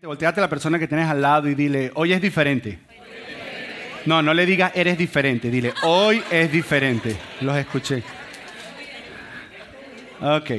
Volteate 0.00 0.38
a 0.38 0.42
la 0.42 0.48
persona 0.48 0.78
que 0.78 0.86
tienes 0.86 1.08
al 1.08 1.20
lado 1.20 1.48
y 1.48 1.56
dile, 1.56 1.90
hoy 1.94 2.12
es 2.12 2.22
diferente. 2.22 2.78
No, 4.06 4.22
no 4.22 4.32
le 4.32 4.46
digas 4.46 4.70
eres 4.76 4.96
diferente, 4.96 5.50
dile, 5.50 5.74
hoy 5.82 6.22
es 6.30 6.52
diferente. 6.52 7.16
Los 7.40 7.56
escuché. 7.56 8.04
Ok. 10.20 10.50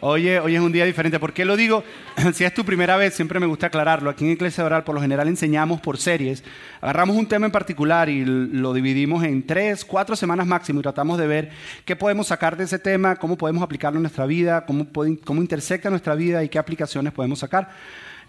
Oye, 0.00 0.40
hoy 0.40 0.56
es 0.56 0.60
un 0.60 0.72
día 0.72 0.84
diferente. 0.84 1.20
¿Por 1.20 1.32
qué 1.32 1.44
lo 1.44 1.56
digo? 1.56 1.84
Si 2.34 2.42
es 2.42 2.52
tu 2.52 2.64
primera 2.64 2.96
vez, 2.96 3.14
siempre 3.14 3.38
me 3.38 3.46
gusta 3.46 3.68
aclararlo. 3.68 4.10
Aquí 4.10 4.24
en 4.24 4.32
Iglesia 4.32 4.64
Oral, 4.64 4.82
por 4.82 4.96
lo 4.96 5.00
general, 5.00 5.28
enseñamos 5.28 5.80
por 5.80 5.96
series. 5.96 6.42
Agarramos 6.80 7.16
un 7.16 7.26
tema 7.26 7.46
en 7.46 7.52
particular 7.52 8.08
y 8.08 8.24
lo 8.24 8.72
dividimos 8.72 9.22
en 9.22 9.46
tres, 9.46 9.84
cuatro 9.84 10.16
semanas 10.16 10.46
máximo 10.46 10.80
y 10.80 10.82
tratamos 10.82 11.18
de 11.18 11.26
ver 11.28 11.50
qué 11.84 11.94
podemos 11.94 12.26
sacar 12.26 12.56
de 12.56 12.64
ese 12.64 12.80
tema, 12.80 13.14
cómo 13.14 13.38
podemos 13.38 13.62
aplicarlo 13.62 13.98
en 13.98 14.02
nuestra 14.02 14.26
vida, 14.26 14.66
cómo, 14.66 14.88
cómo 15.24 15.40
intersecta 15.40 15.88
nuestra 15.88 16.16
vida 16.16 16.42
y 16.42 16.48
qué 16.48 16.58
aplicaciones 16.58 17.12
podemos 17.12 17.38
sacar. 17.38 17.70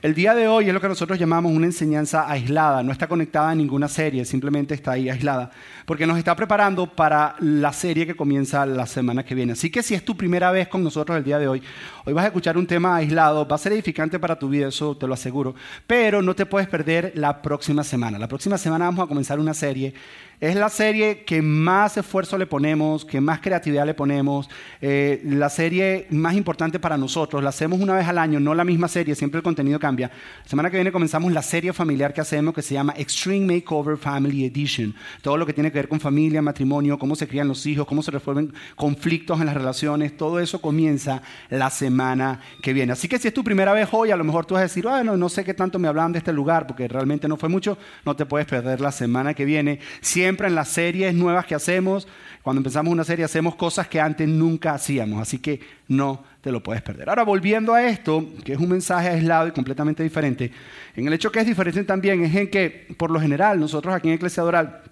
El 0.01 0.15
día 0.15 0.33
de 0.33 0.47
hoy 0.47 0.67
es 0.67 0.73
lo 0.73 0.81
que 0.81 0.87
nosotros 0.87 1.19
llamamos 1.19 1.51
una 1.51 1.67
enseñanza 1.67 2.27
aislada, 2.27 2.81
no 2.81 2.91
está 2.91 3.07
conectada 3.07 3.51
a 3.51 3.55
ninguna 3.55 3.87
serie, 3.87 4.25
simplemente 4.25 4.73
está 4.73 4.93
ahí 4.93 5.07
aislada, 5.09 5.51
porque 5.85 6.07
nos 6.07 6.17
está 6.17 6.35
preparando 6.35 6.87
para 6.87 7.35
la 7.37 7.71
serie 7.71 8.07
que 8.07 8.15
comienza 8.15 8.65
la 8.65 8.87
semana 8.87 9.23
que 9.23 9.35
viene. 9.35 9.53
Así 9.53 9.69
que 9.69 9.83
si 9.83 9.93
es 9.93 10.03
tu 10.03 10.17
primera 10.17 10.49
vez 10.49 10.69
con 10.69 10.83
nosotros 10.83 11.15
el 11.19 11.23
día 11.23 11.37
de 11.37 11.47
hoy, 11.47 11.61
hoy 12.03 12.13
vas 12.13 12.23
a 12.23 12.29
escuchar 12.29 12.57
un 12.57 12.65
tema 12.65 12.95
aislado, 12.95 13.47
va 13.47 13.55
a 13.55 13.59
ser 13.59 13.73
edificante 13.73 14.17
para 14.17 14.39
tu 14.39 14.49
vida, 14.49 14.69
eso 14.69 14.97
te 14.97 15.05
lo 15.05 15.13
aseguro, 15.13 15.53
pero 15.85 16.23
no 16.23 16.33
te 16.33 16.47
puedes 16.47 16.67
perder 16.67 17.11
la 17.13 17.39
próxima 17.43 17.83
semana. 17.83 18.17
La 18.17 18.27
próxima 18.27 18.57
semana 18.57 18.85
vamos 18.85 19.05
a 19.05 19.07
comenzar 19.07 19.39
una 19.39 19.53
serie 19.53 19.93
es 20.41 20.55
la 20.55 20.69
serie 20.69 21.23
que 21.23 21.43
más 21.43 21.97
esfuerzo 21.97 22.35
le 22.35 22.47
ponemos, 22.47 23.05
que 23.05 23.21
más 23.21 23.41
creatividad 23.41 23.85
le 23.85 23.93
ponemos, 23.93 24.49
eh, 24.81 25.21
la 25.23 25.49
serie 25.49 26.07
más 26.09 26.33
importante 26.33 26.79
para 26.79 26.97
nosotros. 26.97 27.43
La 27.43 27.49
hacemos 27.49 27.79
una 27.79 27.93
vez 27.93 28.07
al 28.07 28.17
año, 28.17 28.39
no 28.39 28.55
la 28.55 28.63
misma 28.63 28.87
serie, 28.87 29.13
siempre 29.13 29.37
el 29.37 29.43
contenido 29.43 29.77
cambia. 29.79 30.09
La 30.43 30.49
semana 30.49 30.71
que 30.71 30.77
viene 30.77 30.91
comenzamos 30.91 31.31
la 31.31 31.43
serie 31.43 31.73
familiar 31.73 32.11
que 32.11 32.21
hacemos 32.21 32.55
que 32.55 32.63
se 32.63 32.73
llama 32.73 32.95
Extreme 32.97 33.53
Makeover 33.53 33.97
Family 33.97 34.43
Edition. 34.45 34.95
Todo 35.21 35.37
lo 35.37 35.45
que 35.45 35.53
tiene 35.53 35.71
que 35.71 35.77
ver 35.77 35.87
con 35.87 35.99
familia, 35.99 36.41
matrimonio, 36.41 36.97
cómo 36.97 37.15
se 37.15 37.27
crían 37.27 37.47
los 37.47 37.63
hijos, 37.67 37.85
cómo 37.85 38.01
se 38.01 38.09
resuelven 38.09 38.51
conflictos 38.75 39.39
en 39.39 39.45
las 39.45 39.53
relaciones, 39.53 40.17
todo 40.17 40.39
eso 40.39 40.59
comienza 40.59 41.21
la 41.51 41.69
semana 41.69 42.39
que 42.63 42.73
viene. 42.73 42.93
Así 42.93 43.07
que 43.07 43.19
si 43.19 43.27
es 43.27 43.33
tu 43.35 43.43
primera 43.43 43.73
vez 43.73 43.89
hoy, 43.91 44.09
a 44.09 44.15
lo 44.15 44.23
mejor 44.23 44.47
tú 44.47 44.55
vas 44.55 44.61
a 44.61 44.63
decir, 44.63 44.85
bueno, 44.85 45.15
no 45.15 45.29
sé 45.29 45.43
qué 45.43 45.53
tanto 45.53 45.77
me 45.77 45.87
hablan 45.87 46.13
de 46.13 46.17
este 46.17 46.33
lugar, 46.33 46.65
porque 46.65 46.87
realmente 46.87 47.27
no 47.27 47.37
fue 47.37 47.47
mucho, 47.47 47.77
no 48.05 48.15
te 48.15 48.25
puedes 48.25 48.47
perder 48.47 48.81
la 48.81 48.91
semana 48.91 49.35
que 49.35 49.45
viene. 49.45 49.79
Siempre 50.01 50.30
siempre 50.31 50.47
en 50.47 50.55
las 50.55 50.69
series 50.69 51.13
nuevas 51.13 51.45
que 51.45 51.55
hacemos, 51.55 52.07
cuando 52.41 52.61
empezamos 52.61 52.93
una 52.93 53.03
serie 53.03 53.25
hacemos 53.25 53.55
cosas 53.55 53.89
que 53.89 53.99
antes 53.99 54.29
nunca 54.29 54.73
hacíamos, 54.73 55.21
así 55.21 55.39
que 55.39 55.59
no 55.89 56.23
te 56.39 56.53
lo 56.53 56.63
puedes 56.63 56.81
perder. 56.81 57.09
Ahora, 57.09 57.23
volviendo 57.23 57.73
a 57.73 57.83
esto, 57.83 58.25
que 58.45 58.53
es 58.53 58.57
un 58.57 58.69
mensaje 58.69 59.09
aislado 59.09 59.49
y 59.49 59.51
completamente 59.51 60.03
diferente, 60.03 60.49
en 60.95 61.05
el 61.05 61.11
hecho 61.11 61.33
que 61.33 61.41
es 61.41 61.45
diferente 61.45 61.83
también 61.83 62.23
es 62.23 62.33
en 62.33 62.49
que, 62.49 62.87
por 62.95 63.11
lo 63.11 63.19
general, 63.19 63.59
nosotros 63.59 63.93
aquí 63.93 64.07
en 64.07 64.13
Iglesia 64.13 64.41
Doral 64.41 64.83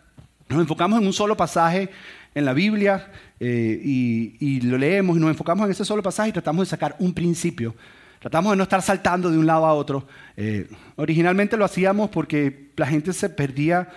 nos 0.50 0.60
enfocamos 0.60 1.00
en 1.00 1.08
un 1.08 1.14
solo 1.14 1.38
pasaje 1.38 1.90
en 2.36 2.44
la 2.44 2.52
Biblia 2.52 3.10
eh, 3.40 3.80
y, 3.82 4.60
lo 4.60 4.78
leemos 4.78 5.16
y 5.16 5.22
nos 5.22 5.30
enfocamos 5.30 5.68
en 5.68 5.72
ese 5.72 5.86
solo 5.86 6.04
pasaje 6.04 6.30
y 6.30 6.34
tratamos 6.34 6.68
de 6.68 6.70
sacar 6.70 6.98
un 7.00 7.14
principio. 7.14 7.76
Tratamos 8.20 8.52
de 8.52 8.58
no 8.58 8.64
estar 8.64 8.82
saltando 8.82 9.32
de 9.32 9.38
un 9.38 9.46
lado 9.46 9.66
a 9.66 9.74
otro. 9.74 10.06
Eh, 10.36 10.70
originalmente 10.98 11.56
lo 11.56 11.64
hacíamos 11.64 12.10
porque 12.10 12.72
la 12.76 12.88
gente 12.88 13.14
se 13.14 13.30
perdía 13.30 13.88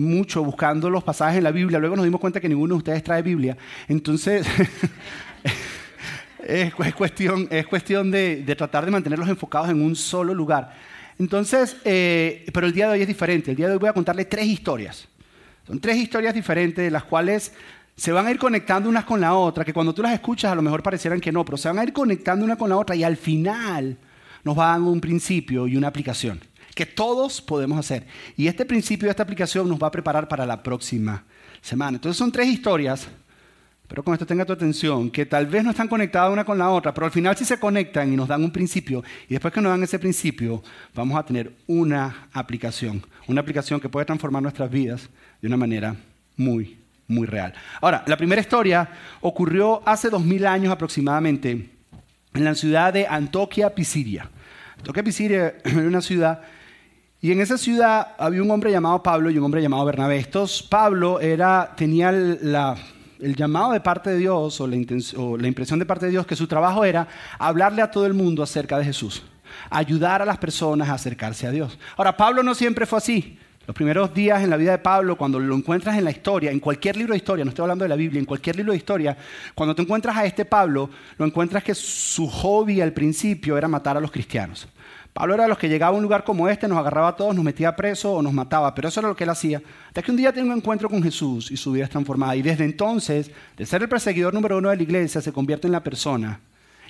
mucho 0.00 0.42
buscando 0.42 0.90
los 0.90 1.04
pasajes 1.04 1.38
en 1.38 1.44
la 1.44 1.52
Biblia. 1.52 1.78
Luego 1.78 1.96
nos 1.96 2.04
dimos 2.04 2.20
cuenta 2.20 2.40
que 2.40 2.48
ninguno 2.48 2.74
de 2.74 2.78
ustedes 2.78 3.04
trae 3.04 3.22
Biblia. 3.22 3.56
Entonces, 3.86 4.46
es, 6.46 6.74
cuestión, 6.94 7.46
es 7.50 7.66
cuestión 7.66 8.10
de, 8.10 8.42
tratar 8.56 8.84
de 8.84 8.90
mantenerlos 8.90 9.28
enfocados 9.28 9.68
en 9.70 9.80
un 9.82 9.94
solo 9.94 10.34
lugar. 10.34 10.72
Entonces, 11.18 11.76
eh, 11.84 12.46
pero 12.52 12.66
el 12.66 12.72
día 12.72 12.86
de 12.88 12.94
hoy 12.94 13.02
es 13.02 13.08
diferente. 13.08 13.50
El 13.50 13.56
día 13.56 13.66
de 13.66 13.74
hoy 13.74 13.78
voy 13.78 13.90
a 13.90 13.92
contarle 13.92 14.24
tres 14.24 14.46
historias. 14.46 15.06
Son 15.66 15.78
tres 15.78 15.96
historias 15.96 16.34
diferentes, 16.34 16.90
las 16.90 17.04
cuales 17.04 17.52
se 17.94 18.12
van 18.12 18.26
a 18.26 18.30
ir 18.30 18.38
conectando 18.38 18.88
unas 18.88 19.04
con 19.04 19.20
la 19.20 19.34
otra, 19.34 19.64
que 19.64 19.74
cuando 19.74 19.92
tú 19.92 20.02
las 20.02 20.14
escuchas 20.14 20.50
a 20.50 20.54
lo 20.54 20.62
mejor 20.62 20.82
parecieran 20.82 21.20
que 21.20 21.30
no, 21.30 21.44
pero 21.44 21.58
se 21.58 21.68
van 21.68 21.78
a 21.78 21.84
ir 21.84 21.92
conectando 21.92 22.44
una 22.44 22.56
con 22.56 22.70
la 22.70 22.78
otra 22.78 22.96
y 22.96 23.04
al 23.04 23.18
final 23.18 23.98
nos 24.42 24.58
va 24.58 24.74
a 24.74 24.78
dar 24.78 24.80
un 24.80 25.00
principio 25.00 25.68
y 25.68 25.76
una 25.76 25.88
aplicación 25.88 26.40
que 26.74 26.86
todos 26.86 27.40
podemos 27.40 27.78
hacer. 27.78 28.06
Y 28.36 28.46
este 28.46 28.64
principio, 28.64 29.10
esta 29.10 29.22
aplicación 29.22 29.68
nos 29.68 29.82
va 29.82 29.88
a 29.88 29.90
preparar 29.90 30.28
para 30.28 30.46
la 30.46 30.62
próxima 30.62 31.24
semana. 31.60 31.96
Entonces 31.96 32.18
son 32.18 32.32
tres 32.32 32.48
historias, 32.48 33.08
pero 33.88 34.04
con 34.04 34.14
esto 34.14 34.26
tenga 34.26 34.44
tu 34.44 34.52
atención, 34.52 35.10
que 35.10 35.26
tal 35.26 35.46
vez 35.46 35.64
no 35.64 35.70
están 35.70 35.88
conectadas 35.88 36.32
una 36.32 36.44
con 36.44 36.58
la 36.58 36.70
otra, 36.70 36.94
pero 36.94 37.06
al 37.06 37.12
final 37.12 37.36
sí 37.36 37.44
se 37.44 37.58
conectan 37.58 38.12
y 38.12 38.16
nos 38.16 38.28
dan 38.28 38.42
un 38.42 38.52
principio. 38.52 39.02
Y 39.28 39.34
después 39.34 39.52
que 39.52 39.60
nos 39.60 39.70
dan 39.70 39.82
ese 39.82 39.98
principio, 39.98 40.62
vamos 40.94 41.18
a 41.18 41.24
tener 41.24 41.52
una 41.66 42.28
aplicación, 42.32 43.04
una 43.26 43.40
aplicación 43.40 43.80
que 43.80 43.88
puede 43.88 44.06
transformar 44.06 44.42
nuestras 44.42 44.70
vidas 44.70 45.08
de 45.42 45.48
una 45.48 45.56
manera 45.56 45.96
muy, 46.36 46.78
muy 47.08 47.26
real. 47.26 47.52
Ahora, 47.80 48.04
la 48.06 48.16
primera 48.16 48.40
historia 48.40 48.88
ocurrió 49.20 49.82
hace 49.84 50.08
dos 50.08 50.24
mil 50.24 50.46
años 50.46 50.72
aproximadamente 50.72 51.70
en 52.32 52.44
la 52.44 52.54
ciudad 52.54 52.92
de 52.92 53.06
Antoquia, 53.08 53.74
Pisidia. 53.74 54.30
Antoquia, 54.78 55.02
Pisidia 55.02 55.54
es 55.64 55.74
una 55.74 56.00
ciudad 56.00 56.42
y 57.22 57.32
en 57.32 57.40
esa 57.40 57.58
ciudad 57.58 58.14
había 58.18 58.42
un 58.42 58.50
hombre 58.50 58.70
llamado 58.70 59.02
Pablo 59.02 59.30
y 59.30 59.36
un 59.36 59.44
hombre 59.44 59.60
llamado 59.60 59.84
Bernabé. 59.84 60.16
Estos, 60.16 60.62
Pablo 60.62 61.20
era, 61.20 61.74
tenía 61.76 62.08
el 62.08 63.36
llamado 63.36 63.72
de 63.72 63.80
parte 63.80 64.10
de 64.10 64.16
Dios 64.16 64.58
o 64.60 64.66
la, 64.66 64.76
o 65.18 65.36
la 65.36 65.48
impresión 65.48 65.78
de 65.78 65.84
parte 65.84 66.06
de 66.06 66.12
Dios 66.12 66.26
que 66.26 66.34
su 66.34 66.46
trabajo 66.46 66.84
era 66.84 67.06
hablarle 67.38 67.82
a 67.82 67.90
todo 67.90 68.06
el 68.06 68.14
mundo 68.14 68.42
acerca 68.42 68.78
de 68.78 68.86
Jesús, 68.86 69.22
ayudar 69.68 70.22
a 70.22 70.24
las 70.24 70.38
personas 70.38 70.88
a 70.88 70.94
acercarse 70.94 71.46
a 71.46 71.50
Dios. 71.50 71.78
Ahora, 71.96 72.16
Pablo 72.16 72.42
no 72.42 72.54
siempre 72.54 72.86
fue 72.86 72.98
así. 72.98 73.38
Los 73.66 73.74
primeros 73.76 74.12
días 74.12 74.42
en 74.42 74.50
la 74.50 74.56
vida 74.56 74.72
de 74.72 74.78
Pablo, 74.78 75.16
cuando 75.16 75.38
lo 75.38 75.54
encuentras 75.54 75.96
en 75.96 76.04
la 76.04 76.10
historia, 76.10 76.50
en 76.50 76.58
cualquier 76.58 76.96
libro 76.96 77.12
de 77.12 77.18
historia, 77.18 77.44
no 77.44 77.50
estoy 77.50 77.62
hablando 77.62 77.84
de 77.84 77.90
la 77.90 77.94
Biblia, 77.94 78.18
en 78.18 78.24
cualquier 78.24 78.56
libro 78.56 78.72
de 78.72 78.78
historia, 78.78 79.16
cuando 79.54 79.76
te 79.76 79.82
encuentras 79.82 80.16
a 80.16 80.24
este 80.24 80.44
Pablo, 80.44 80.90
lo 81.18 81.26
encuentras 81.26 81.62
que 81.62 81.74
su 81.74 82.26
hobby 82.26 82.80
al 82.80 82.92
principio 82.92 83.56
era 83.56 83.68
matar 83.68 83.96
a 83.96 84.00
los 84.00 84.10
cristianos. 84.10 84.66
Pablo 85.12 85.34
era 85.34 85.44
de 85.44 85.48
los 85.48 85.58
que 85.58 85.68
llegaba 85.68 85.94
a 85.94 85.98
un 85.98 86.02
lugar 86.02 86.24
como 86.24 86.48
este, 86.48 86.68
nos 86.68 86.78
agarraba 86.78 87.08
a 87.08 87.16
todos, 87.16 87.34
nos 87.34 87.44
metía 87.44 87.74
preso 87.74 88.14
o 88.14 88.22
nos 88.22 88.32
mataba, 88.32 88.74
pero 88.74 88.88
eso 88.88 89.00
era 89.00 89.08
lo 89.08 89.16
que 89.16 89.24
él 89.24 89.30
hacía. 89.30 89.60
Hasta 89.88 90.02
que 90.02 90.10
un 90.10 90.16
día 90.16 90.32
tiene 90.32 90.50
un 90.50 90.56
encuentro 90.56 90.88
con 90.88 91.02
Jesús 91.02 91.50
y 91.50 91.56
su 91.56 91.72
vida 91.72 91.84
es 91.84 91.90
transformada. 91.90 92.36
Y 92.36 92.42
desde 92.42 92.64
entonces, 92.64 93.30
de 93.56 93.66
ser 93.66 93.82
el 93.82 93.88
perseguidor 93.88 94.32
número 94.32 94.58
uno 94.58 94.70
de 94.70 94.76
la 94.76 94.82
iglesia, 94.82 95.20
se 95.20 95.32
convierte 95.32 95.66
en 95.66 95.72
la 95.72 95.82
persona 95.82 96.40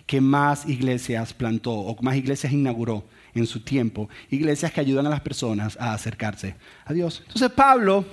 que 0.07 0.21
más 0.21 0.69
iglesias 0.69 1.33
plantó 1.33 1.73
o 1.73 1.97
más 2.03 2.17
iglesias 2.17 2.53
inauguró 2.53 3.05
en 3.35 3.47
su 3.47 3.61
tiempo. 3.61 4.09
Iglesias 4.29 4.73
que 4.73 4.81
ayudan 4.81 5.07
a 5.07 5.11
las 5.11 5.21
personas 5.21 5.79
a 5.81 5.95
acercarse 5.95 6.57
a 6.85 6.93
Dios. 6.93 7.23
Entonces 7.27 7.51
Pablo 7.51 8.05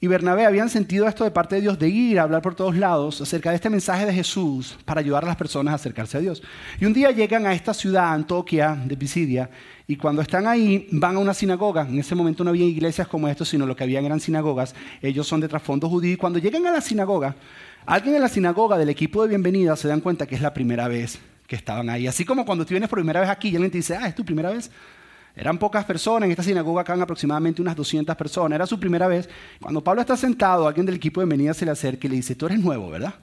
y 0.00 0.06
Bernabé 0.06 0.46
habían 0.46 0.68
sentido 0.68 1.08
esto 1.08 1.24
de 1.24 1.30
parte 1.30 1.56
de 1.56 1.62
Dios 1.62 1.78
de 1.78 1.88
ir 1.88 2.20
a 2.20 2.22
hablar 2.22 2.40
por 2.40 2.54
todos 2.54 2.76
lados 2.76 3.20
acerca 3.20 3.50
de 3.50 3.56
este 3.56 3.68
mensaje 3.68 4.06
de 4.06 4.12
Jesús 4.12 4.78
para 4.84 5.00
ayudar 5.00 5.24
a 5.24 5.28
las 5.28 5.36
personas 5.36 5.72
a 5.72 5.74
acercarse 5.74 6.16
a 6.16 6.20
Dios. 6.20 6.42
Y 6.80 6.84
un 6.84 6.92
día 6.92 7.10
llegan 7.10 7.46
a 7.46 7.52
esta 7.52 7.74
ciudad, 7.74 8.12
Antoquia 8.12 8.80
de 8.84 8.96
Pisidia, 8.96 9.50
y 9.88 9.96
cuando 9.96 10.22
están 10.22 10.46
ahí 10.46 10.86
van 10.92 11.16
a 11.16 11.18
una 11.18 11.34
sinagoga. 11.34 11.82
En 11.82 11.98
ese 11.98 12.14
momento 12.14 12.44
no 12.44 12.50
había 12.50 12.66
iglesias 12.66 13.08
como 13.08 13.26
esto, 13.26 13.44
sino 13.44 13.66
lo 13.66 13.74
que 13.74 13.84
habían 13.84 14.04
eran 14.04 14.20
sinagogas. 14.20 14.74
Ellos 15.02 15.26
son 15.26 15.40
de 15.40 15.48
trasfondo 15.48 15.88
judío. 15.88 16.12
Y 16.12 16.16
cuando 16.16 16.38
llegan 16.38 16.66
a 16.66 16.70
la 16.70 16.80
sinagoga, 16.80 17.34
alguien 17.86 18.14
en 18.14 18.22
la 18.22 18.28
sinagoga 18.28 18.78
del 18.78 18.90
equipo 18.90 19.22
de 19.22 19.28
bienvenida 19.30 19.74
se 19.76 19.88
dan 19.88 20.00
cuenta 20.00 20.26
que 20.26 20.34
es 20.34 20.42
la 20.42 20.54
primera 20.54 20.86
vez 20.86 21.18
que 21.46 21.56
estaban 21.56 21.88
ahí. 21.88 22.06
Así 22.06 22.24
como 22.24 22.44
cuando 22.44 22.64
tú 22.64 22.70
vienes 22.70 22.88
por 22.88 22.98
primera 22.98 23.20
vez 23.20 23.30
aquí 23.30 23.48
y 23.48 23.56
alguien 23.56 23.72
te 23.72 23.78
dice, 23.78 23.96
ah, 23.96 24.06
es 24.06 24.14
tu 24.14 24.24
primera 24.24 24.50
vez. 24.50 24.70
Eran 25.38 25.56
pocas 25.56 25.84
personas, 25.84 26.26
en 26.26 26.32
esta 26.32 26.42
sinagoga 26.42 26.82
caben 26.82 27.00
aproximadamente 27.00 27.62
unas 27.62 27.76
200 27.76 28.16
personas. 28.16 28.56
Era 28.56 28.66
su 28.66 28.80
primera 28.80 29.06
vez. 29.06 29.28
Cuando 29.60 29.84
Pablo 29.84 30.00
está 30.00 30.16
sentado, 30.16 30.66
alguien 30.66 30.84
del 30.84 30.96
equipo 30.96 31.20
de 31.20 31.26
bienvenida 31.26 31.54
se 31.54 31.64
le 31.64 31.70
acerca 31.70 32.08
y 32.08 32.10
le 32.10 32.16
dice, 32.16 32.34
tú 32.34 32.46
eres 32.46 32.58
nuevo, 32.58 32.90
¿verdad? 32.90 33.14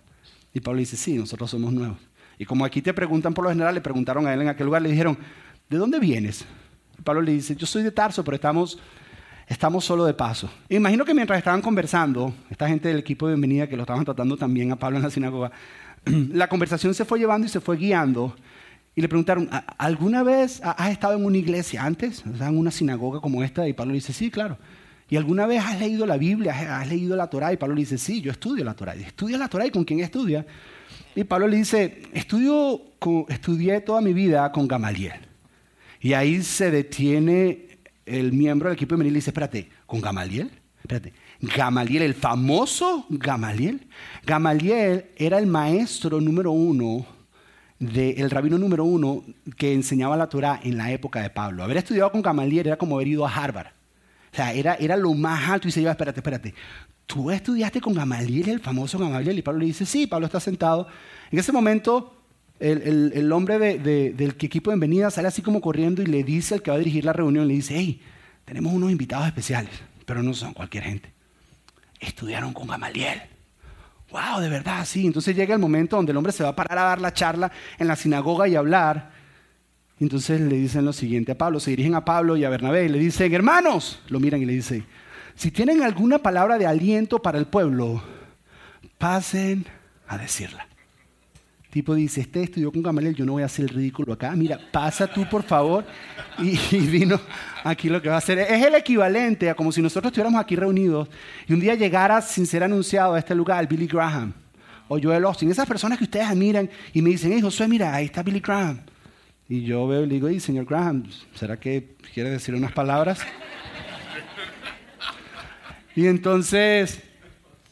Y 0.54 0.62
Pablo 0.62 0.80
dice, 0.80 0.96
sí, 0.96 1.18
nosotros 1.18 1.52
somos 1.52 1.74
nuevos. 1.74 1.98
Y 2.40 2.46
como 2.46 2.64
aquí 2.64 2.82
te 2.82 2.94
preguntan 2.94 3.34
por 3.34 3.44
lo 3.44 3.50
general, 3.50 3.76
le 3.76 3.82
preguntaron 3.82 4.26
a 4.28 4.34
él 4.34 4.42
en 4.42 4.48
aquel 4.48 4.66
lugar, 4.66 4.82
le 4.82 4.90
dijeron, 4.90 5.18
¿de 5.70 5.78
dónde 5.78 6.00
vienes? 6.00 6.46
Pablo 7.04 7.22
le 7.22 7.34
dice, 7.34 7.54
yo 7.54 7.68
soy 7.68 7.84
de 7.84 7.92
Tarso, 7.92 8.24
pero 8.24 8.36
estamos, 8.36 8.80
estamos 9.46 9.84
solo 9.84 10.06
de 10.06 10.14
paso. 10.14 10.50
imagino 10.70 11.04
que 11.04 11.14
mientras 11.14 11.38
estaban 11.38 11.62
conversando, 11.62 12.34
esta 12.50 12.70
gente 12.70 12.88
del 12.88 13.00
equipo 13.00 13.28
de 13.28 13.34
bienvenida 13.34 13.68
que 13.68 13.76
lo 13.76 13.84
estaban 13.84 14.06
tratando 14.06 14.38
también 14.38 14.72
a 14.72 14.78
Pablo 14.78 14.96
en 14.96 15.04
la 15.04 15.10
sinagoga, 15.10 15.52
la 16.06 16.48
conversación 16.48 16.94
se 16.94 17.04
fue 17.04 17.20
llevando 17.20 17.46
y 17.46 17.50
se 17.50 17.60
fue 17.60 17.76
guiando 17.76 18.34
y 18.96 19.02
le 19.02 19.10
preguntaron, 19.10 19.50
¿alguna 19.78 20.24
vez 20.24 20.62
has 20.64 20.92
estado 20.92 21.18
en 21.18 21.26
una 21.26 21.38
iglesia 21.38 21.84
antes? 21.84 22.24
O 22.26 22.38
sea, 22.38 22.48
en 22.48 22.58
una 22.58 22.72
sinagoga 22.72 23.20
como 23.20 23.44
esta. 23.44 23.68
Y 23.68 23.74
Pablo 23.74 23.92
le 23.92 23.98
dice, 23.98 24.14
sí, 24.14 24.32
claro. 24.32 24.58
¿Y 25.10 25.18
alguna 25.18 25.46
vez 25.46 25.62
has 25.64 25.78
leído 25.80 26.06
la 26.06 26.16
Biblia? 26.16 26.80
¿Has 26.80 26.88
leído 26.88 27.18
la 27.18 27.30
Torah? 27.30 27.52
Y 27.52 27.58
Pablo 27.58 27.76
le 27.76 27.82
dice, 27.82 27.98
sí, 27.98 28.22
yo 28.22 28.32
estudio 28.32 28.64
la 28.64 28.74
Torah. 28.74 28.96
¿Estudia 28.96 29.38
la 29.38 29.50
Torah 29.50 29.68
y 29.68 29.72
con 29.72 29.84
quién 29.84 30.00
estudia? 30.00 30.46
Y 31.14 31.26
Pablo 31.26 31.48
le 31.50 31.58
dice, 31.58 32.04
estudio 32.14 32.82
estudié 33.28 33.82
toda 33.82 34.00
mi 34.00 34.14
vida 34.14 34.50
con 34.54 34.66
Gamaliel. 34.66 35.20
Y 36.00 36.14
ahí 36.14 36.42
se 36.42 36.72
detiene 36.72 37.80
el 38.06 38.32
miembro 38.32 38.70
del 38.70 38.76
equipo 38.76 38.96
de 38.96 39.06
y 39.06 39.10
le 39.10 39.16
dice, 39.16 39.32
espérate, 39.32 39.70
¿con 39.86 40.00
Gamaliel? 40.00 40.52
Espérate, 40.80 41.14
Gamaliel, 41.42 42.04
el 42.04 42.14
famoso 42.14 43.06
Gamaliel. 43.10 43.88
Gamaliel 44.26 45.08
era 45.18 45.38
el 45.38 45.48
maestro 45.48 46.22
número 46.22 46.52
uno 46.52 47.15
del 47.80 48.30
rabino 48.30 48.58
número 48.58 48.86
uno 48.86 49.24
que 49.58 49.74
enseñaba 49.74 50.16
la 50.16 50.28
Torah 50.28 50.60
en 50.64 50.78
la 50.78 50.92
época 50.92 51.22
de 51.22 51.30
Pablo. 51.30 51.64
Haber 51.64 51.78
estudiado 51.78 52.12
con 52.12 52.22
Gamaliel 52.22 52.68
era 52.68 52.78
como 52.78 52.96
haber 52.96 53.08
ido 53.10 53.26
a 53.26 53.34
Harvard. 53.34 53.68
O 54.32 54.36
sea, 54.36 54.54
era, 54.54 54.76
era 54.76 54.98
lo 54.98 55.14
más 55.14 55.50
alto 55.50 55.68
y 55.68 55.72
se 55.72 55.82
iba, 55.82 55.92
espérate, 55.92 56.20
espérate. 56.20 56.54
¿Tú 57.06 57.32
estudiaste 57.32 57.82
con 57.82 57.94
Gamaliel, 57.94 58.50
el 58.50 58.60
famoso 58.60 58.98
Gamaliel? 58.98 59.38
Y 59.38 59.42
Pablo 59.42 59.60
le 59.60 59.68
dice, 59.68 59.86
sí, 59.86 60.08
Pablo 60.08 60.26
está 60.26 60.40
sentado. 60.40 60.88
En 61.32 61.40
ese 61.40 61.52
momento, 61.52 62.16
el, 62.60 63.12
el, 63.14 63.32
hombre 63.32 63.80
del 63.80 64.36
equipo 64.42 64.72
de 64.72 64.76
bienvenida 64.76 65.12
sale 65.12 65.28
así 65.28 65.42
como 65.42 65.62
corriendo 65.62 66.02
y 66.02 66.06
le 66.06 66.24
dice 66.24 66.56
al 66.56 66.62
que 66.62 66.72
va 66.72 66.76
a 66.76 66.80
dirigir 66.80 67.06
la 67.06 67.14
reunión, 67.14 67.48
le 67.48 67.54
dice, 67.54 67.76
hey, 67.78 68.02
tenemos 68.46 68.74
unos 68.74 68.92
invitados 68.92 69.28
especiales, 69.28 69.72
pero 70.06 70.24
no 70.24 70.34
son 70.34 70.54
cualquier 70.54 70.84
gente. 70.84 71.14
Estudiaron 72.00 72.54
con 72.54 72.68
Gamaliel. 72.68 73.22
Wow, 74.12 74.40
de 74.40 74.50
verdad, 74.50 74.86
sí. 74.86 75.06
Entonces 75.06 75.36
llega 75.36 75.54
el 75.54 75.60
momento 75.60 75.96
donde 75.96 76.12
el 76.12 76.18
hombre 76.18 76.32
se 76.32 76.44
va 76.44 76.50
a 76.50 76.56
parar 76.56 76.78
a 76.78 76.84
dar 76.84 77.02
la 77.02 77.14
charla 77.14 77.52
en 77.78 77.88
la 77.88 77.96
sinagoga 77.96 78.48
y 78.48 78.56
hablar. 78.56 79.12
Entonces 80.00 80.42
le 80.42 80.58
dicen 80.58 80.86
lo 80.86 80.94
siguiente 80.94 81.32
a 81.32 81.38
Pablo, 81.38 81.60
se 81.60 81.72
dirigen 81.72 81.96
a 81.96 82.04
Pablo 82.04 82.36
y 82.36 82.44
a 82.44 82.50
Bernabé 82.50 82.86
y 82.86 82.90
le 82.90 83.00
dicen, 83.00 83.34
hermanos, 83.34 84.02
lo 84.10 84.20
miran 84.20 84.42
y 84.42 84.46
le 84.46 84.54
dicen, 84.54 84.86
si 85.36 85.52
tienen 85.52 85.84
alguna 85.84 86.20
palabra 86.20 86.58
de 86.58 86.68
aliento 86.68 87.22
para 87.22 87.38
el 87.38 87.46
pueblo, 87.46 88.04
pasen 88.98 89.66
a 90.08 90.18
decirla 90.18 90.65
tipo 91.76 91.94
dice, 91.94 92.22
este 92.22 92.42
estudió 92.42 92.72
con 92.72 92.82
Gamaliel, 92.82 93.14
yo 93.14 93.26
no 93.26 93.34
voy 93.34 93.44
a 93.44 93.48
hacer 93.48 93.66
el 93.66 93.70
ridículo 93.76 94.14
acá. 94.14 94.34
Mira, 94.34 94.58
pasa 94.72 95.08
tú 95.08 95.28
por 95.30 95.44
favor. 95.44 95.84
Y, 96.40 96.78
vino 96.78 97.20
aquí 97.66 97.90
lo 97.90 98.02
que 98.02 98.08
va 98.08 98.16
a 98.16 98.20
hacer. 98.20 98.40
Es 98.40 98.64
el 98.64 98.76
equivalente 98.76 99.50
a 99.50 99.56
como 99.56 99.74
si 99.74 99.82
nosotros 99.82 100.10
estuviéramos 100.10 100.40
aquí 100.40 100.56
reunidos 100.56 101.10
y 101.48 101.54
un 101.54 101.60
día 101.60 101.76
llegara 101.76 102.22
sin 102.22 102.46
ser 102.46 102.64
anunciado 102.64 103.14
a 103.14 103.20
este 103.20 103.36
lugar 103.36 103.68
Billy 103.68 103.88
Graham 103.88 104.34
o 104.88 104.98
Joel 104.98 105.26
Austin. 105.26 105.52
Esas 105.52 105.68
personas 105.68 105.98
que 105.98 106.06
ustedes 106.06 106.28
admiran 106.28 106.70
y 106.94 107.02
me 107.02 107.10
dicen, 107.10 107.34
hey 107.34 107.42
Josué, 107.42 107.68
mira, 107.68 107.94
ahí 107.94 108.06
está 108.06 108.24
Billy 108.24 108.40
Graham. 108.40 108.80
Y 109.50 109.64
yo 109.64 109.86
veo 109.86 110.04
y 110.04 110.08
le 110.08 110.14
digo, 110.14 110.30
y 110.30 110.40
señor 110.40 110.64
Graham, 110.64 111.04
¿será 111.34 111.60
que 111.60 111.96
quiere 112.14 112.30
decir 112.30 112.56
unas 112.56 112.72
palabras? 112.72 113.20
y 115.96 116.08
entonces 116.08 117.02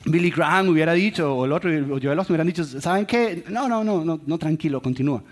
Billy 0.06 0.32
Graham 0.32 0.70
hubiera 0.70 0.94
dicho, 0.94 1.34
o 1.34 1.46
el 1.46 1.52
otro, 1.52 1.70
o 1.72 2.00
Joel 2.02 2.20
Osteen 2.20 2.34
hubieran 2.34 2.48
dicho, 2.48 2.64
¿saben 2.66 3.06
qué? 3.06 3.44
No, 3.50 3.70
no, 3.70 3.84
no, 3.84 4.04
no, 4.04 4.20
no, 4.26 4.38
tranquilo, 4.38 4.82
continúa. 4.82 5.24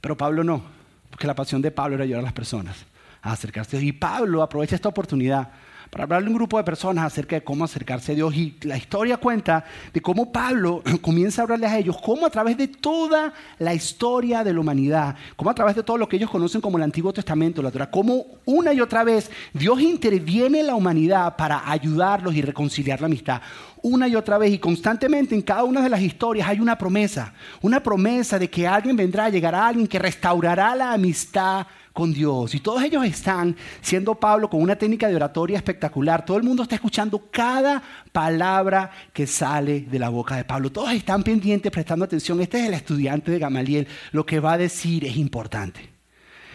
Pero 0.00 0.16
Pablo 0.16 0.44
no, 0.44 0.62
porque 1.10 1.26
la 1.26 1.34
pasión 1.34 1.60
de 1.60 1.70
Pablo 1.70 1.96
era 1.96 2.04
ayudar 2.04 2.20
a 2.20 2.24
las 2.24 2.32
personas 2.32 2.76
a 3.22 3.32
acercarse. 3.32 3.82
Y 3.82 3.92
Pablo 3.92 4.42
aprovecha 4.42 4.76
esta 4.76 4.88
oportunidad 4.88 5.50
para 5.90 6.04
hablarle 6.04 6.28
a 6.28 6.30
un 6.30 6.36
grupo 6.36 6.56
de 6.56 6.64
personas 6.64 7.04
acerca 7.04 7.36
de 7.36 7.42
cómo 7.42 7.64
acercarse 7.64 8.12
a 8.12 8.14
Dios. 8.14 8.34
Y 8.34 8.56
la 8.62 8.76
historia 8.76 9.16
cuenta 9.16 9.64
de 9.92 10.00
cómo 10.00 10.30
Pablo 10.30 10.82
comienza 11.02 11.42
a 11.42 11.44
hablarles 11.44 11.70
a 11.70 11.78
ellos, 11.78 11.96
cómo 12.00 12.26
a 12.26 12.30
través 12.30 12.56
de 12.56 12.68
toda 12.68 13.32
la 13.58 13.74
historia 13.74 14.44
de 14.44 14.54
la 14.54 14.60
humanidad, 14.60 15.16
cómo 15.34 15.50
a 15.50 15.54
través 15.54 15.74
de 15.74 15.82
todo 15.82 15.98
lo 15.98 16.08
que 16.08 16.16
ellos 16.16 16.30
conocen 16.30 16.60
como 16.60 16.78
el 16.78 16.84
Antiguo 16.84 17.12
Testamento, 17.12 17.60
la 17.60 17.72
Torah, 17.72 17.90
cómo 17.90 18.24
una 18.44 18.72
y 18.72 18.80
otra 18.80 19.02
vez 19.02 19.30
Dios 19.52 19.80
interviene 19.80 20.60
en 20.60 20.68
la 20.68 20.76
humanidad 20.76 21.36
para 21.36 21.68
ayudarlos 21.68 22.34
y 22.34 22.42
reconciliar 22.42 23.00
la 23.00 23.06
amistad. 23.06 23.42
Una 23.82 24.06
y 24.06 24.14
otra 24.14 24.38
vez 24.38 24.52
y 24.52 24.58
constantemente 24.58 25.34
en 25.34 25.42
cada 25.42 25.64
una 25.64 25.82
de 25.82 25.88
las 25.88 26.02
historias 26.02 26.46
hay 26.46 26.60
una 26.60 26.76
promesa, 26.76 27.32
una 27.62 27.82
promesa 27.82 28.38
de 28.38 28.48
que 28.48 28.68
alguien 28.68 28.94
vendrá, 28.94 29.28
llegará 29.28 29.66
alguien 29.66 29.86
que 29.86 29.98
restaurará 29.98 30.74
la 30.74 30.92
amistad 30.92 31.66
Y 32.00 32.60
todos 32.60 32.82
ellos 32.82 33.04
están, 33.04 33.54
siendo 33.82 34.14
Pablo 34.14 34.48
con 34.48 34.62
una 34.62 34.74
técnica 34.76 35.06
de 35.06 35.16
oratoria 35.16 35.58
espectacular, 35.58 36.24
todo 36.24 36.38
el 36.38 36.42
mundo 36.42 36.62
está 36.62 36.76
escuchando 36.76 37.28
cada 37.30 37.82
palabra 38.10 38.90
que 39.12 39.26
sale 39.26 39.82
de 39.82 39.98
la 39.98 40.08
boca 40.08 40.34
de 40.36 40.44
Pablo. 40.44 40.72
Todos 40.72 40.92
están 40.92 41.22
pendientes, 41.22 41.70
prestando 41.70 42.06
atención. 42.06 42.40
Este 42.40 42.58
es 42.58 42.68
el 42.68 42.74
estudiante 42.74 43.30
de 43.30 43.38
Gamaliel. 43.38 43.86
Lo 44.12 44.24
que 44.24 44.40
va 44.40 44.54
a 44.54 44.58
decir 44.58 45.04
es 45.04 45.16
importante. 45.18 45.90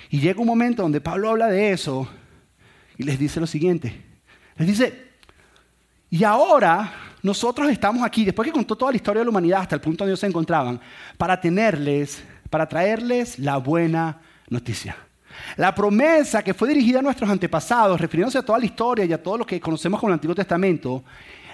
Y 0.10 0.20
llega 0.20 0.42
un 0.42 0.48
momento 0.48 0.82
donde 0.82 1.00
Pablo 1.00 1.30
habla 1.30 1.48
de 1.48 1.72
eso 1.72 2.08
y 2.98 3.04
les 3.04 3.20
dice 3.20 3.40
lo 3.40 3.46
siguiente. 3.46 4.04
Les 4.58 4.68
dice, 4.68 5.10
y 6.10 6.24
ahora 6.24 6.92
nosotros 7.22 7.70
estamos 7.70 8.04
aquí, 8.04 8.26
después 8.26 8.48
que 8.48 8.52
contó 8.52 8.76
toda 8.76 8.92
la 8.92 8.98
historia 8.98 9.20
de 9.20 9.26
la 9.26 9.30
humanidad 9.30 9.62
hasta 9.62 9.76
el 9.76 9.82
punto 9.82 10.04
donde 10.04 10.14
ellos 10.14 10.20
se 10.20 10.28
encontraban, 10.28 10.82
para 11.20 11.40
tenerles, 11.40 12.24
para 12.50 12.68
traerles 12.68 13.38
la 13.38 13.58
buena 13.58 14.22
noticia. 14.50 15.05
La 15.58 15.74
promesa 15.74 16.44
que 16.44 16.54
fue 16.54 16.70
dirigida 16.70 17.00
a 17.00 17.02
nuestros 17.02 17.30
antepasados, 17.30 18.00
refiriéndose 18.00 18.38
a 18.38 18.44
toda 18.44 18.60
la 18.60 18.66
historia 18.66 19.06
y 19.06 19.14
a 19.14 19.22
todo 19.22 19.38
lo 19.40 19.46
que 19.46 19.60
conocemos 19.60 20.00
como 20.00 20.10
el 20.10 20.16
Antiguo 20.16 20.36
Testamento, 20.36 21.04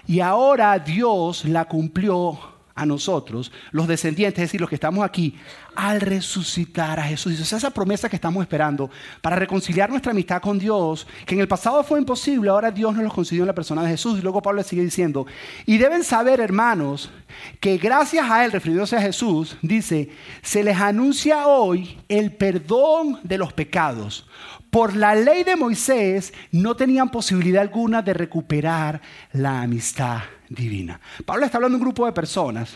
y 0.07 0.19
ahora 0.19 0.77
Dios 0.79 1.45
la 1.45 1.65
cumplió 1.65 2.50
a 2.75 2.85
nosotros, 2.85 3.51
los 3.71 3.87
descendientes, 3.87 4.39
es 4.39 4.49
decir, 4.49 4.61
los 4.61 4.69
que 4.69 4.75
estamos 4.75 5.03
aquí, 5.03 5.35
al 5.75 6.01
resucitar 6.01 6.99
a 6.99 7.03
Jesús. 7.03 7.33
Esa 7.33 7.43
es 7.43 7.53
esa 7.53 7.71
promesa 7.71 8.09
que 8.09 8.15
estamos 8.15 8.41
esperando 8.41 8.89
para 9.21 9.35
reconciliar 9.35 9.89
nuestra 9.89 10.11
amistad 10.11 10.41
con 10.41 10.57
Dios, 10.59 11.07
que 11.25 11.35
en 11.35 11.41
el 11.41 11.47
pasado 11.47 11.83
fue 11.83 11.99
imposible, 11.99 12.49
ahora 12.49 12.71
Dios 12.71 12.93
nos 12.93 13.03
lo 13.03 13.11
concedió 13.11 13.43
en 13.43 13.47
la 13.47 13.55
persona 13.55 13.83
de 13.83 13.89
Jesús. 13.89 14.19
Y 14.19 14.21
luego 14.21 14.41
Pablo 14.41 14.63
sigue 14.63 14.83
diciendo, 14.83 15.25
y 15.65 15.77
deben 15.77 16.03
saber, 16.03 16.39
hermanos, 16.39 17.11
que 17.59 17.77
gracias 17.77 18.29
a 18.29 18.43
Él, 18.45 18.51
refiriéndose 18.51 18.95
a 18.95 19.01
Jesús, 19.01 19.57
dice, 19.61 20.09
se 20.41 20.63
les 20.63 20.77
anuncia 20.77 21.47
hoy 21.47 21.97
el 22.09 22.33
perdón 22.33 23.19
de 23.23 23.37
los 23.37 23.53
pecados. 23.53 24.27
Por 24.69 24.95
la 24.95 25.15
ley 25.15 25.43
de 25.43 25.57
Moisés 25.57 26.33
no 26.51 26.75
tenían 26.75 27.09
posibilidad 27.09 27.61
alguna 27.61 28.01
de 28.01 28.13
recuperar 28.13 29.01
la 29.33 29.61
amistad 29.61 30.21
divina. 30.51 30.99
Pablo 31.25 31.45
está 31.45 31.57
hablando 31.57 31.77
de 31.77 31.81
un 31.81 31.87
grupo 31.87 32.05
de 32.05 32.11
personas 32.11 32.75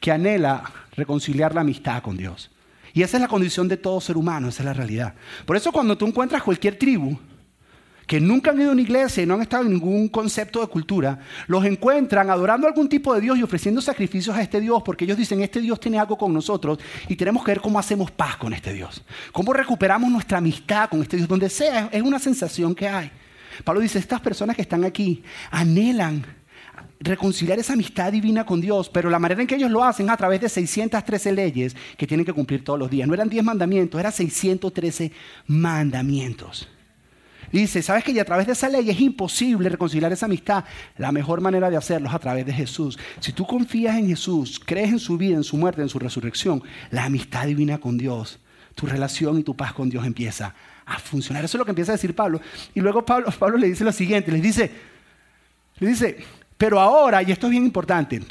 que 0.00 0.12
anhela 0.12 0.62
reconciliar 0.92 1.54
la 1.54 1.62
amistad 1.62 2.02
con 2.02 2.16
Dios. 2.16 2.50
Y 2.92 3.02
esa 3.02 3.16
es 3.16 3.20
la 3.20 3.28
condición 3.28 3.68
de 3.68 3.76
todo 3.76 4.00
ser 4.00 4.16
humano, 4.16 4.48
esa 4.48 4.62
es 4.62 4.66
la 4.66 4.72
realidad. 4.72 5.14
Por 5.44 5.56
eso 5.56 5.72
cuando 5.72 5.98
tú 5.98 6.06
encuentras 6.06 6.42
cualquier 6.42 6.78
tribu 6.78 7.18
que 8.06 8.20
nunca 8.20 8.52
han 8.52 8.60
ido 8.60 8.70
a 8.70 8.72
una 8.72 8.82
iglesia 8.82 9.22
y 9.22 9.26
no 9.26 9.34
han 9.34 9.42
estado 9.42 9.64
en 9.64 9.72
ningún 9.72 10.08
concepto 10.08 10.60
de 10.60 10.68
cultura, 10.68 11.18
los 11.48 11.64
encuentran 11.64 12.30
adorando 12.30 12.68
algún 12.68 12.88
tipo 12.88 13.12
de 13.12 13.20
Dios 13.20 13.36
y 13.36 13.42
ofreciendo 13.42 13.82
sacrificios 13.82 14.36
a 14.36 14.42
este 14.42 14.60
Dios 14.60 14.82
porque 14.84 15.04
ellos 15.04 15.18
dicen, 15.18 15.42
este 15.42 15.60
Dios 15.60 15.80
tiene 15.80 15.98
algo 15.98 16.16
con 16.16 16.32
nosotros 16.32 16.78
y 17.08 17.16
tenemos 17.16 17.44
que 17.44 17.50
ver 17.50 17.60
cómo 17.60 17.80
hacemos 17.80 18.12
paz 18.12 18.36
con 18.36 18.52
este 18.52 18.72
Dios, 18.72 19.02
cómo 19.32 19.52
recuperamos 19.52 20.10
nuestra 20.10 20.38
amistad 20.38 20.88
con 20.88 21.02
este 21.02 21.16
Dios, 21.16 21.28
donde 21.28 21.50
sea, 21.50 21.88
es 21.90 22.02
una 22.02 22.20
sensación 22.20 22.74
que 22.74 22.88
hay. 22.88 23.10
Pablo 23.64 23.80
dice, 23.80 23.98
estas 23.98 24.20
personas 24.20 24.54
que 24.54 24.62
están 24.62 24.84
aquí 24.84 25.24
anhelan 25.50 26.24
reconciliar 27.00 27.58
esa 27.58 27.74
amistad 27.74 28.12
divina 28.12 28.44
con 28.44 28.60
Dios, 28.60 28.88
pero 28.88 29.10
la 29.10 29.18
manera 29.18 29.40
en 29.40 29.46
que 29.46 29.56
ellos 29.56 29.70
lo 29.70 29.84
hacen 29.84 30.08
a 30.10 30.16
través 30.16 30.40
de 30.40 30.48
613 30.48 31.32
leyes 31.32 31.76
que 31.96 32.06
tienen 32.06 32.24
que 32.24 32.32
cumplir 32.32 32.64
todos 32.64 32.78
los 32.78 32.90
días. 32.90 33.06
No 33.06 33.14
eran 33.14 33.28
10 33.28 33.44
mandamientos, 33.44 33.98
eran 33.98 34.12
613 34.12 35.12
mandamientos. 35.46 36.68
dice, 37.52 37.82
¿sabes 37.82 38.04
que 38.04 38.12
ya 38.12 38.22
a 38.22 38.24
través 38.24 38.46
de 38.46 38.52
esa 38.52 38.68
ley 38.68 38.90
es 38.90 39.00
imposible 39.00 39.68
reconciliar 39.68 40.12
esa 40.12 40.26
amistad? 40.26 40.64
La 40.96 41.12
mejor 41.12 41.40
manera 41.40 41.70
de 41.70 41.76
hacerlo 41.76 42.08
es 42.08 42.14
a 42.14 42.18
través 42.18 42.46
de 42.46 42.52
Jesús. 42.52 42.98
Si 43.20 43.32
tú 43.32 43.46
confías 43.46 43.96
en 43.96 44.08
Jesús, 44.08 44.60
crees 44.64 44.90
en 44.90 44.98
su 44.98 45.16
vida, 45.16 45.36
en 45.36 45.44
su 45.44 45.56
muerte, 45.56 45.82
en 45.82 45.88
su 45.88 45.98
resurrección, 45.98 46.62
la 46.90 47.04
amistad 47.04 47.46
divina 47.46 47.78
con 47.78 47.98
Dios, 47.98 48.40
tu 48.74 48.86
relación 48.86 49.38
y 49.38 49.42
tu 49.42 49.56
paz 49.56 49.72
con 49.72 49.88
Dios 49.88 50.04
empieza 50.06 50.54
a 50.84 50.98
funcionar. 50.98 51.44
Eso 51.44 51.56
es 51.56 51.58
lo 51.58 51.64
que 51.64 51.72
empieza 51.72 51.92
a 51.92 51.96
decir 51.96 52.14
Pablo. 52.14 52.40
Y 52.74 52.80
luego 52.80 53.04
Pablo, 53.04 53.28
Pablo 53.38 53.58
le 53.58 53.68
dice 53.68 53.84
lo 53.84 53.92
siguiente, 53.92 54.30
les 54.30 54.42
dice, 54.42 54.70
le 55.78 55.88
dice, 55.88 56.24
pero 56.58 56.80
ahora, 56.80 57.22
y 57.22 57.32
esto 57.32 57.46
es 57.46 57.50
bien 57.50 57.64
importante, 57.64 58.22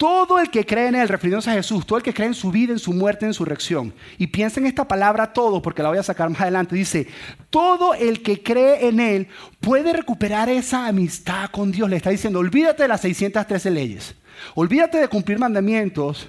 todo 0.00 0.38
el 0.38 0.50
que 0.50 0.64
cree 0.64 0.88
en 0.88 0.94
Él, 0.94 1.08
refiriéndose 1.08 1.50
a 1.50 1.54
Jesús, 1.54 1.84
todo 1.84 1.98
el 1.98 2.02
que 2.02 2.14
cree 2.14 2.28
en 2.28 2.34
su 2.34 2.50
vida, 2.50 2.72
en 2.72 2.78
su 2.78 2.94
muerte, 2.94 3.26
en 3.26 3.34
su 3.34 3.44
resurrección, 3.44 3.92
y 4.16 4.28
piensa 4.28 4.58
en 4.58 4.64
esta 4.64 4.88
palabra 4.88 5.34
todo, 5.34 5.60
porque 5.60 5.82
la 5.82 5.90
voy 5.90 5.98
a 5.98 6.02
sacar 6.02 6.30
más 6.30 6.40
adelante, 6.40 6.74
dice, 6.74 7.06
todo 7.50 7.92
el 7.92 8.22
que 8.22 8.42
cree 8.42 8.88
en 8.88 8.98
Él 8.98 9.28
puede 9.60 9.92
recuperar 9.92 10.48
esa 10.48 10.86
amistad 10.86 11.50
con 11.50 11.70
Dios. 11.70 11.90
Le 11.90 11.96
está 11.96 12.08
diciendo, 12.08 12.38
olvídate 12.38 12.84
de 12.84 12.88
las 12.88 13.02
613 13.02 13.70
leyes, 13.70 14.14
olvídate 14.54 14.98
de 14.98 15.08
cumplir 15.08 15.38
mandamientos, 15.38 16.26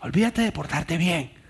olvídate 0.00 0.42
de 0.42 0.52
portarte 0.52 0.98
bien. 0.98 1.41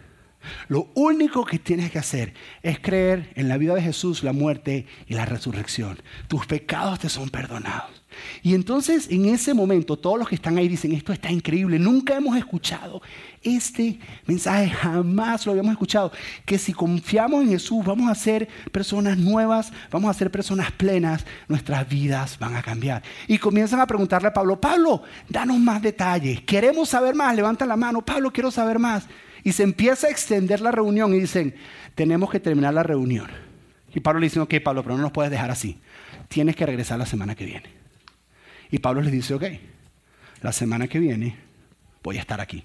Lo 0.69 0.91
único 0.95 1.45
que 1.45 1.59
tienes 1.59 1.91
que 1.91 1.99
hacer 1.99 2.35
es 2.63 2.79
creer 2.81 3.31
en 3.35 3.49
la 3.49 3.59
vida 3.59 3.75
de 3.75 3.83
Jesús, 3.83 4.23
la 4.23 4.33
muerte 4.33 4.87
y 5.07 5.15
la 5.15 5.27
resurrección. 5.27 5.99
Tus 6.29 6.47
pecados 6.47 6.99
te 7.01 7.09
son 7.09 7.31
perdonados. 7.31 8.03
Y 8.43 8.55
entonces 8.55 9.09
en 9.11 9.27
ese 9.27 9.55
momento 9.55 9.97
todos 9.97 10.19
los 10.19 10.29
que 10.29 10.35
están 10.35 10.59
ahí 10.59 10.69
dicen, 10.69 10.93
esto 10.93 11.13
está 11.13 11.31
increíble, 11.31 11.79
nunca 11.79 12.17
hemos 12.17 12.37
escuchado 12.37 13.03
este 13.43 13.99
mensaje, 14.27 14.71
jamás 14.71 15.47
lo 15.47 15.53
habíamos 15.53 15.73
escuchado, 15.73 16.13
que 16.45 16.59
si 16.59 16.73
confiamos 16.73 17.43
en 17.43 17.51
Jesús 17.51 17.85
vamos 17.85 18.11
a 18.11 18.15
ser 18.15 18.49
personas 18.71 19.19
nuevas, 19.19 19.73
vamos 19.91 20.11
a 20.11 20.19
ser 20.19 20.31
personas 20.31 20.71
plenas, 20.73 21.25
nuestras 21.49 21.89
vidas 21.89 22.39
van 22.39 22.57
a 22.57 22.63
cambiar. 22.63 23.03
Y 23.27 23.39
comienzan 23.39 23.81
a 23.81 23.87
preguntarle 23.87 24.29
a 24.29 24.33
Pablo, 24.35 24.61
Pablo, 24.61 25.03
danos 25.29 25.59
más 25.59 25.83
detalles, 25.83 26.43
queremos 26.43 26.89
saber 26.89 27.15
más, 27.15 27.35
levantan 27.35 27.69
la 27.69 27.77
mano, 27.77 28.05
Pablo, 28.05 28.33
quiero 28.33 28.51
saber 28.51 28.79
más. 28.79 29.07
Y 29.45 29.53
se 29.53 29.63
empieza 29.63 30.07
a 30.07 30.11
extender 30.11 30.61
la 30.61 30.71
reunión 30.71 31.15
y 31.15 31.21
dicen, 31.21 31.55
tenemos 31.95 32.31
que 32.31 32.41
terminar 32.41 32.75
la 32.75 32.83
reunión. 32.83 33.29
Y 33.95 34.01
Pablo 34.01 34.21
le 34.21 34.27
dice, 34.27 34.41
ok, 34.41 34.55
Pablo, 34.63 34.83
pero 34.83 34.97
no 34.97 35.03
nos 35.03 35.13
puedes 35.13 35.31
dejar 35.31 35.51
así, 35.51 35.81
tienes 36.29 36.57
que 36.57 36.65
regresar 36.65 36.99
la 36.99 37.07
semana 37.07 37.35
que 37.35 37.45
viene. 37.45 37.69
Y 38.71 38.79
Pablo 38.79 39.03
les 39.03 39.13
dice, 39.13 39.35
ok, 39.35 39.45
la 40.41 40.53
semana 40.53 40.89
que 40.89 40.99
viene 40.99 41.37
voy 42.03 42.17
a 42.17 42.21
estar 42.21 42.41
aquí. 42.41 42.65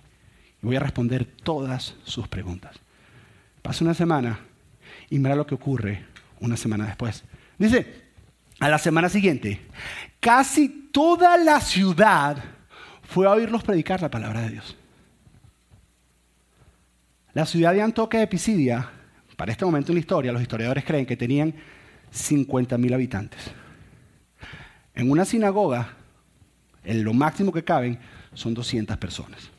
Y 0.62 0.66
Voy 0.66 0.76
a 0.76 0.80
responder 0.80 1.26
todas 1.26 1.96
sus 2.04 2.28
preguntas. 2.28 2.78
Pasa 3.62 3.84
una 3.84 3.94
semana 3.94 4.40
y 5.10 5.20
mira 5.20 5.36
lo 5.36 5.46
que 5.46 5.56
ocurre 5.56 6.06
una 6.40 6.58
semana 6.58 6.86
después. 6.86 7.24
Dice, 7.58 8.06
a 8.60 8.70
la 8.70 8.78
semana 8.78 9.10
siguiente, 9.10 9.62
casi 10.20 10.90
toda 10.92 11.38
la 11.38 11.60
ciudad 11.60 12.44
fue 13.04 13.28
a 13.28 13.32
oírlos 13.32 13.64
predicar 13.64 14.02
la 14.02 14.10
palabra 14.10 14.42
de 14.42 14.52
Dios. 14.52 14.78
La 17.38 17.46
ciudad 17.46 17.72
de 17.72 17.84
Antoque 17.84 18.18
de 18.18 18.26
Pisidia, 18.26 18.90
para 19.36 19.52
este 19.52 19.64
momento 19.64 19.92
en 19.92 19.98
la 19.98 20.00
historia, 20.00 20.32
los 20.32 20.42
historiadores 20.42 20.84
creen 20.84 21.06
que 21.06 21.16
tenían 21.16 21.54
50.000 22.12 22.92
habitantes. 22.96 23.40
En 24.96 25.12
una 25.12 25.24
sinagoga, 25.24 25.94
en 26.84 27.04
lo 27.04 27.14
máximo 27.14 27.52
que 27.52 27.64
caben 27.64 28.00
son 28.34 28.56
200 28.56 28.98
personas. 28.98 29.52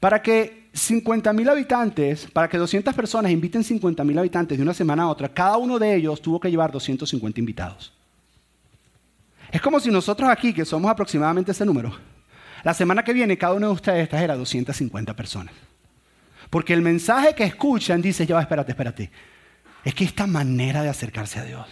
Para 0.00 0.20
que 0.20 0.68
50.000 0.74 1.48
habitantes, 1.48 2.26
para 2.26 2.48
que 2.48 2.58
200 2.58 2.96
personas 2.96 3.30
inviten 3.30 3.62
50.000 3.62 4.18
habitantes 4.18 4.58
de 4.58 4.64
una 4.64 4.74
semana 4.74 5.04
a 5.04 5.08
otra, 5.08 5.28
cada 5.28 5.56
uno 5.56 5.78
de 5.78 5.94
ellos 5.94 6.20
tuvo 6.20 6.40
que 6.40 6.50
llevar 6.50 6.72
250 6.72 7.38
invitados. 7.38 7.92
Es 9.52 9.60
como 9.60 9.78
si 9.78 9.88
nosotros 9.92 10.28
aquí, 10.28 10.52
que 10.52 10.64
somos 10.64 10.90
aproximadamente 10.90 11.52
ese 11.52 11.64
número, 11.64 11.94
la 12.64 12.74
semana 12.74 13.04
que 13.04 13.12
viene 13.12 13.38
cada 13.38 13.54
uno 13.54 13.68
de 13.68 13.74
ustedes 13.74 14.08
trajera 14.08 14.34
250 14.34 15.14
personas. 15.14 15.69
Porque 16.50 16.74
el 16.74 16.82
mensaje 16.82 17.34
que 17.34 17.44
escuchan 17.44 18.02
dice, 18.02 18.26
ya 18.26 18.34
va, 18.34 18.42
espérate, 18.42 18.72
espérate. 18.72 19.10
Es 19.84 19.94
que 19.94 20.04
esta 20.04 20.26
manera 20.26 20.82
de 20.82 20.88
acercarse 20.88 21.38
a 21.38 21.44
Dios, 21.44 21.66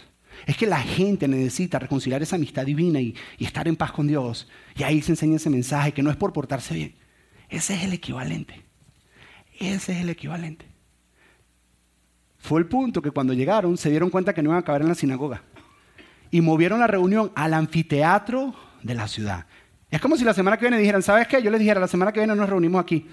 es 0.46 0.56
que 0.56 0.66
la 0.66 0.80
gente 0.80 1.26
necesita 1.26 1.80
reconciliar 1.80 2.22
esa 2.22 2.36
amistad 2.36 2.64
divina 2.64 3.00
y, 3.00 3.14
estar 3.38 3.66
en 3.66 3.76
paz 3.76 3.92
con 3.92 4.06
Dios. 4.06 4.48
Y 4.76 4.84
ahí 4.84 5.02
se 5.02 5.12
enseña 5.12 5.36
ese 5.36 5.50
mensaje 5.50 5.92
que 5.92 6.02
no 6.02 6.10
es 6.10 6.16
por 6.16 6.32
portarse 6.32 6.74
bien. 6.74 6.94
Ese 7.48 7.74
es 7.74 7.82
el 7.82 7.92
equivalente. 7.92 8.62
Ese 9.58 9.92
es 9.92 10.00
el 10.00 10.10
equivalente. 10.10 10.66
Fue 12.38 12.60
el 12.60 12.66
punto 12.66 13.02
que 13.02 13.10
cuando 13.10 13.32
llegaron 13.32 13.76
se 13.76 13.90
dieron 13.90 14.10
cuenta 14.10 14.32
que 14.32 14.42
no 14.42 14.50
iban 14.50 14.58
a 14.58 14.60
acabar 14.60 14.82
en 14.82 14.88
la 14.88 14.94
sinagoga. 14.94 15.42
Y 16.30 16.40
movieron 16.40 16.78
la 16.78 16.86
reunión 16.86 17.32
al 17.34 17.52
anfiteatro 17.52 18.54
de 18.82 18.94
la 18.94 19.08
ciudad. 19.08 19.46
Es 19.90 20.00
como 20.00 20.16
si 20.16 20.24
la 20.24 20.34
semana 20.34 20.56
que 20.56 20.66
viene 20.66 20.78
dijeran, 20.78 21.02
¿sabes 21.02 21.26
qué? 21.26 21.42
Yo 21.42 21.50
les 21.50 21.58
dijera, 21.58 21.80
la 21.80 21.88
semana 21.88 22.12
que 22.12 22.20
viene 22.20 22.36
nos 22.36 22.48
reunimos 22.48 22.80
aquí. 22.80 23.06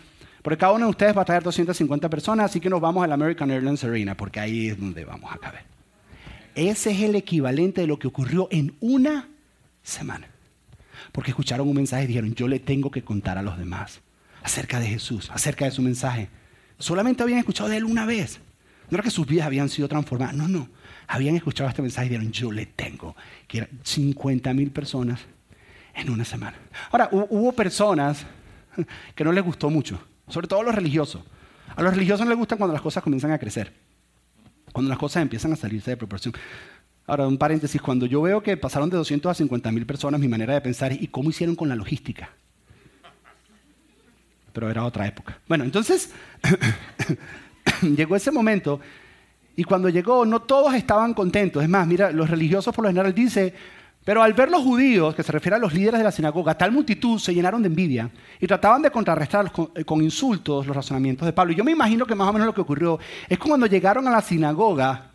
Porque 0.46 0.60
cada 0.60 0.74
uno 0.74 0.86
de 0.86 0.92
ustedes 0.92 1.18
va 1.18 1.24
a 1.24 1.25
traer 1.25 1.42
250 1.42 2.08
personas, 2.08 2.52
así 2.52 2.60
que 2.60 2.70
nos 2.70 2.80
vamos 2.80 3.04
al 3.04 3.12
American 3.12 3.50
Airlines 3.50 3.84
Arena, 3.84 4.16
porque 4.16 4.40
ahí 4.40 4.68
es 4.68 4.80
donde 4.80 5.04
vamos 5.04 5.34
a 5.34 5.40
caber. 5.40 5.64
Ese 6.54 6.92
es 6.92 7.02
el 7.02 7.16
equivalente 7.16 7.82
de 7.82 7.88
lo 7.88 7.98
que 7.98 8.06
ocurrió 8.06 8.48
en 8.52 8.75
una 8.80 9.28
semana. 9.82 10.28
Porque 11.12 11.32
escucharon 11.32 11.68
un 11.68 11.74
mensaje 11.74 12.04
y 12.04 12.08
dijeron, 12.10 12.36
yo 12.36 12.48
le 12.48 12.60
tengo 12.60 12.92
que 12.92 13.02
contar 13.02 13.40
a 13.40 13.42
los 13.42 13.58
demás 13.58 14.02
acerca 14.44 14.80
de 14.80 14.86
Jesús, 14.86 15.32
acerca 15.32 15.66
de 15.66 15.72
su 15.72 15.82
mensaje. 15.82 16.30
Solamente 16.78 17.24
habían 17.24 17.40
escuchado 17.40 17.68
de 17.68 17.78
él 17.78 17.84
una 17.84 18.06
vez. 18.06 18.40
No 18.92 18.98
era 18.98 19.04
que 19.04 19.10
sus 19.10 19.25
vidas 19.25 19.48
habían 19.48 19.68
sido 19.68 19.88
transformadas, 19.88 20.36
no, 20.36 20.48
no. 20.48 20.70
Habían 21.08 21.36
escuchado 21.36 21.68
este 21.72 21.82
mensaje 21.82 22.06
y 22.06 22.10
dijeron, 22.10 22.32
yo 22.32 22.52
le 22.52 22.68
tengo, 22.68 23.16
que 23.48 23.58
eran 23.58 23.70
50 23.82 24.54
mil 24.54 24.70
personas 24.70 25.22
en 25.96 26.12
una 26.12 26.24
semana. 26.24 26.56
Ahora, 26.92 27.10
hubo 27.12 27.52
personas 27.52 28.28
que 29.16 29.24
no 29.24 29.32
les 29.32 29.44
gustó 29.44 29.72
mucho, 29.72 30.00
sobre 30.27 30.48
todo 30.48 30.63
los 30.63 30.75
religiosos. 30.75 31.22
A 31.75 31.82
los 31.82 31.94
religiosos 31.94 32.27
les 32.27 32.38
gusta 32.38 32.55
cuando 32.55 32.74
las 32.74 32.82
cosas 32.82 33.03
comienzan 33.03 33.32
a 33.32 33.38
crecer, 33.38 33.74
cuando 34.72 34.89
las 34.89 34.98
cosas 34.98 35.22
empiezan 35.22 35.53
a 35.53 35.55
salirse 35.55 35.91
de 35.91 35.98
proporción. 35.98 36.34
Ahora, 37.08 37.27
un 37.27 37.38
paréntesis, 37.38 37.82
cuando 37.82 38.05
yo 38.05 38.22
veo 38.22 38.41
que 38.41 38.58
pasaron 38.58 38.89
de 38.89 38.98
200 38.98 39.29
a 39.29 39.34
50 39.36 39.72
mil 39.72 39.86
personas, 39.86 40.20
mi 40.20 40.27
manera 40.27 40.53
de 40.53 40.62
pensar 40.62 40.91
es, 40.91 41.01
¿y 41.01 41.08
cómo 41.08 41.29
hicieron 41.29 41.55
con 41.55 41.70
la 41.70 41.75
logística? 41.75 42.29
Pero 44.53 44.70
era 44.70 44.86
otra 44.86 45.05
época. 45.05 45.39
Bueno, 45.48 45.65
entonces 45.65 46.12
llegó 47.82 48.15
ese 48.15 48.32
momento 48.32 48.79
y 49.55 49.63
cuando 49.63 49.89
llegó 49.89 50.25
no 50.25 50.41
todos 50.41 50.74
estaban 50.74 51.13
contentos. 51.13 51.62
Es 51.62 51.70
más, 51.70 51.86
mira, 51.86 52.12
los 52.12 52.29
religiosos 52.29 52.74
por 52.74 52.84
lo 52.84 52.89
general 52.89 53.13
dicen, 53.13 53.53
pero 54.06 54.22
al 54.22 54.34
ver 54.34 54.52
los 54.52 54.62
judíos, 54.62 55.16
que 55.16 55.24
se 55.24 55.32
refiere 55.32 55.56
a 55.56 55.60
los 55.60 55.74
líderes 55.74 55.98
de 55.98 56.04
la 56.04 56.12
sinagoga, 56.12 56.56
tal 56.56 56.72
multitud 56.72 57.18
se 57.18 57.34
llenaron 57.34 57.64
de 57.64 57.70
envidia 57.70 58.12
y 58.40 58.46
trataban 58.46 58.84
de 58.84 58.92
contrarrestar 58.92 59.52
eh, 59.74 59.84
con, 59.84 60.02
insultos 60.04 60.68
los 60.68 60.76
razonamientos 60.76 61.26
de 61.26 61.34
Pablo. 61.34 61.54
Y 61.54 61.56
yo 61.56 61.64
me 61.64 61.72
imagino 61.72 62.06
que 62.06 62.14
más 62.14 62.30
o 62.30 62.34
menos 62.34 62.46
lo 62.46 62.54
que 62.54 62.62
ocurrió 62.62 63.00
es 63.28 63.40
cuando 63.40 63.66
llegaron 63.66 64.08
a 64.08 64.12
la 64.12 64.22
sinagoga, 64.22 65.10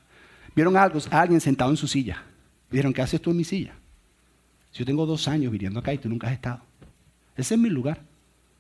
vieron 0.57 0.77
a, 0.77 0.91
alguien 1.13 1.41
sentado 1.41 1.71
en 1.71 1.77
su 1.77 1.87
silla. 1.87 2.25
Y 2.69 2.73
dijeron, 2.73 2.93
¿qué 2.93 3.01
haces 3.01 3.23
tú 3.23 3.31
en 3.31 3.37
mi 3.37 3.45
silla? 3.45 3.75
Si 4.73 4.81
yo 4.81 4.85
tengo 4.85 5.07
dos 5.07 5.29
años 5.29 5.53
viviendo 5.53 5.79
acá 5.79 5.95
y 5.95 5.99
tú 5.99 6.09
nunca 6.09 6.27
has 6.27 6.33
estado. 6.33 6.61
Ese 7.37 7.55
es 7.55 7.61
mi 7.61 7.71
lugar. 7.71 8.01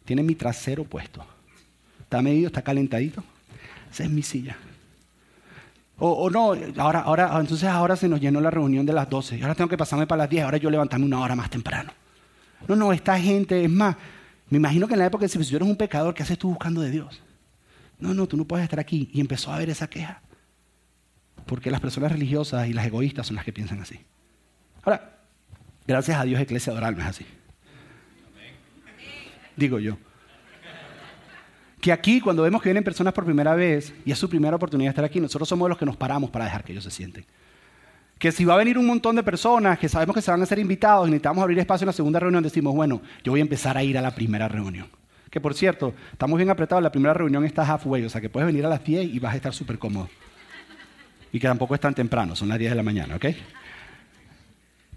Tiene 0.04 0.22
mi 0.22 0.36
trasero 0.36 0.84
puesto. 0.84 1.26
Está 2.02 2.22
medido, 2.22 2.46
está 2.46 2.62
calentadito. 2.62 3.24
Esa 3.90 4.04
es 4.04 4.10
mi 4.10 4.22
silla. 4.22 4.56
O, 6.02 6.30
no, 6.30 6.54
ahora, 6.78 7.00
ahora, 7.00 7.38
entonces 7.38 7.68
ahora 7.68 7.94
se 7.94 8.08
nos 8.08 8.20
llenó 8.20 8.40
la 8.40 8.50
reunión 8.50 8.86
de 8.86 8.92
las 8.94 9.08
12. 9.08 9.36
Y 9.36 9.42
ahora 9.42 9.54
tengo 9.54 9.68
que 9.68 9.76
pasarme 9.76 10.06
para 10.06 10.22
las 10.22 10.30
10. 10.30 10.44
Ahora 10.44 10.56
yo 10.56 10.70
levantarme 10.70 11.04
una 11.04 11.20
hora 11.20 11.36
más 11.36 11.50
temprano. 11.50 11.92
No, 12.66 12.74
no, 12.74 12.92
esta 12.92 13.18
gente, 13.20 13.62
es 13.62 13.70
más, 13.70 13.96
me 14.48 14.56
imagino 14.56 14.88
que 14.88 14.94
en 14.94 15.00
la 15.00 15.06
época 15.06 15.28
si 15.28 15.38
tú 15.38 15.56
eres 15.56 15.68
un 15.68 15.76
pecador, 15.76 16.14
¿qué 16.14 16.22
haces 16.22 16.38
tú 16.38 16.48
buscando 16.48 16.80
de 16.80 16.90
Dios? 16.90 17.22
No, 17.98 18.14
no, 18.14 18.26
tú 18.26 18.38
no 18.38 18.46
puedes 18.46 18.64
estar 18.64 18.80
aquí. 18.80 19.10
Y 19.12 19.20
empezó 19.20 19.52
a 19.52 19.56
haber 19.56 19.68
esa 19.68 19.88
queja. 19.88 20.22
Porque 21.44 21.70
las 21.70 21.80
personas 21.80 22.10
religiosas 22.10 22.66
y 22.66 22.72
las 22.72 22.86
egoístas 22.86 23.26
son 23.26 23.36
las 23.36 23.44
que 23.44 23.52
piensan 23.52 23.82
así. 23.82 24.00
Ahora, 24.82 25.18
gracias 25.86 26.18
a 26.18 26.24
Dios, 26.24 26.40
Iglesia 26.40 26.72
Adoral 26.72 26.96
no 26.96 27.02
es 27.02 27.08
así. 27.08 27.26
Digo 29.56 29.78
yo 29.78 29.98
que 31.80 31.92
aquí 31.92 32.20
cuando 32.20 32.42
vemos 32.42 32.62
que 32.62 32.68
vienen 32.68 32.84
personas 32.84 33.12
por 33.12 33.24
primera 33.24 33.54
vez 33.54 33.94
y 34.04 34.12
es 34.12 34.18
su 34.18 34.28
primera 34.28 34.56
oportunidad 34.56 34.88
de 34.88 34.92
estar 34.92 35.04
aquí, 35.04 35.20
nosotros 35.20 35.48
somos 35.48 35.68
los 35.68 35.78
que 35.78 35.86
nos 35.86 35.96
paramos 35.96 36.30
para 36.30 36.44
dejar 36.44 36.62
que 36.62 36.72
ellos 36.72 36.84
se 36.84 36.90
sienten. 36.90 37.24
Que 38.18 38.32
si 38.32 38.44
va 38.44 38.54
a 38.54 38.58
venir 38.58 38.76
un 38.76 38.86
montón 38.86 39.16
de 39.16 39.22
personas 39.22 39.78
que 39.78 39.88
sabemos 39.88 40.14
que 40.14 40.20
se 40.20 40.30
van 40.30 40.42
a 40.42 40.46
ser 40.46 40.58
invitados 40.58 41.08
y 41.08 41.10
necesitamos 41.10 41.42
abrir 41.42 41.58
espacio 41.58 41.84
en 41.84 41.86
la 41.86 41.92
segunda 41.94 42.20
reunión, 42.20 42.42
decimos, 42.42 42.74
bueno, 42.74 43.00
yo 43.24 43.32
voy 43.32 43.40
a 43.40 43.42
empezar 43.42 43.78
a 43.78 43.82
ir 43.82 43.96
a 43.96 44.02
la 44.02 44.14
primera 44.14 44.46
reunión. 44.46 44.88
Que 45.30 45.40
por 45.40 45.54
cierto, 45.54 45.94
estamos 46.12 46.36
bien 46.36 46.50
apretados, 46.50 46.82
la 46.82 46.92
primera 46.92 47.14
reunión 47.14 47.46
está 47.46 47.62
halfway, 47.62 48.04
o 48.04 48.10
sea 48.10 48.20
que 48.20 48.28
puedes 48.28 48.46
venir 48.46 48.66
a 48.66 48.68
las 48.68 48.84
10 48.84 49.14
y 49.14 49.18
vas 49.18 49.32
a 49.32 49.36
estar 49.36 49.54
súper 49.54 49.78
cómodo. 49.78 50.10
Y 51.32 51.38
que 51.38 51.46
tampoco 51.46 51.74
es 51.74 51.80
tan 51.80 51.94
temprano, 51.94 52.36
son 52.36 52.48
las 52.48 52.58
10 52.58 52.72
de 52.72 52.76
la 52.76 52.82
mañana, 52.82 53.16
¿ok? 53.16 53.26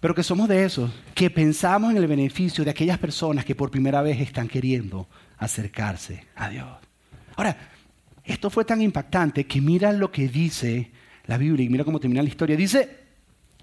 Pero 0.01 0.13
que 0.13 0.23
somos 0.23 0.49
de 0.49 0.65
esos, 0.65 0.91
que 1.15 1.29
pensamos 1.29 1.91
en 1.91 1.97
el 1.97 2.07
beneficio 2.07 2.65
de 2.65 2.71
aquellas 2.71 2.97
personas 2.97 3.45
que 3.45 3.55
por 3.55 3.71
primera 3.71 4.01
vez 4.01 4.19
están 4.19 4.49
queriendo 4.49 5.07
acercarse 5.45 6.25
a 6.35 6.49
Dios. 6.49 6.67
Ahora, 7.35 7.57
esto 8.23 8.49
fue 8.49 8.65
tan 8.65 8.81
impactante 8.81 9.45
que 9.45 9.61
mira 9.61 9.91
lo 9.91 10.11
que 10.11 10.27
dice 10.27 10.91
la 11.25 11.37
Biblia 11.37 11.65
y 11.65 11.69
mira 11.69 11.83
cómo 11.83 11.99
termina 11.99 12.21
la 12.21 12.29
historia. 12.29 12.55
Dice, 12.55 12.97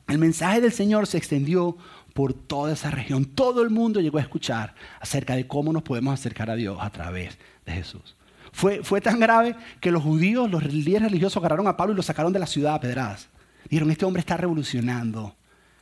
el 0.09 0.19
mensaje 0.19 0.61
del 0.61 0.73
Señor 0.73 1.07
se 1.07 1.19
extendió 1.19 1.77
por 2.15 2.35
toda 2.35 2.73
esa 2.73 2.91
región. 2.91 3.25
Todo 3.25 3.63
el 3.63 3.71
mundo 3.71 4.01
llegó 4.01 4.19
a 4.19 4.23
escuchar 4.23 4.75
acerca 5.01 5.37
de 5.37 5.47
cómo 5.47 5.73
nos 5.73 5.83
podemos 5.83 6.15
acercar 6.15 6.51
a 6.51 6.57
Dios 6.57 6.79
a 6.81 6.91
través 6.91 7.39
de 7.65 7.73
Jesús. 7.73 8.17
Fue, 8.53 8.83
fue 8.83 9.01
tan 9.01 9.21
grave 9.21 9.55
que 9.81 9.93
los 9.93 10.03
judíos, 10.03 10.51
los 10.51 10.65
líderes 10.65 11.03
religiosos 11.03 11.37
agarraron 11.37 11.69
a 11.69 11.77
Pablo 11.77 11.93
y 11.95 11.97
lo 11.97 12.03
sacaron 12.03 12.33
de 12.33 12.41
la 12.41 12.47
ciudad 12.47 12.75
a 12.75 12.81
pedradas. 12.81 13.29
Dijeron, 13.69 13.91
este 13.91 14.05
hombre 14.05 14.21
está 14.21 14.37
revolucionando 14.37 15.37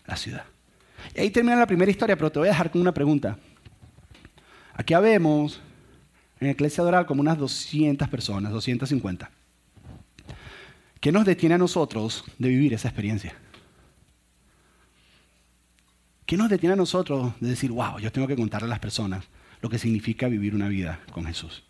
la 0.06 0.16
ciudad. 0.16 0.44
Y 1.14 1.20
ahí 1.20 1.30
termina 1.30 1.56
la 1.56 1.66
primera 1.66 1.90
historia, 1.90 2.16
pero 2.16 2.30
te 2.30 2.38
voy 2.38 2.48
a 2.48 2.52
dejar 2.52 2.70
con 2.70 2.80
una 2.80 2.92
pregunta. 2.92 3.38
Aquí 4.74 4.94
vemos 4.94 5.60
en 6.40 6.46
la 6.46 6.52
iglesia 6.52 6.84
Doral 6.84 7.06
como 7.06 7.20
unas 7.20 7.38
200 7.38 8.08
personas, 8.08 8.52
250. 8.52 9.30
¿Qué 11.00 11.12
nos 11.12 11.24
detiene 11.24 11.56
a 11.56 11.58
nosotros 11.58 12.24
de 12.38 12.48
vivir 12.48 12.74
esa 12.74 12.88
experiencia? 12.88 13.34
¿Qué 16.26 16.36
nos 16.36 16.50
detiene 16.50 16.74
a 16.74 16.76
nosotros 16.76 17.32
de 17.40 17.50
decir, 17.50 17.70
wow, 17.70 17.98
yo 17.98 18.12
tengo 18.12 18.26
que 18.26 18.36
contarle 18.36 18.66
a 18.66 18.70
las 18.70 18.80
personas 18.80 19.24
lo 19.60 19.68
que 19.68 19.78
significa 19.78 20.28
vivir 20.28 20.54
una 20.54 20.68
vida 20.68 21.00
con 21.12 21.24
Jesús? 21.24 21.64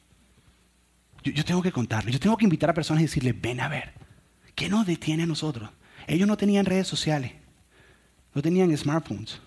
Yo, 1.23 1.33
yo 1.33 1.45
tengo 1.45 1.63
que 1.63 1.73
contarle, 1.73 2.11
yo 2.11 2.21
tengo 2.21 2.37
que 2.37 2.45
invitar 2.45 2.71
a 2.71 2.75
personas 2.75 3.03
y 3.03 3.07
decirles, 3.07 3.41
ven 3.41 3.61
a 3.61 3.69
ver. 3.69 3.93
¿Qué 4.55 4.69
nos 4.69 4.87
detiene 4.87 5.23
a 5.23 5.27
nosotros? 5.27 5.71
Ellos 6.07 6.27
no 6.27 6.37
tenían 6.37 6.67
redes 6.67 6.89
sociales, 6.89 7.33
no 8.35 8.43
tenían 8.43 8.77
smartphones. 8.77 9.41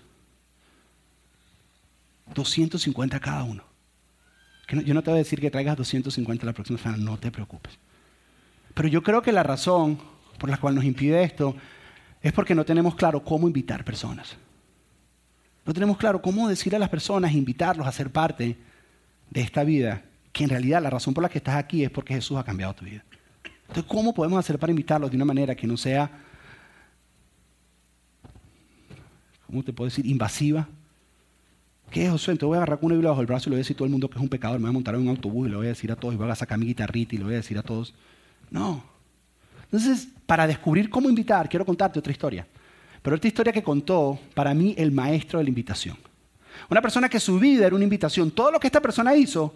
250 2.34 3.20
cada 3.20 3.44
uno 3.44 3.71
yo 4.80 4.94
no 4.94 5.04
te 5.04 5.10
voy 5.10 5.18
a 5.18 5.24
decir 5.24 5.42
que 5.42 5.52
traigas 5.52 5.78
250 5.78 6.46
la 6.46 6.54
próxima 6.54 6.80
semana, 6.80 7.04
no 7.04 7.18
te 7.18 7.32
preocupes. 7.32 7.78
Pero 8.74 8.88
yo 8.88 9.04
creo 9.04 9.22
que 9.22 9.32
la 9.32 9.44
razón 9.44 10.00
por 10.38 10.50
la 10.50 10.58
cual 10.58 10.76
nos 10.76 10.86
impide 10.86 11.24
esto 11.24 11.56
es 12.22 12.32
porque 12.34 12.56
no 12.56 12.64
tenemos 12.64 12.96
claro 12.96 13.24
cómo 13.24 13.48
invitar 13.48 13.84
personas. 13.84 14.38
No 15.66 15.74
tenemos 15.74 15.98
claro 15.98 16.22
cómo 16.22 16.48
decir 16.48 16.76
a 16.76 16.80
las 16.80 16.90
personas, 16.90 17.34
invitarlos 17.34 17.86
a 17.86 17.92
ser 17.92 18.12
parte 18.12 18.58
de 19.30 19.42
esta 19.42 19.64
vida, 19.64 20.04
que 20.32 20.44
en 20.44 20.50
realidad 20.50 20.82
la 20.82 20.90
razón 20.90 21.14
por 21.14 21.22
la 21.22 21.30
que 21.30 21.38
estás 21.38 21.56
aquí 21.56 21.84
es 21.84 21.92
porque 21.92 22.14
Jesús 22.14 22.38
ha 22.38 22.44
cambiado 22.44 22.74
tu 22.74 22.86
vida. 22.86 23.04
Entonces, 23.62 23.86
¿cómo 23.88 24.14
podemos 24.14 24.40
hacer 24.40 24.58
para 24.58 24.72
invitarlos 24.72 25.12
de 25.12 25.16
una 25.16 25.26
manera 25.26 25.56
que 25.56 25.68
no 25.68 25.78
sea, 25.78 26.12
¿cómo 29.46 29.64
te 29.64 29.72
puedo 29.72 29.90
decir?, 29.90 30.06
invasiva, 30.06 30.68
¿Qué 31.92 32.06
es 32.06 32.10
Josué? 32.10 32.32
Entonces 32.32 32.48
voy 32.48 32.56
a 32.56 32.60
agarrar 32.60 32.80
con 32.80 32.88
una 32.88 32.96
Biblia 32.96 33.10
bajo 33.10 33.20
el 33.20 33.28
brazo 33.28 33.50
y 33.50 33.52
le 33.52 33.56
voy 33.56 33.60
a 33.60 33.64
decir 33.64 33.76
a 33.76 33.78
todo 33.78 33.86
el 33.86 33.92
mundo 33.92 34.10
que 34.10 34.18
es 34.18 34.22
un 34.22 34.30
pecador. 34.30 34.58
Me 34.60 34.64
voy 34.64 34.70
a 34.70 34.74
montar 34.74 34.96
en 34.96 35.02
un 35.02 35.10
autobús 35.10 35.48
y 35.48 35.52
le 35.52 35.58
voy 35.58 35.66
a 35.66 35.70
decir 35.70 35.92
a 35.92 35.98
todos. 35.98 36.14
Y 36.14 36.18
voy 36.18 36.30
a 36.30 36.36
sacar 36.36 36.58
mi 36.58 36.66
guitarrita 36.66 37.16
y 37.16 37.18
le 37.18 37.26
voy 37.26 37.34
a 37.34 37.38
decir 37.38 37.58
a 37.58 37.64
todos. 37.64 37.94
No. 38.50 38.82
Entonces, 39.64 40.08
para 40.26 40.48
descubrir 40.48 40.90
cómo 40.90 41.10
invitar, 41.10 41.50
quiero 41.50 41.66
contarte 41.66 42.00
otra 42.00 42.14
historia. 42.14 42.48
Pero 43.02 43.16
esta 43.16 43.28
historia 43.28 43.52
que 43.52 43.62
contó, 43.62 44.18
para 44.34 44.54
mí, 44.54 44.74
el 44.78 44.92
maestro 44.92 45.40
de 45.40 45.44
la 45.44 45.50
invitación. 45.50 45.98
Una 46.70 46.82
persona 46.82 47.10
que 47.10 47.20
su 47.20 47.38
vida 47.40 47.68
era 47.68 47.76
una 47.76 47.84
invitación. 47.84 48.32
Todo 48.32 48.52
lo 48.52 48.60
que 48.60 48.68
esta 48.68 48.80
persona 48.80 49.14
hizo, 49.14 49.54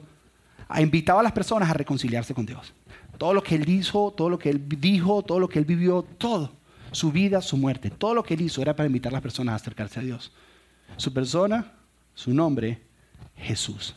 invitaba 0.78 1.22
a 1.22 1.24
las 1.24 1.32
personas 1.32 1.70
a 1.70 1.74
reconciliarse 1.74 2.34
con 2.34 2.46
Dios. 2.46 2.74
Todo 3.18 3.34
lo 3.34 3.42
que 3.42 3.56
él 3.56 3.70
hizo, 3.70 4.14
todo 4.16 4.30
lo 4.30 4.38
que 4.38 4.50
él 4.50 4.62
dijo, 4.68 5.24
todo 5.24 5.40
lo 5.40 5.48
que 5.48 5.60
él 5.60 5.66
vivió, 5.66 6.02
todo. 6.18 6.52
Su 6.92 7.14
vida, 7.14 7.42
su 7.42 7.56
muerte, 7.56 7.90
todo 7.90 8.14
lo 8.14 8.24
que 8.24 8.34
él 8.34 8.42
hizo 8.42 8.62
era 8.62 8.76
para 8.76 8.88
invitar 8.88 9.12
a 9.12 9.16
las 9.16 9.22
personas 9.22 9.54
a 9.54 9.56
acercarse 9.56 10.00
a 10.00 10.04
Dios. 10.04 10.34
Su 10.98 11.14
persona, 11.14 11.72
su 12.16 12.34
nombre, 12.34 12.82
Jesús. 13.38 13.96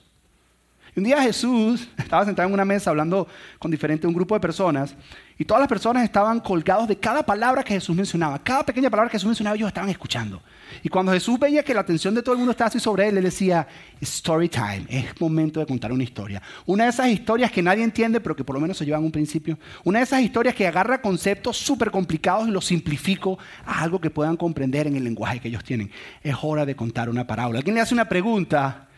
Un 0.94 1.04
día 1.04 1.22
Jesús 1.22 1.88
estaba 1.96 2.24
sentado 2.24 2.48
en 2.48 2.54
una 2.54 2.64
mesa 2.64 2.90
hablando 2.90 3.26
con 3.58 3.70
diferente, 3.70 4.06
un 4.06 4.14
grupo 4.14 4.34
de 4.34 4.40
personas 4.40 4.94
y 5.40 5.44
todas 5.44 5.60
las 5.60 5.68
personas 5.68 6.02
estaban 6.02 6.40
colgados 6.40 6.88
de 6.88 6.96
cada 6.96 7.22
palabra 7.22 7.62
que 7.62 7.74
Jesús 7.74 7.94
mencionaba. 7.94 8.42
Cada 8.42 8.66
pequeña 8.66 8.90
palabra 8.90 9.08
que 9.08 9.18
Jesús 9.18 9.28
mencionaba 9.28 9.54
ellos 9.54 9.68
estaban 9.68 9.88
escuchando. 9.88 10.42
Y 10.82 10.88
cuando 10.88 11.12
Jesús 11.12 11.38
veía 11.38 11.62
que 11.62 11.72
la 11.72 11.80
atención 11.80 12.12
de 12.12 12.22
todo 12.22 12.32
el 12.32 12.38
mundo 12.38 12.50
estaba 12.50 12.66
así 12.66 12.80
sobre 12.80 13.06
él, 13.06 13.14
le 13.14 13.20
decía, 13.20 13.68
story 14.00 14.48
time, 14.48 14.84
es 14.88 15.20
momento 15.20 15.60
de 15.60 15.66
contar 15.66 15.92
una 15.92 16.02
historia. 16.02 16.42
Una 16.66 16.84
de 16.84 16.90
esas 16.90 17.06
historias 17.06 17.52
que 17.52 17.62
nadie 17.62 17.84
entiende, 17.84 18.20
pero 18.20 18.34
que 18.34 18.42
por 18.42 18.54
lo 18.54 18.60
menos 18.60 18.76
se 18.78 18.84
llevan 18.84 19.04
un 19.04 19.12
principio. 19.12 19.56
Una 19.84 20.00
de 20.00 20.06
esas 20.06 20.22
historias 20.22 20.56
que 20.56 20.66
agarra 20.66 21.00
conceptos 21.00 21.56
súper 21.56 21.92
complicados 21.92 22.48
y 22.48 22.50
los 22.50 22.64
simplifico 22.64 23.38
a 23.64 23.80
algo 23.80 24.00
que 24.00 24.10
puedan 24.10 24.36
comprender 24.36 24.88
en 24.88 24.96
el 24.96 25.04
lenguaje 25.04 25.38
que 25.38 25.46
ellos 25.46 25.62
tienen. 25.62 25.88
Es 26.20 26.34
hora 26.42 26.66
de 26.66 26.74
contar 26.74 27.08
una 27.08 27.28
parábola. 27.28 27.60
Alguien 27.60 27.76
le 27.76 27.80
hace 27.80 27.94
una 27.94 28.08
pregunta 28.08 28.88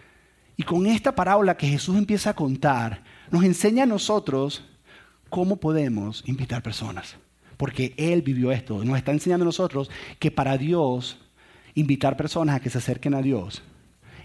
y 0.56 0.62
con 0.62 0.86
esta 0.86 1.14
parábola 1.14 1.58
que 1.58 1.68
Jesús 1.68 1.98
empieza 1.98 2.30
a 2.30 2.34
contar, 2.34 3.02
nos 3.30 3.44
enseña 3.44 3.82
a 3.82 3.86
nosotros 3.86 4.69
cómo 5.30 5.56
podemos 5.56 6.22
invitar 6.26 6.62
personas. 6.62 7.16
Porque 7.56 7.94
Él 7.96 8.22
vivió 8.22 8.52
esto. 8.52 8.84
Nos 8.84 8.98
está 8.98 9.12
enseñando 9.12 9.44
a 9.44 9.46
nosotros 9.46 9.90
que 10.18 10.30
para 10.30 10.58
Dios, 10.58 11.18
invitar 11.74 12.16
personas 12.16 12.56
a 12.56 12.60
que 12.60 12.70
se 12.70 12.78
acerquen 12.78 13.14
a 13.14 13.22
Dios 13.22 13.62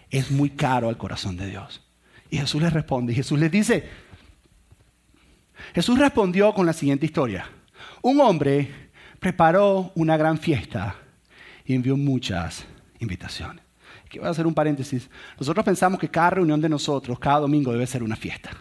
es 0.10 0.32
muy 0.32 0.50
caro 0.50 0.90
al 0.90 0.98
corazón 0.98 1.38
de 1.38 1.48
Dios. 1.48 1.82
Y 2.30 2.38
Jesús 2.38 2.62
les 2.62 2.74
responde. 2.74 3.14
Y 3.14 3.16
Jesús 3.16 3.40
les 3.40 3.52
dice, 3.52 3.88
Jesús 5.74 5.98
respondió 5.98 6.54
con 6.54 6.66
la 6.66 6.74
siguiente 6.74 7.06
historia. 7.06 7.50
Un 8.02 8.20
hombre 8.20 8.90
preparó 9.20 9.92
una 9.96 10.18
gran 10.18 10.38
fiesta 10.38 10.96
y 11.66 11.74
envió 11.74 11.98
muchas 11.98 12.66
invitaciones 13.00 13.66
voy 14.20 14.28
a 14.28 14.32
hacer 14.32 14.48
un 14.48 14.54
paréntesis. 14.54 15.10
Nosotros 15.40 15.66
pensamos 15.66 16.00
que 16.00 16.10
cada 16.10 16.32
reunión 16.32 16.62
de 16.62 16.70
nosotros, 16.70 17.20
cada 17.20 17.40
domingo, 17.40 17.72
debe 17.72 17.88
ser 17.88 18.04
una 18.04 18.16
fiesta. 18.16 18.52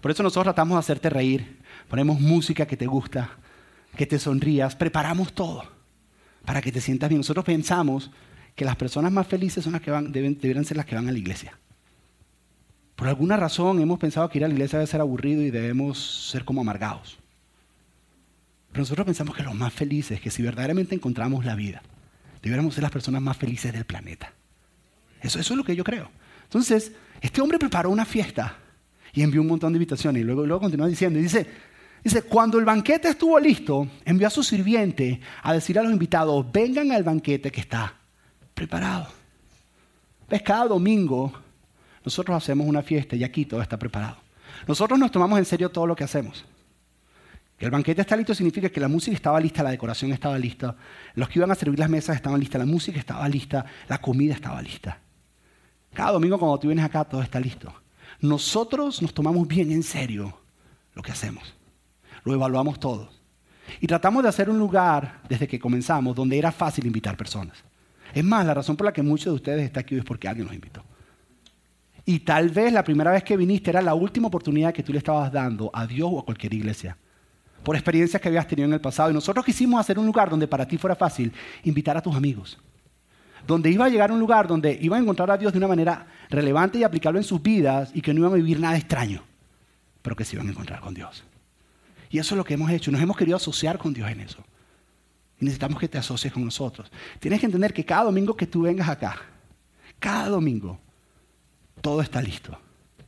Por 0.00 0.10
eso 0.10 0.22
nosotros 0.22 0.44
tratamos 0.44 0.76
de 0.76 0.80
hacerte 0.80 1.10
reír, 1.10 1.61
ponemos 1.92 2.18
música 2.22 2.64
que 2.64 2.78
te 2.78 2.86
gusta, 2.86 3.32
que 3.98 4.06
te 4.06 4.18
sonrías, 4.18 4.74
preparamos 4.74 5.34
todo 5.34 5.62
para 6.42 6.62
que 6.62 6.72
te 6.72 6.80
sientas 6.80 7.10
bien. 7.10 7.18
Nosotros 7.18 7.44
pensamos 7.44 8.10
que 8.54 8.64
las 8.64 8.76
personas 8.76 9.12
más 9.12 9.26
felices 9.26 9.62
son 9.62 9.74
las 9.74 9.82
que 9.82 9.90
van, 9.90 10.10
deben, 10.10 10.38
deberían 10.40 10.64
ser 10.64 10.78
las 10.78 10.86
que 10.86 10.94
van 10.94 11.06
a 11.06 11.12
la 11.12 11.18
iglesia. 11.18 11.58
Por 12.96 13.08
alguna 13.08 13.36
razón 13.36 13.78
hemos 13.78 13.98
pensado 13.98 14.26
que 14.30 14.38
ir 14.38 14.44
a 14.46 14.48
la 14.48 14.54
iglesia 14.54 14.78
debe 14.78 14.86
ser 14.86 15.02
aburrido 15.02 15.42
y 15.42 15.50
debemos 15.50 16.30
ser 16.30 16.46
como 16.46 16.62
amargados. 16.62 17.18
Pero 18.70 18.80
nosotros 18.80 19.04
pensamos 19.04 19.36
que 19.36 19.42
los 19.42 19.54
más 19.54 19.74
felices, 19.74 20.18
que 20.18 20.30
si 20.30 20.42
verdaderamente 20.42 20.94
encontramos 20.94 21.44
la 21.44 21.56
vida, 21.56 21.82
deberíamos 22.42 22.72
ser 22.72 22.84
las 22.84 22.90
personas 22.90 23.20
más 23.20 23.36
felices 23.36 23.70
del 23.70 23.84
planeta. 23.84 24.32
Eso, 25.20 25.40
es 25.40 25.50
lo 25.50 25.62
que 25.62 25.76
yo 25.76 25.84
creo. 25.84 26.10
Entonces, 26.44 26.92
este 27.20 27.42
hombre 27.42 27.58
preparó 27.58 27.90
una 27.90 28.06
fiesta 28.06 28.56
y 29.12 29.22
envió 29.22 29.42
un 29.42 29.48
montón 29.48 29.74
de 29.74 29.76
invitaciones. 29.76 30.22
Y 30.22 30.24
luego, 30.24 30.46
luego 30.46 30.62
continúa 30.62 30.86
diciendo, 30.86 31.18
y 31.18 31.22
dice, 31.24 31.46
dice, 32.02 32.22
cuando 32.22 32.58
el 32.58 32.64
banquete 32.64 33.08
estuvo 33.08 33.38
listo, 33.38 33.88
envió 34.04 34.26
a 34.26 34.30
su 34.30 34.42
sirviente 34.42 35.20
a 35.42 35.52
decir 35.52 35.78
a 35.78 35.82
los 35.82 35.92
invitados, 35.92 36.50
vengan 36.52 36.92
al 36.92 37.02
banquete 37.02 37.50
que 37.50 37.60
está 37.60 37.94
preparado. 38.54 39.08
¿Ves? 40.28 40.42
Cada 40.42 40.66
domingo 40.66 41.32
nosotros 42.04 42.36
hacemos 42.36 42.66
una 42.66 42.82
fiesta 42.82 43.16
y 43.16 43.24
aquí 43.24 43.44
todo 43.44 43.62
está 43.62 43.78
preparado. 43.78 44.16
Nosotros 44.66 44.98
nos 44.98 45.10
tomamos 45.10 45.38
en 45.38 45.44
serio 45.44 45.70
todo 45.70 45.86
lo 45.86 45.96
que 45.96 46.04
hacemos. 46.04 46.44
Que 47.58 47.66
el 47.66 47.70
banquete 47.70 48.00
está 48.00 48.16
listo 48.16 48.34
significa 48.34 48.68
que 48.68 48.80
la 48.80 48.88
música 48.88 49.14
estaba 49.14 49.38
lista, 49.38 49.62
la 49.62 49.70
decoración 49.70 50.12
estaba 50.12 50.38
lista, 50.38 50.74
los 51.14 51.28
que 51.28 51.38
iban 51.38 51.50
a 51.50 51.54
servir 51.54 51.78
las 51.78 51.88
mesas 51.88 52.16
estaban 52.16 52.40
listas, 52.40 52.58
la 52.58 52.66
música 52.66 52.98
estaba 52.98 53.28
lista, 53.28 53.64
la 53.88 53.98
comida 53.98 54.34
estaba 54.34 54.60
lista. 54.60 54.98
Cada 55.92 56.12
domingo 56.12 56.38
cuando 56.38 56.58
tú 56.58 56.68
vienes 56.68 56.84
acá 56.84 57.04
todo 57.04 57.22
está 57.22 57.38
listo. 57.38 57.72
Nosotros 58.20 59.02
nos 59.02 59.14
tomamos 59.14 59.46
bien 59.46 59.70
en 59.70 59.82
serio 59.82 60.36
lo 60.94 61.02
que 61.02 61.12
hacemos. 61.12 61.54
Lo 62.24 62.34
evaluamos 62.34 62.78
todo. 62.78 63.10
Y 63.80 63.86
tratamos 63.86 64.22
de 64.22 64.28
hacer 64.28 64.50
un 64.50 64.58
lugar 64.58 65.20
desde 65.28 65.48
que 65.48 65.58
comenzamos 65.58 66.14
donde 66.14 66.38
era 66.38 66.52
fácil 66.52 66.86
invitar 66.86 67.16
personas. 67.16 67.58
Es 68.14 68.24
más, 68.24 68.44
la 68.44 68.54
razón 68.54 68.76
por 68.76 68.86
la 68.86 68.92
que 68.92 69.02
muchos 69.02 69.26
de 69.26 69.36
ustedes 69.36 69.64
están 69.64 69.82
aquí 69.82 69.96
es 69.96 70.04
porque 70.04 70.28
alguien 70.28 70.46
los 70.46 70.54
invitó. 70.54 70.84
Y 72.04 72.20
tal 72.20 72.50
vez 72.50 72.72
la 72.72 72.82
primera 72.82 73.12
vez 73.12 73.22
que 73.22 73.36
viniste 73.36 73.70
era 73.70 73.80
la 73.80 73.94
última 73.94 74.28
oportunidad 74.28 74.74
que 74.74 74.82
tú 74.82 74.92
le 74.92 74.98
estabas 74.98 75.32
dando 75.32 75.70
a 75.72 75.86
Dios 75.86 76.10
o 76.12 76.20
a 76.20 76.24
cualquier 76.24 76.52
iglesia. 76.52 76.96
Por 77.62 77.76
experiencias 77.76 78.20
que 78.20 78.28
habías 78.28 78.46
tenido 78.46 78.66
en 78.66 78.74
el 78.74 78.80
pasado. 78.80 79.10
Y 79.10 79.14
nosotros 79.14 79.44
quisimos 79.44 79.80
hacer 79.80 79.98
un 79.98 80.06
lugar 80.06 80.28
donde 80.28 80.48
para 80.48 80.66
ti 80.66 80.76
fuera 80.76 80.96
fácil 80.96 81.32
invitar 81.62 81.96
a 81.96 82.02
tus 82.02 82.14
amigos 82.14 82.58
donde 83.46 83.70
iba 83.70 83.84
a 83.84 83.88
llegar 83.88 84.10
a 84.10 84.14
un 84.14 84.20
lugar 84.20 84.46
donde 84.46 84.78
iban 84.80 85.00
a 85.00 85.02
encontrar 85.02 85.30
a 85.30 85.36
Dios 85.36 85.52
de 85.52 85.58
una 85.58 85.68
manera 85.68 86.06
relevante 86.30 86.78
y 86.78 86.84
aplicable 86.84 87.18
en 87.18 87.24
sus 87.24 87.42
vidas 87.42 87.90
y 87.94 88.00
que 88.00 88.14
no 88.14 88.20
iban 88.20 88.32
a 88.32 88.36
vivir 88.36 88.60
nada 88.60 88.76
extraño, 88.76 89.22
pero 90.00 90.16
que 90.16 90.24
se 90.24 90.36
iban 90.36 90.46
a 90.46 90.50
encontrar 90.50 90.80
con 90.80 90.94
Dios. 90.94 91.24
Y 92.12 92.18
eso 92.18 92.34
es 92.34 92.36
lo 92.36 92.44
que 92.44 92.54
hemos 92.54 92.70
hecho, 92.70 92.92
nos 92.92 93.00
hemos 93.00 93.16
querido 93.16 93.38
asociar 93.38 93.78
con 93.78 93.94
Dios 93.94 94.08
en 94.10 94.20
eso. 94.20 94.44
Y 95.40 95.46
necesitamos 95.46 95.80
que 95.80 95.88
te 95.88 95.96
asocies 95.96 96.30
con 96.30 96.44
nosotros. 96.44 96.92
Tienes 97.18 97.40
que 97.40 97.46
entender 97.46 97.72
que 97.72 97.86
cada 97.86 98.04
domingo 98.04 98.36
que 98.36 98.46
tú 98.46 98.62
vengas 98.62 98.90
acá, 98.90 99.16
cada 99.98 100.28
domingo, 100.28 100.78
todo 101.80 102.02
está 102.02 102.20
listo, 102.20 102.56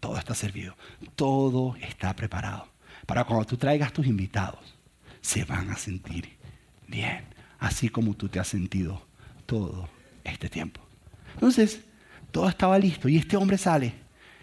todo 0.00 0.16
está 0.16 0.34
servido, 0.34 0.74
todo 1.14 1.76
está 1.82 2.16
preparado. 2.16 2.66
Para 3.04 3.24
cuando 3.24 3.44
tú 3.44 3.58
traigas 3.58 3.92
tus 3.92 4.06
invitados, 4.06 4.74
se 5.20 5.44
van 5.44 5.68
a 5.68 5.76
sentir 5.76 6.30
bien, 6.88 7.26
así 7.58 7.90
como 7.90 8.14
tú 8.14 8.30
te 8.30 8.40
has 8.40 8.48
sentido 8.48 9.02
todo 9.44 9.86
este 10.24 10.48
tiempo. 10.48 10.80
Entonces, 11.34 11.82
todo 12.30 12.48
estaba 12.48 12.78
listo 12.78 13.10
y 13.10 13.18
este 13.18 13.36
hombre 13.36 13.58
sale 13.58 13.92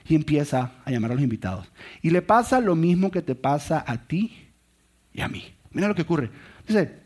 y 0.05 0.13
empieza 0.13 0.73
a 0.85 0.91
llamar 0.91 1.11
a 1.11 1.15
los 1.15 1.23
invitados. 1.23 1.67
Y 2.03 2.11
le 2.11 2.21
pasa 2.21 2.59
lo 2.59 2.75
mismo 2.75 3.09
que 3.09 3.23
te 3.23 3.33
pasa 3.33 3.83
a 3.87 3.97
ti 3.97 4.49
y 5.13 5.21
a 5.21 5.27
mí. 5.27 5.53
Mira 5.71 5.87
lo 5.87 5.95
que 5.95 6.01
ocurre. 6.01 6.29
Dice, 6.67 6.99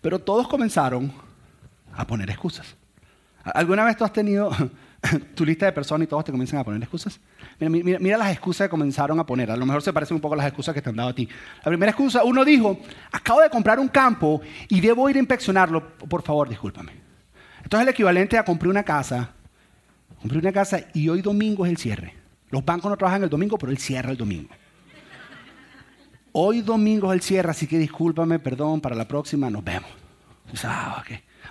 pero 0.00 0.18
todos 0.18 0.48
comenzaron 0.48 1.12
a 1.94 2.06
poner 2.06 2.30
excusas. 2.30 2.76
¿Alguna 3.44 3.84
vez 3.84 3.96
tú 3.96 4.04
has 4.04 4.12
tenido 4.12 4.50
tu 5.34 5.44
lista 5.44 5.66
de 5.66 5.72
personas 5.72 6.06
y 6.06 6.08
todos 6.08 6.24
te 6.24 6.32
comienzan 6.32 6.60
a 6.60 6.64
poner 6.64 6.80
excusas? 6.82 7.20
Mira, 7.58 8.18
las 8.18 8.32
excusas 8.32 8.66
que 8.66 8.70
comenzaron 8.70 9.18
a 9.18 9.26
poner. 9.26 9.50
A 9.50 9.56
lo 9.56 9.66
mejor 9.66 9.82
se 9.82 9.92
parecen 9.92 10.16
un 10.16 10.20
poco 10.20 10.34
a 10.34 10.38
las 10.38 10.46
excusas 10.46 10.74
que 10.74 10.82
te 10.82 10.90
han 10.90 10.96
dado 10.96 11.10
a 11.10 11.14
ti. 11.14 11.28
La 11.64 11.70
primera 11.70 11.90
excusa, 11.90 12.24
uno 12.24 12.44
dijo, 12.44 12.78
acabo 13.10 13.40
de 13.40 13.50
comprar 13.50 13.78
un 13.78 13.88
campo 13.88 14.40
y 14.68 14.80
debo 14.80 15.08
ir 15.08 15.16
a 15.16 15.20
inspeccionarlo. 15.20 15.96
Por 15.96 16.22
favor, 16.22 16.48
discúlpame. 16.48 16.92
Esto 17.62 17.76
es 17.76 17.82
el 17.82 17.88
equivalente 17.88 18.38
a 18.38 18.44
compré 18.44 18.68
una 18.68 18.82
casa. 18.82 19.30
Compré 20.20 20.38
una 20.38 20.52
casa 20.52 20.80
y 20.94 21.08
hoy 21.08 21.22
domingo 21.22 21.64
es 21.64 21.70
el 21.70 21.78
cierre. 21.78 22.14
Los 22.50 22.64
bancos 22.64 22.90
no 22.90 22.96
trabajan 22.96 23.22
el 23.22 23.30
domingo, 23.30 23.58
pero 23.58 23.72
él 23.72 23.78
cierra 23.78 24.10
el 24.10 24.16
domingo. 24.16 24.50
Hoy 26.32 26.62
domingo 26.62 27.12
el 27.12 27.20
cierre, 27.20 27.50
así 27.50 27.66
que 27.66 27.78
discúlpame, 27.78 28.38
perdón, 28.38 28.80
para 28.80 28.96
la 28.96 29.06
próxima 29.06 29.50
nos 29.50 29.62
vemos. 29.62 29.90
Ah, 30.64 31.02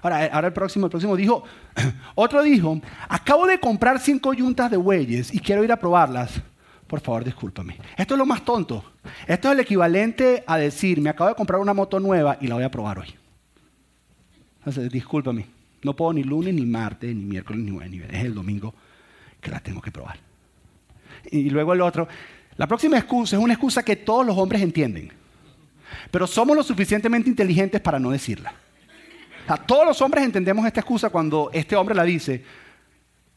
ahora, 0.02 0.26
ahora 0.26 0.48
el 0.48 0.54
próximo, 0.54 0.88
el 0.88 0.90
próximo 0.90 1.16
dijo, 1.16 1.44
otro 2.16 2.42
dijo, 2.42 2.82
acabo 3.08 3.48
de 3.48 3.60
comprar 3.60 4.00
cinco 4.00 4.34
yuntas 4.34 4.72
de 4.72 4.78
bueyes 4.78 5.34
y 5.34 5.40
quiero 5.40 5.64
ir 5.64 5.72
a 5.72 5.78
probarlas. 5.78 6.42
Por 6.88 7.00
favor, 7.00 7.24
discúlpame. 7.24 7.78
Esto 7.96 8.16
es 8.16 8.18
lo 8.18 8.26
más 8.26 8.44
tonto. 8.44 8.84
Esto 9.26 9.48
es 9.48 9.54
el 9.54 9.60
equivalente 9.62 10.44
a 10.46 10.58
decir, 10.58 11.00
me 11.00 11.10
acabo 11.10 11.30
de 11.30 11.36
comprar 11.36 11.62
una 11.62 11.74
moto 11.74 12.00
nueva 12.00 12.38
y 12.42 12.48
la 12.48 12.56
voy 12.56 12.64
a 12.64 12.72
probar 12.72 13.00
hoy. 13.00 13.16
Entonces, 14.58 14.92
discúlpame. 14.92 15.46
No 15.84 15.96
puedo 15.96 16.14
ni 16.14 16.24
lunes, 16.24 16.54
ni 16.54 16.66
martes, 16.66 17.16
ni 17.16 17.24
miércoles, 17.24 17.64
ni 17.64 17.72
jueves, 17.72 18.10
Es 18.12 18.26
el 18.26 18.36
domingo 18.36 18.74
que 19.40 19.52
la 19.52 19.60
tengo 19.60 19.82
que 19.82 19.92
probar. 19.92 20.18
Y 21.32 21.50
luego 21.50 21.74
el 21.74 21.82
otro. 21.82 22.08
La 22.62 22.68
próxima 22.68 22.96
excusa 22.96 23.38
es 23.38 23.42
una 23.42 23.54
excusa 23.54 23.82
que 23.82 23.96
todos 23.96 24.24
los 24.24 24.38
hombres 24.38 24.62
entienden. 24.62 25.12
Pero 26.12 26.28
somos 26.28 26.56
lo 26.56 26.62
suficientemente 26.62 27.28
inteligentes 27.28 27.82
para 27.82 27.98
no 27.98 28.12
decirla. 28.12 28.54
todos 29.66 29.84
los 29.84 30.00
hombres 30.00 30.24
entendemos 30.24 30.64
esta 30.68 30.82
excusa 30.82 31.10
cuando 31.10 31.50
este 31.54 31.76
hombre 31.76 31.96
la 31.96 32.04
dice, 32.04 32.46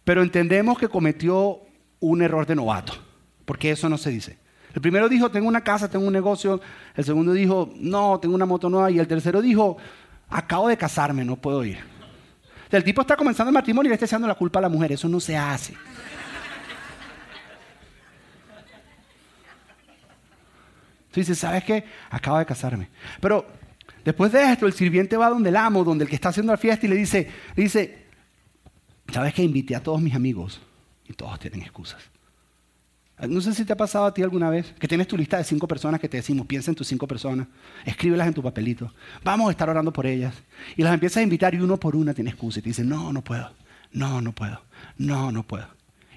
pero 0.05 0.23
entendemos 0.23 0.77
que 0.77 0.89
cometió 0.89 1.61
un 2.01 2.21
error 2.21 2.45
de 2.45 2.55
novato, 2.55 2.93
porque 3.47 3.71
eso 3.71 3.89
no 3.89 3.97
se 3.97 4.11
dice. 4.11 4.37
El 4.75 4.83
primero 4.83 5.09
dijo, 5.09 5.31
tengo 5.31 5.49
una 5.49 5.65
casa, 5.65 5.89
tengo 5.89 6.07
un 6.07 6.13
negocio. 6.13 6.61
El 6.95 7.05
segundo 7.07 7.33
dijo, 7.33 7.73
no, 7.77 8.21
tengo 8.21 8.35
una 8.35 8.45
moto 8.45 8.69
nueva. 8.69 8.91
Y 8.91 8.99
el 8.99 9.09
tercero 9.09 9.41
dijo, 9.41 9.79
acabo 10.29 10.69
de 10.69 10.77
casarme, 10.77 11.25
no 11.25 11.37
puedo 11.37 11.65
ir. 11.65 11.79
El 12.71 12.85
tipo 12.85 13.01
está 13.01 13.17
comenzando 13.17 13.49
el 13.49 13.55
matrimonio 13.55 13.89
y 13.89 13.91
le 13.91 13.95
está 13.95 14.05
echando 14.05 14.29
la 14.29 14.35
culpa 14.35 14.59
a 14.59 14.63
la 14.63 14.69
mujer. 14.69 14.93
Eso 14.93 15.09
no 15.09 15.19
se 15.19 15.35
hace. 15.35 15.75
Tú 21.15 21.21
dices, 21.21 21.39
¿sabes 21.39 21.63
qué? 21.63 21.85
Acabo 22.11 22.39
de 22.39 22.45
casarme. 22.45 22.89
Pero 23.21 23.47
después 24.05 24.33
de 24.33 24.51
esto, 24.51 24.67
el 24.67 24.73
sirviente 24.73 25.17
va 25.17 25.31
donde 25.31 25.49
el 25.49 25.57
amo, 25.57 25.85
donde 25.85 26.03
el 26.03 26.11
que 26.11 26.17
está 26.17 26.31
haciendo 26.31 26.51
la 26.51 26.59
fiesta, 26.59 26.87
y 26.87 26.89
le 26.89 26.97
dice, 26.97 27.31
le 27.55 27.63
dice, 27.63 28.07
¿sabes 29.13 29.33
qué? 29.33 29.45
Invité 29.45 29.77
a 29.77 29.81
todos 29.81 30.03
mis 30.03 30.13
amigos 30.13 30.61
y 31.07 31.13
todos 31.13 31.39
tienen 31.39 31.63
excusas. 31.63 32.03
No 33.29 33.41
sé 33.41 33.55
si 33.55 33.65
te 33.65 33.73
ha 33.73 33.77
pasado 33.77 34.07
a 34.07 34.13
ti 34.13 34.25
alguna 34.25 34.51
vez 34.51 34.75
que 34.77 34.89
tienes 34.89 35.07
tu 35.07 35.17
lista 35.17 35.37
de 35.37 35.45
cinco 35.45 35.69
personas 35.69 36.01
que 36.01 36.09
te 36.09 36.17
decimos, 36.17 36.49
piensa 36.49 36.73
en 36.73 36.75
tus 36.75 36.89
cinco 36.89 37.07
personas, 37.07 37.47
escríbelas 37.85 38.27
en 38.27 38.35
tu 38.35 38.43
papelito, 38.43 38.93
vamos 39.23 39.47
a 39.47 39.51
estar 39.53 39.71
orando 39.71 39.93
por 39.93 40.07
ellas. 40.07 40.35
Y 40.77 40.83
las 40.83 40.93
empiezas 40.93 41.19
a 41.19 41.23
invitar 41.23 41.55
y 41.55 41.61
uno 41.61 41.79
por 41.79 41.95
una 41.95 42.13
tiene 42.13 42.31
excusa 42.31 42.59
y 42.59 42.63
te 42.63 42.71
dicen, 42.71 42.89
no, 42.89 43.13
no 43.13 43.23
puedo, 43.23 43.53
no, 43.93 44.21
no 44.21 44.33
puedo, 44.33 44.61
no, 44.99 45.31
no 45.31 45.45
puedo. 45.45 45.69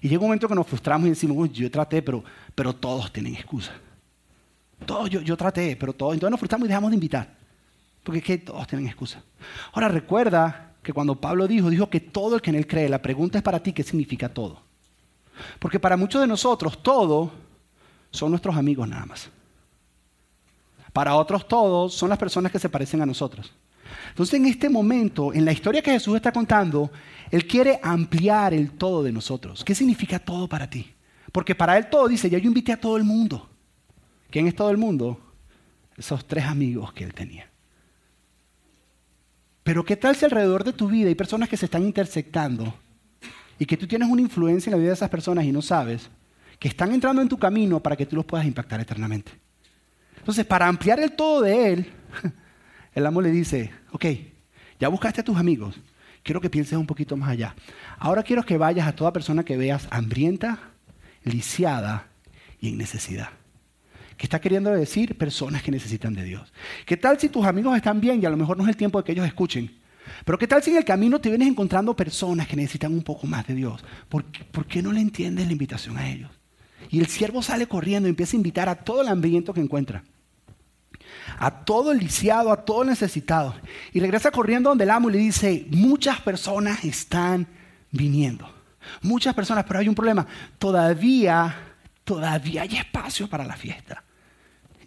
Y 0.01 0.09
llega 0.09 0.21
un 0.21 0.25
momento 0.25 0.47
que 0.47 0.55
nos 0.55 0.65
frustramos 0.65 1.05
y 1.05 1.11
decimos, 1.11 1.53
yo 1.53 1.69
traté, 1.69 2.01
pero, 2.01 2.23
pero 2.55 2.73
todos 2.73 3.13
tienen 3.13 3.35
excusa. 3.35 3.73
Todos, 4.85 5.09
yo, 5.09 5.21
yo 5.21 5.35
traté, 5.35 5.75
pero 5.75 5.93
todos. 5.93 6.13
Entonces 6.13 6.31
nos 6.31 6.39
frustramos 6.39 6.65
y 6.65 6.69
dejamos 6.69 6.91
de 6.91 6.95
invitar. 6.95 7.35
Porque 8.03 8.19
es 8.19 8.25
que 8.25 8.37
todos 8.37 8.67
tienen 8.67 8.87
excusa. 8.87 9.21
Ahora 9.73 9.87
recuerda 9.89 10.73
que 10.81 10.93
cuando 10.93 11.19
Pablo 11.19 11.47
dijo, 11.47 11.69
dijo 11.69 11.89
que 11.89 11.99
todo 11.99 12.35
el 12.35 12.41
que 12.41 12.51
en 12.51 12.55
él 12.55 12.67
cree, 12.67 12.87
la 12.87 13.01
pregunta 13.01 13.37
es 13.37 13.43
para 13.43 13.59
ti, 13.59 13.73
¿qué 13.73 13.83
significa 13.83 14.29
todo? 14.29 14.61
Porque 15.59 15.79
para 15.79 15.97
muchos 15.97 16.21
de 16.21 16.27
nosotros 16.27 16.81
todo 16.81 17.31
son 18.11 18.29
nuestros 18.31 18.55
amigos 18.55 18.87
nada 18.87 19.05
más. 19.05 19.29
Para 20.93 21.15
otros 21.15 21.47
todos 21.47 21.93
son 21.93 22.09
las 22.09 22.17
personas 22.17 22.51
que 22.51 22.59
se 22.59 22.69
parecen 22.69 23.01
a 23.01 23.05
nosotros. 23.05 23.53
Entonces 24.09 24.39
en 24.39 24.45
este 24.45 24.69
momento, 24.69 25.33
en 25.33 25.45
la 25.45 25.51
historia 25.51 25.81
que 25.81 25.91
Jesús 25.91 26.15
está 26.15 26.31
contando, 26.31 26.89
Él 27.29 27.45
quiere 27.45 27.79
ampliar 27.83 28.53
el 28.53 28.71
todo 28.71 29.03
de 29.03 29.11
nosotros. 29.11 29.63
¿Qué 29.63 29.75
significa 29.75 30.19
todo 30.19 30.47
para 30.47 30.69
ti? 30.69 30.93
Porque 31.31 31.53
para 31.53 31.77
Él 31.77 31.89
todo 31.89 32.07
dice, 32.07 32.29
ya 32.29 32.37
yo 32.37 32.47
invité 32.47 32.71
a 32.71 32.79
todo 32.79 32.97
el 32.97 33.03
mundo. 33.03 33.49
¿Quién 34.29 34.47
es 34.47 34.55
todo 34.55 34.69
el 34.69 34.77
mundo? 34.77 35.19
Esos 35.95 36.25
tres 36.25 36.45
amigos 36.45 36.93
que 36.93 37.03
Él 37.03 37.13
tenía. 37.13 37.49
Pero 39.63 39.83
¿qué 39.83 39.97
tal 39.97 40.15
si 40.15 40.25
alrededor 40.25 40.63
de 40.63 40.73
tu 40.73 40.87
vida 40.87 41.09
hay 41.09 41.15
personas 41.15 41.49
que 41.49 41.57
se 41.57 41.65
están 41.65 41.83
intersectando 41.83 42.73
y 43.59 43.65
que 43.65 43.77
tú 43.77 43.87
tienes 43.87 44.09
una 44.09 44.21
influencia 44.21 44.69
en 44.69 44.71
la 44.71 44.77
vida 44.77 44.89
de 44.89 44.95
esas 44.95 45.09
personas 45.09 45.43
y 45.43 45.51
no 45.51 45.61
sabes 45.61 46.09
que 46.59 46.67
están 46.67 46.93
entrando 46.93 47.21
en 47.21 47.29
tu 47.29 47.37
camino 47.37 47.81
para 47.81 47.95
que 47.95 48.05
tú 48.05 48.15
los 48.15 48.25
puedas 48.25 48.45
impactar 48.45 48.79
eternamente. 48.79 49.31
Entonces, 50.17 50.45
para 50.45 50.67
ampliar 50.67 50.99
el 50.99 51.11
todo 51.11 51.41
de 51.41 51.73
él, 51.73 51.91
el 52.93 53.05
amo 53.05 53.21
le 53.21 53.31
dice, 53.31 53.71
ok, 53.91 54.05
ya 54.79 54.87
buscaste 54.87 55.21
a 55.21 55.23
tus 55.23 55.37
amigos, 55.37 55.75
quiero 56.23 56.41
que 56.41 56.49
pienses 56.49 56.77
un 56.77 56.87
poquito 56.87 57.17
más 57.17 57.29
allá. 57.29 57.55
Ahora 57.97 58.23
quiero 58.23 58.43
que 58.43 58.57
vayas 58.57 58.87
a 58.87 58.95
toda 58.95 59.13
persona 59.13 59.43
que 59.43 59.57
veas 59.57 59.87
hambrienta, 59.89 60.59
lisiada 61.23 62.07
y 62.59 62.69
en 62.69 62.77
necesidad. 62.77 63.29
¿Qué 64.17 64.25
está 64.25 64.41
queriendo 64.41 64.71
decir? 64.71 65.15
Personas 65.15 65.61
que 65.61 65.69
necesitan 65.69 66.13
de 66.13 66.23
Dios. 66.23 66.51
¿Qué 66.85 66.97
tal 66.97 67.19
si 67.19 67.29
tus 67.29 67.45
amigos 67.45 67.75
están 67.77 68.01
bien 68.01 68.21
y 68.21 68.25
a 68.25 68.29
lo 68.31 68.37
mejor 68.37 68.57
no 68.57 68.63
es 68.63 68.69
el 68.69 68.75
tiempo 68.75 68.97
de 68.97 69.03
que 69.03 69.11
ellos 69.11 69.27
escuchen? 69.27 69.77
Pero 70.25 70.37
¿qué 70.39 70.47
tal 70.47 70.63
si 70.63 70.71
en 70.71 70.77
el 70.77 70.85
camino 70.85 71.19
te 71.19 71.29
vienes 71.29 71.47
encontrando 71.47 71.95
personas 71.95 72.47
que 72.47 72.55
necesitan 72.55 72.93
un 72.93 73.03
poco 73.03 73.27
más 73.27 73.45
de 73.45 73.53
Dios? 73.53 73.83
¿Por, 74.09 74.25
qué 74.25 74.81
no 74.81 74.91
le 74.91 75.01
entiendes 75.01 75.45
la 75.45 75.51
invitación 75.51 75.97
a 75.97 76.09
ellos? 76.09 76.31
Y 76.89 76.99
el 76.99 77.07
siervo 77.07 77.43
sale 77.43 77.67
corriendo 77.67 78.07
y 78.07 78.11
empieza 78.11 78.35
a 78.35 78.37
invitar 78.37 78.69
a 78.69 78.75
todo 78.75 79.01
el 79.01 79.07
hambriento 79.07 79.53
que 79.53 79.61
encuentra. 79.61 80.03
A 81.37 81.63
todo 81.63 81.91
el 81.91 81.99
lisiado, 81.99 82.51
a 82.51 82.65
todo 82.65 82.81
el 82.81 82.89
necesitado. 82.89 83.55
Y 83.93 83.99
regresa 83.99 84.31
corriendo 84.31 84.69
donde 84.69 84.85
el 84.85 84.89
amo 84.89 85.09
y 85.09 85.13
le 85.13 85.19
dice, 85.19 85.67
muchas 85.69 86.21
personas 86.21 86.83
están 86.83 87.47
viniendo. 87.91 88.49
Muchas 89.01 89.35
personas, 89.35 89.65
pero 89.67 89.79
hay 89.79 89.89
un 89.89 89.95
problema. 89.95 90.25
Todavía, 90.57 91.55
todavía 92.03 92.63
hay 92.63 92.77
espacio 92.77 93.29
para 93.29 93.43
la 93.43 93.55
fiesta. 93.55 94.03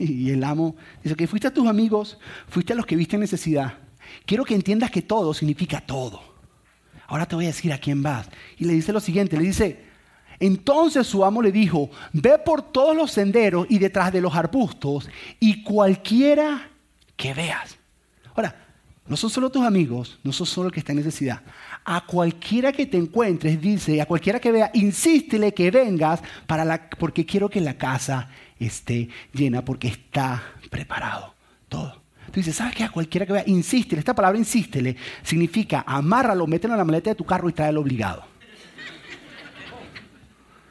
Y 0.04 0.30
el 0.30 0.42
amo 0.44 0.76
dice 1.02 1.14
que 1.14 1.26
fuiste 1.26 1.48
a 1.48 1.54
tus 1.54 1.66
amigos, 1.66 2.18
fuiste 2.48 2.72
a 2.72 2.76
los 2.76 2.86
que 2.86 2.96
viste 2.96 3.18
necesidad 3.18 3.74
Quiero 4.26 4.44
que 4.44 4.54
entiendas 4.54 4.90
que 4.90 5.02
todo 5.02 5.34
significa 5.34 5.80
todo. 5.80 6.22
Ahora 7.06 7.26
te 7.26 7.34
voy 7.34 7.46
a 7.46 7.48
decir 7.48 7.72
a 7.72 7.78
quién 7.78 8.02
vas. 8.02 8.28
Y 8.56 8.64
le 8.64 8.72
dice 8.72 8.92
lo 8.92 9.00
siguiente, 9.00 9.36
le 9.36 9.44
dice, 9.44 9.84
entonces 10.38 11.06
su 11.06 11.24
amo 11.24 11.42
le 11.42 11.52
dijo, 11.52 11.90
ve 12.12 12.38
por 12.38 12.62
todos 12.62 12.96
los 12.96 13.10
senderos 13.10 13.66
y 13.68 13.78
detrás 13.78 14.12
de 14.12 14.20
los 14.20 14.34
arbustos 14.34 15.08
y 15.40 15.62
cualquiera 15.62 16.70
que 17.16 17.34
veas. 17.34 17.76
Ahora, 18.34 18.56
no 19.06 19.16
son 19.16 19.28
solo 19.28 19.50
tus 19.50 19.64
amigos, 19.64 20.20
no 20.22 20.32
son 20.32 20.46
solo 20.46 20.68
el 20.68 20.72
que 20.72 20.78
está 20.78 20.92
en 20.92 20.98
necesidad. 20.98 21.42
A 21.84 22.06
cualquiera 22.06 22.70
que 22.70 22.86
te 22.86 22.96
encuentres, 22.96 23.60
dice, 23.60 24.00
a 24.00 24.06
cualquiera 24.06 24.38
que 24.38 24.52
vea, 24.52 24.70
insístele 24.74 25.52
que 25.52 25.72
vengas 25.72 26.22
para 26.46 26.64
la, 26.64 26.88
porque 26.90 27.26
quiero 27.26 27.48
que 27.48 27.60
la 27.60 27.74
casa 27.76 28.30
esté 28.66 29.08
llena, 29.32 29.64
porque 29.64 29.88
está 29.88 30.42
preparado 30.70 31.34
todo. 31.68 32.02
Tú 32.26 32.38
dices, 32.38 32.56
¿sabes 32.56 32.76
qué? 32.76 32.84
A 32.84 32.90
cualquiera 32.90 33.26
que 33.26 33.32
vea, 33.32 33.44
insístele. 33.46 34.00
Esta 34.00 34.14
palabra 34.14 34.38
insístele 34.38 34.96
significa 35.22 35.84
amárralo, 35.86 36.46
mételo 36.46 36.74
en 36.74 36.78
la 36.78 36.84
maleta 36.84 37.10
de 37.10 37.16
tu 37.16 37.24
carro 37.24 37.48
y 37.48 37.52
tráelo 37.52 37.80
obligado. 37.80 38.24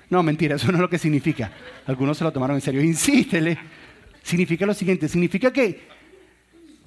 No, 0.09 0.23
mentira, 0.23 0.55
eso 0.55 0.67
no 0.67 0.77
es 0.77 0.81
lo 0.81 0.89
que 0.89 0.97
significa. 0.97 1.51
Algunos 1.85 2.17
se 2.17 2.23
lo 2.23 2.31
tomaron 2.31 2.55
en 2.55 2.61
serio. 2.61 2.81
Insístele. 2.81 3.57
Significa 4.23 4.65
lo 4.65 4.73
siguiente, 4.73 5.07
significa 5.07 5.51
que 5.51 5.87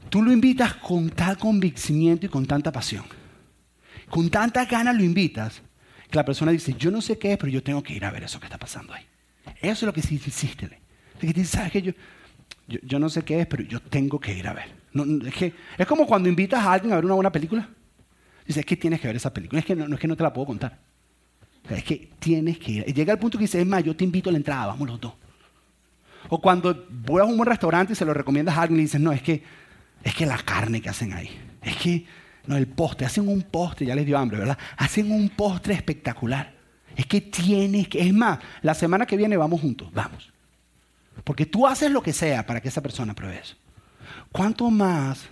tú 0.09 0.23
lo 0.23 0.33
invitas 0.33 0.75
con 0.75 1.11
tal 1.11 1.39
convencimiento 1.39 2.27
y 2.27 2.29
con 2.29 2.47
tanta 2.47 2.73
pasión. 2.73 3.05
Con 4.09 4.31
tanta 4.31 4.65
ganas 4.67 4.95
lo 4.95 5.03
invitas 5.03 5.63
que 6.11 6.17
la 6.17 6.25
persona 6.25 6.53
dice, 6.53 6.75
yo 6.79 6.91
no 6.91 7.01
sé 7.01 7.19
qué 7.19 7.33
es, 7.33 7.39
pero 7.39 7.51
yo 7.51 7.63
tengo 7.63 7.83
que 7.83 7.95
ir 7.95 8.05
a 8.05 8.11
ver 8.11 8.25
eso 8.25 8.39
que 8.39 8.47
está 8.47 8.59
pasando 8.59 8.93
ahí. 8.93 9.05
Eso 9.61 9.73
es 9.73 9.83
lo 9.83 9.93
que 9.93 10.03
significa 10.03 10.37
insístele. 10.37 10.82
¿Sabes 11.45 11.73
qué? 11.73 11.83
Yo, 11.83 11.93
yo, 12.67 12.99
no 12.99 13.09
sé 13.09 13.23
qué 13.23 13.41
es, 13.41 13.47
pero 13.47 13.63
yo 13.63 13.81
tengo 13.81 14.19
que 14.21 14.35
ir 14.35 14.47
a 14.47 14.53
ver. 14.53 14.75
es, 15.79 15.87
como 15.87 16.07
cuando 16.07 16.29
invitas 16.29 16.65
a 16.65 16.73
alguien 16.73 16.93
a 16.93 16.97
ver 16.97 17.05
una 17.05 17.15
buena 17.15 17.33
película. 17.33 17.69
Dices, 18.47 18.61
es 18.61 18.67
que 18.67 18.77
tienes 18.77 19.01
que 19.01 19.07
ver 19.07 19.17
esa 19.17 19.33
película. 19.33 19.61
Es 19.61 19.67
que 19.67 19.77
no, 19.77 19.95
es 19.95 20.01
que 20.01 20.09
no 20.09 20.17
te 20.17 20.23
la 20.23 20.33
puedo 20.33 20.47
contar. 20.47 20.79
es 21.71 21.85
que 21.85 22.11
tienes 22.19 22.59
que 22.59 22.73
ir. 22.73 22.85
Llega 22.87 23.13
el 23.13 23.19
punto 23.19 23.39
que 23.39 23.45
dice, 23.45 23.61
es 23.61 23.67
más, 23.67 23.85
yo 23.85 23.95
te 23.95 24.05
invito 24.05 24.31
a 24.31 24.33
la 24.33 24.39
entrada, 24.39 24.67
vamos 24.67 24.89
los 24.89 25.01
dos. 25.01 25.15
O 26.29 26.41
cuando 26.41 26.87
voy 26.91 27.21
a 27.21 27.25
un 27.25 27.37
buen 27.37 27.49
restaurante 27.49 27.93
y 27.93 27.97
se 27.97 28.05
lo 28.05 28.15
recomiendas 28.15 28.57
a 28.57 28.63
alguien 28.63 28.81
y 28.81 28.85
dices, 28.85 29.01
no, 29.01 29.13
es 29.13 29.23
que, 29.23 29.43
es 30.03 30.15
que 30.15 30.27
la 30.27 30.39
carne 30.39 30.81
que 30.81 30.89
hacen 30.89 31.13
ahí. 31.13 31.31
Es 31.63 31.77
que, 31.77 32.07
no, 32.47 32.57
el 32.57 32.67
postre, 32.67 33.07
hacen 33.07 33.29
un 33.29 33.43
postre, 33.43 33.87
ya 33.87 33.95
les 33.95 34.07
dio 34.07 34.19
hambre, 34.19 34.39
¿verdad? 34.39 34.59
Hacen 34.77 35.11
un 35.13 35.29
postre 35.29 35.75
espectacular. 35.75 36.55
Es 36.97 37.07
que 37.07 37.21
tienes 37.21 37.89
que, 37.89 38.01
es 38.01 38.13
más, 38.13 38.39
la 38.63 38.75
semana 38.75 39.07
que 39.07 39.17
viene 39.17 39.37
vamos 39.37 39.61
juntos, 39.61 39.93
vamos. 39.93 40.33
Porque 41.25 41.47
tú 41.47 41.67
haces 41.67 41.91
lo 41.91 42.03
que 42.03 42.13
sea 42.13 42.47
para 42.47 42.61
que 42.61 42.69
esa 42.69 42.83
persona 42.83 43.15
pruebe 43.15 43.39
eso. 43.39 43.57
¿Cuánto 44.31 44.71
más 44.71 45.27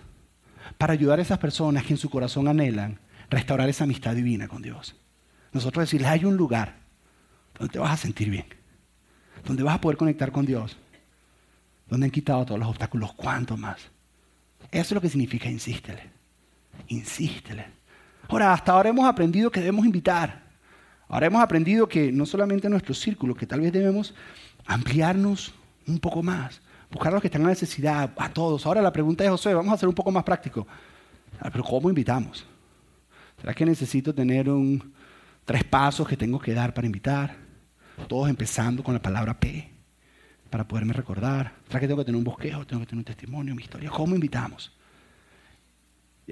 para 0.78 0.92
ayudar 0.92 1.18
a 1.18 1.22
esas 1.22 1.38
personas 1.38 1.84
que 1.84 1.94
en 1.94 1.98
su 1.98 2.10
corazón 2.10 2.48
anhelan 2.48 3.00
restaurar 3.28 3.68
esa 3.68 3.84
amistad 3.84 4.14
divina 4.14 4.48
con 4.48 4.62
Dios? 4.62 4.96
Nosotros 5.52 5.84
decirles, 5.84 6.08
hay 6.08 6.24
un 6.24 6.36
lugar 6.36 6.76
donde 7.58 7.72
te 7.72 7.78
vas 7.78 7.92
a 7.92 7.96
sentir 7.96 8.30
bien, 8.30 8.46
donde 9.44 9.62
vas 9.62 9.76
a 9.76 9.80
poder 9.80 9.96
conectar 9.96 10.30
con 10.30 10.46
Dios, 10.46 10.76
donde 11.88 12.06
han 12.06 12.12
quitado 12.12 12.44
todos 12.44 12.60
los 12.60 12.68
obstáculos. 12.68 13.12
¿Cuánto 13.14 13.56
más? 13.56 13.78
Eso 14.70 14.80
es 14.80 14.92
lo 14.92 15.00
que 15.00 15.08
significa 15.08 15.48
insístele. 15.48 16.10
Insístele. 16.88 17.66
Ahora, 18.28 18.52
hasta 18.52 18.72
ahora 18.72 18.90
hemos 18.90 19.06
aprendido 19.06 19.50
que 19.50 19.60
debemos 19.60 19.84
invitar. 19.84 20.44
Ahora 21.08 21.26
hemos 21.26 21.42
aprendido 21.42 21.88
que 21.88 22.12
no 22.12 22.24
solamente 22.24 22.68
en 22.68 22.72
nuestro 22.72 22.94
círculo, 22.94 23.34
que 23.34 23.46
tal 23.46 23.60
vez 23.60 23.72
debemos 23.72 24.14
ampliarnos 24.66 25.54
un 25.86 25.98
poco 25.98 26.22
más. 26.22 26.60
Buscar 26.90 27.12
a 27.12 27.14
los 27.14 27.22
que 27.22 27.28
están 27.28 27.42
en 27.42 27.48
necesidad, 27.48 28.12
a 28.16 28.28
todos. 28.32 28.66
Ahora 28.66 28.82
la 28.82 28.92
pregunta 28.92 29.24
es, 29.24 29.30
José, 29.30 29.54
vamos 29.54 29.72
a 29.72 29.74
hacer 29.74 29.88
un 29.88 29.94
poco 29.94 30.10
más 30.10 30.24
práctico. 30.24 30.66
Ah, 31.40 31.50
pero 31.50 31.64
¿cómo 31.64 31.88
invitamos? 31.88 32.46
¿Será 33.40 33.54
que 33.54 33.64
necesito 33.64 34.14
tener 34.14 34.50
un, 34.50 34.92
tres 35.44 35.64
pasos 35.64 36.06
que 36.06 36.16
tengo 36.16 36.38
que 36.38 36.52
dar 36.52 36.74
para 36.74 36.86
invitar? 36.86 37.36
Todos 38.08 38.28
empezando 38.28 38.82
con 38.82 38.94
la 38.94 39.02
palabra 39.02 39.38
P 39.38 39.70
para 40.50 40.66
poderme 40.66 40.92
recordar. 40.92 41.54
¿Será 41.68 41.80
que 41.80 41.86
tengo 41.86 42.00
que 42.00 42.06
tener 42.06 42.18
un 42.18 42.24
bosquejo? 42.24 42.66
¿Tengo 42.66 42.80
que 42.80 42.86
tener 42.86 43.00
un 43.00 43.04
testimonio, 43.04 43.54
mi 43.54 43.62
historia? 43.62 43.90
¿Cómo 43.90 44.14
invitamos? 44.14 44.72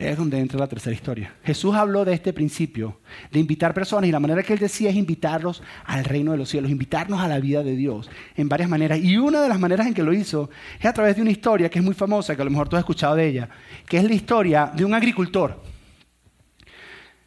Es 0.01 0.17
donde 0.17 0.39
entra 0.39 0.59
la 0.59 0.67
tercera 0.67 0.95
historia. 0.95 1.35
Jesús 1.43 1.75
habló 1.75 2.05
de 2.05 2.15
este 2.15 2.33
principio, 2.33 3.01
de 3.31 3.41
invitar 3.41 3.75
personas, 3.75 4.09
y 4.09 4.13
la 4.13 4.21
manera 4.21 4.43
que 4.43 4.53
él 4.53 4.59
decía 4.59 4.91
es 4.91 4.97
invitarlos 4.97 5.63
al 5.85 6.05
reino 6.05 6.33
de 6.33 6.39
los 6.39 6.49
cielos, 6.49 6.71
invitarnos 6.71 7.21
a 7.21 7.29
la 7.29 7.41
vida 7.41 7.63
de 7.63 7.75
Dios 7.75 8.09
en 8.37 8.49
varias 8.49 8.71
maneras. 8.71 8.99
Y 9.01 9.17
una 9.17 9.43
de 9.43 9.49
las 9.49 9.59
maneras 9.59 9.87
en 9.87 9.95
que 9.95 10.03
lo 10.03 10.13
hizo 10.13 10.51
es 10.79 10.87
a 10.87 10.93
través 10.93 11.17
de 11.17 11.23
una 11.23 11.31
historia 11.31 11.69
que 11.69 11.79
es 11.79 11.85
muy 11.85 11.95
famosa, 11.95 12.37
que 12.37 12.43
a 12.43 12.45
lo 12.45 12.51
mejor 12.51 12.69
tú 12.69 12.77
has 12.77 12.81
escuchado 12.81 13.17
de 13.17 13.27
ella, 13.27 13.49
que 13.87 13.99
es 13.99 14.05
la 14.05 14.15
historia 14.15 14.71
de 14.75 14.85
un 14.85 14.95
agricultor. 14.95 15.61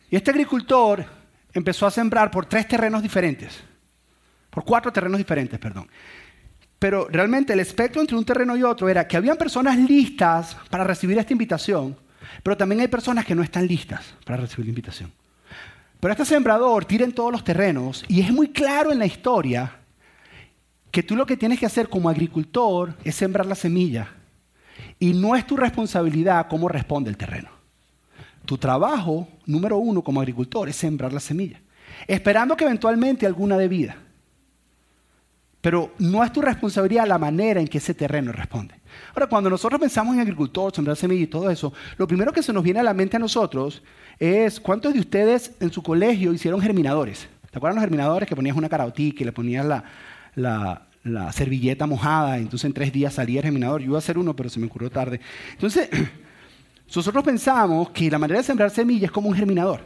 Y 0.09 0.15
este 0.15 0.31
agricultor 0.31 1.05
empezó 1.53 1.85
a 1.85 1.91
sembrar 1.91 2.31
por 2.31 2.45
tres 2.45 2.67
terrenos 2.67 3.01
diferentes, 3.01 3.59
por 4.49 4.63
cuatro 4.63 4.91
terrenos 4.91 5.17
diferentes, 5.17 5.59
perdón. 5.59 5.87
Pero 6.79 7.07
realmente 7.09 7.53
el 7.53 7.59
espectro 7.59 8.01
entre 8.01 8.17
un 8.17 8.25
terreno 8.25 8.57
y 8.57 8.63
otro 8.63 8.89
era 8.89 9.07
que 9.07 9.15
habían 9.15 9.37
personas 9.37 9.77
listas 9.77 10.57
para 10.69 10.83
recibir 10.83 11.17
esta 11.17 11.31
invitación, 11.31 11.95
Pero 12.43 12.57
también 12.57 12.81
hay 12.81 12.87
personas 12.87 13.25
que 13.25 13.35
no 13.35 13.43
están 13.43 13.67
listas 13.67 14.13
para 14.25 14.41
recibir 14.41 14.65
la 14.65 14.71
invitación. 14.71 15.11
Pero 15.99 16.13
este 16.13 16.25
sembrador 16.25 16.85
tira 16.85 17.05
en 17.05 17.13
todos 17.13 17.31
los 17.31 17.43
terrenos 17.43 18.03
y 18.07 18.21
es 18.21 18.31
muy 18.31 18.49
claro 18.49 18.91
en 18.91 18.99
la 18.99 19.05
historia 19.05 19.77
que 20.89 21.03
tú 21.03 21.15
lo 21.15 21.25
que 21.25 21.37
tienes 21.37 21.59
que 21.59 21.65
hacer 21.65 21.89
como 21.89 22.09
agricultor 22.09 22.97
es 23.03 23.15
sembrar 23.15 23.45
la 23.45 23.55
semilla. 23.55 24.09
Y 24.99 25.13
no 25.13 25.35
es 25.35 25.45
tu 25.45 25.55
responsabilidad 25.55 26.47
cómo 26.49 26.67
responde 26.67 27.09
el 27.09 27.17
terreno. 27.17 27.49
Tu 28.45 28.57
trabajo, 28.57 29.27
número 29.45 29.77
uno 29.77 30.01
como 30.01 30.19
agricultor, 30.19 30.67
es 30.69 30.75
sembrar 30.75 31.13
la 31.13 31.19
semilla, 31.19 31.61
esperando 32.07 32.57
que 32.57 32.65
eventualmente 32.65 33.25
alguna 33.25 33.57
dé 33.57 33.67
vida. 33.67 33.95
Pero 35.61 35.93
no 35.99 36.23
es 36.23 36.33
tu 36.33 36.41
responsabilidad 36.41 37.07
la 37.07 37.19
manera 37.19 37.61
en 37.61 37.67
que 37.67 37.77
ese 37.77 37.93
terreno 37.93 38.31
responde. 38.31 38.80
Ahora, 39.13 39.27
cuando 39.27 39.49
nosotros 39.49 39.79
pensamos 39.79 40.15
en 40.15 40.21
agricultor, 40.21 40.73
sembrar 40.73 40.95
semilla 40.95 41.23
y 41.23 41.27
todo 41.27 41.49
eso, 41.49 41.73
lo 41.97 42.07
primero 42.07 42.31
que 42.31 42.43
se 42.43 42.53
nos 42.53 42.63
viene 42.63 42.79
a 42.79 42.83
la 42.83 42.93
mente 42.93 43.17
a 43.17 43.19
nosotros 43.19 43.81
es 44.19 44.59
cuántos 44.59 44.93
de 44.93 44.99
ustedes 44.99 45.53
en 45.59 45.71
su 45.71 45.81
colegio 45.81 46.33
hicieron 46.33 46.61
germinadores. 46.61 47.27
¿Te 47.49 47.57
acuerdan 47.57 47.75
los 47.75 47.83
germinadores 47.83 48.29
que 48.29 48.35
ponías 48.35 48.55
una 48.55 48.69
caraotica 48.69 49.23
y 49.23 49.25
le 49.25 49.31
ponías 49.31 49.65
la, 50.35 50.87
servilleta 51.33 51.87
mojada 51.87 52.37
entonces 52.37 52.65
en 52.65 52.73
tres 52.73 52.93
días 52.93 53.13
salía 53.13 53.39
el 53.39 53.45
germinador? 53.45 53.81
Yo 53.81 53.87
iba 53.87 53.97
a 53.97 53.99
hacer 53.99 54.17
uno, 54.17 54.35
pero 54.35 54.49
se 54.49 54.59
me 54.59 54.67
ocurrió 54.67 54.89
tarde. 54.89 55.19
Entonces, 55.53 55.89
nosotros 56.95 57.23
pensamos 57.23 57.89
que 57.89 58.09
la 58.09 58.19
manera 58.19 58.39
de 58.39 58.45
sembrar 58.45 58.69
semillas 58.69 59.05
es 59.05 59.11
como 59.11 59.27
un 59.27 59.35
germinador. 59.35 59.81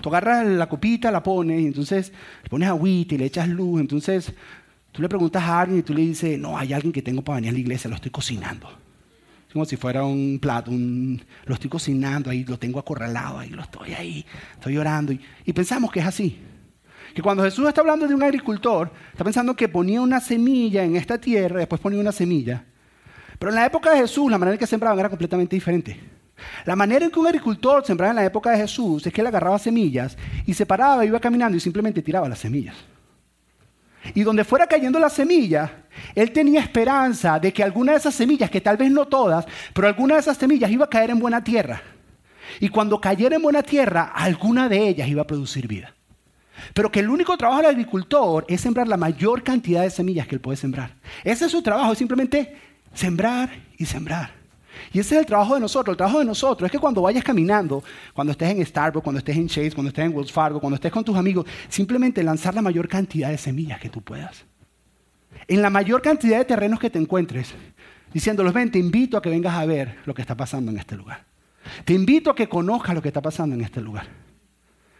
Tú 0.00 0.10
agarras 0.10 0.46
la 0.46 0.68
copita, 0.68 1.10
la 1.10 1.22
pones 1.22 1.60
y 1.60 1.66
entonces 1.66 2.12
le 2.42 2.48
pones 2.48 2.68
agüita 2.68 3.14
y 3.14 3.18
le 3.18 3.24
echas 3.24 3.48
luz. 3.48 3.80
Entonces 3.80 4.32
Tú 4.96 5.02
le 5.02 5.10
preguntas 5.10 5.42
a 5.42 5.60
alguien 5.60 5.80
y 5.80 5.82
tú 5.82 5.92
le 5.92 6.00
dices, 6.00 6.38
no, 6.38 6.56
hay 6.56 6.72
alguien 6.72 6.90
que 6.90 7.02
tengo 7.02 7.20
para 7.20 7.36
venir 7.36 7.50
a 7.50 7.52
la 7.52 7.58
iglesia, 7.58 7.90
lo 7.90 7.96
estoy 7.96 8.10
cocinando. 8.10 8.66
Es 9.46 9.52
como 9.52 9.66
si 9.66 9.76
fuera 9.76 10.02
un 10.04 10.38
plato, 10.40 10.70
lo 10.70 11.54
estoy 11.54 11.68
cocinando 11.68 12.30
ahí, 12.30 12.44
lo 12.44 12.58
tengo 12.58 12.78
acorralado 12.78 13.40
ahí, 13.40 13.50
lo 13.50 13.60
estoy 13.60 13.92
ahí, 13.92 14.24
estoy 14.54 14.78
orando. 14.78 15.12
Y, 15.12 15.20
y 15.44 15.52
pensamos 15.52 15.92
que 15.92 16.00
es 16.00 16.06
así. 16.06 16.40
Que 17.14 17.20
cuando 17.20 17.42
Jesús 17.42 17.68
está 17.68 17.82
hablando 17.82 18.08
de 18.08 18.14
un 18.14 18.22
agricultor, 18.22 18.90
está 19.12 19.22
pensando 19.22 19.54
que 19.54 19.68
ponía 19.68 20.00
una 20.00 20.18
semilla 20.18 20.82
en 20.82 20.96
esta 20.96 21.18
tierra, 21.18 21.58
después 21.58 21.78
ponía 21.78 22.00
una 22.00 22.12
semilla. 22.12 22.64
Pero 23.38 23.50
en 23.50 23.56
la 23.56 23.66
época 23.66 23.90
de 23.90 23.98
Jesús, 23.98 24.30
la 24.30 24.38
manera 24.38 24.54
en 24.54 24.58
que 24.58 24.66
sembraban 24.66 24.98
era 24.98 25.10
completamente 25.10 25.54
diferente. 25.54 26.00
La 26.64 26.74
manera 26.74 27.04
en 27.04 27.10
que 27.10 27.20
un 27.20 27.26
agricultor 27.26 27.84
sembraba 27.84 28.12
en 28.12 28.16
la 28.16 28.24
época 28.24 28.50
de 28.50 28.56
Jesús 28.56 29.06
es 29.06 29.12
que 29.12 29.20
él 29.20 29.26
agarraba 29.26 29.58
semillas 29.58 30.16
y 30.46 30.54
se 30.54 30.64
paraba, 30.64 31.04
iba 31.04 31.20
caminando 31.20 31.54
y 31.58 31.60
simplemente 31.60 32.00
tiraba 32.00 32.30
las 32.30 32.38
semillas. 32.38 32.76
Y 34.14 34.22
donde 34.22 34.44
fuera 34.44 34.66
cayendo 34.66 34.98
la 34.98 35.10
semilla, 35.10 35.84
él 36.14 36.32
tenía 36.32 36.60
esperanza 36.60 37.38
de 37.38 37.52
que 37.52 37.62
alguna 37.62 37.92
de 37.92 37.98
esas 37.98 38.14
semillas, 38.14 38.50
que 38.50 38.60
tal 38.60 38.76
vez 38.76 38.90
no 38.90 39.06
todas, 39.06 39.46
pero 39.72 39.88
alguna 39.88 40.14
de 40.14 40.20
esas 40.20 40.36
semillas 40.36 40.70
iba 40.70 40.84
a 40.84 40.90
caer 40.90 41.10
en 41.10 41.18
buena 41.18 41.42
tierra. 41.42 41.82
Y 42.60 42.68
cuando 42.68 43.00
cayera 43.00 43.36
en 43.36 43.42
buena 43.42 43.62
tierra, 43.62 44.12
alguna 44.14 44.68
de 44.68 44.88
ellas 44.88 45.08
iba 45.08 45.22
a 45.22 45.26
producir 45.26 45.66
vida. 45.66 45.94
Pero 46.72 46.90
que 46.90 47.00
el 47.00 47.08
único 47.08 47.36
trabajo 47.36 47.62
del 47.62 47.70
agricultor 47.70 48.44
es 48.48 48.60
sembrar 48.60 48.88
la 48.88 48.96
mayor 48.96 49.42
cantidad 49.42 49.82
de 49.82 49.90
semillas 49.90 50.26
que 50.26 50.36
él 50.36 50.40
puede 50.40 50.56
sembrar. 50.56 50.94
Ese 51.22 51.46
es 51.46 51.50
su 51.50 51.62
trabajo, 51.62 51.92
es 51.92 51.98
simplemente 51.98 52.56
sembrar 52.94 53.50
y 53.76 53.84
sembrar. 53.84 54.35
Y 54.92 55.00
ese 55.00 55.14
es 55.14 55.20
el 55.20 55.26
trabajo 55.26 55.54
de 55.54 55.60
nosotros. 55.60 55.94
El 55.94 55.96
trabajo 55.96 56.18
de 56.18 56.24
nosotros 56.24 56.66
es 56.66 56.72
que 56.72 56.78
cuando 56.78 57.02
vayas 57.02 57.24
caminando, 57.24 57.82
cuando 58.14 58.32
estés 58.32 58.50
en 58.50 58.64
Starbucks, 58.64 59.04
cuando 59.04 59.18
estés 59.18 59.36
en 59.36 59.48
Chase, 59.48 59.72
cuando 59.72 59.88
estés 59.88 60.04
en 60.04 60.14
Wells 60.14 60.32
Fargo, 60.32 60.60
cuando 60.60 60.76
estés 60.76 60.92
con 60.92 61.04
tus 61.04 61.16
amigos, 61.16 61.46
simplemente 61.68 62.22
lanzar 62.22 62.54
la 62.54 62.62
mayor 62.62 62.88
cantidad 62.88 63.30
de 63.30 63.38
semillas 63.38 63.80
que 63.80 63.88
tú 63.88 64.02
puedas. 64.02 64.44
En 65.48 65.62
la 65.62 65.70
mayor 65.70 66.02
cantidad 66.02 66.38
de 66.38 66.44
terrenos 66.44 66.80
que 66.80 66.90
te 66.90 66.98
encuentres, 66.98 67.54
diciéndolos, 68.12 68.52
ven, 68.52 68.70
te 68.70 68.78
invito 68.78 69.16
a 69.16 69.22
que 69.22 69.30
vengas 69.30 69.54
a 69.54 69.66
ver 69.66 69.98
lo 70.06 70.14
que 70.14 70.22
está 70.22 70.36
pasando 70.36 70.70
en 70.70 70.78
este 70.78 70.96
lugar. 70.96 71.24
Te 71.84 71.92
invito 71.92 72.30
a 72.30 72.34
que 72.34 72.48
conozcas 72.48 72.94
lo 72.94 73.02
que 73.02 73.08
está 73.08 73.22
pasando 73.22 73.54
en 73.54 73.62
este 73.62 73.80
lugar. 73.80 74.06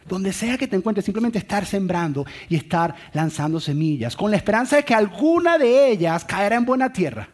Donde 0.09 0.33
sea 0.33 0.57
que 0.57 0.69
te 0.69 0.77
encuentres, 0.77 1.05
simplemente 1.05 1.39
estar 1.39 1.67
sembrando 1.67 2.25
y 2.49 2.57
estar 2.57 2.95
lanzando 3.13 3.59
semillas, 3.59 4.15
con 4.15 4.31
la 4.31 4.37
esperanza 4.37 4.77
de 4.77 4.85
que 4.85 4.95
alguna 4.95 5.59
de 5.59 5.91
ellas 5.91 6.25
caerá 6.25 6.57
en 6.57 6.65
buena 6.65 6.93
tierra 6.93 7.29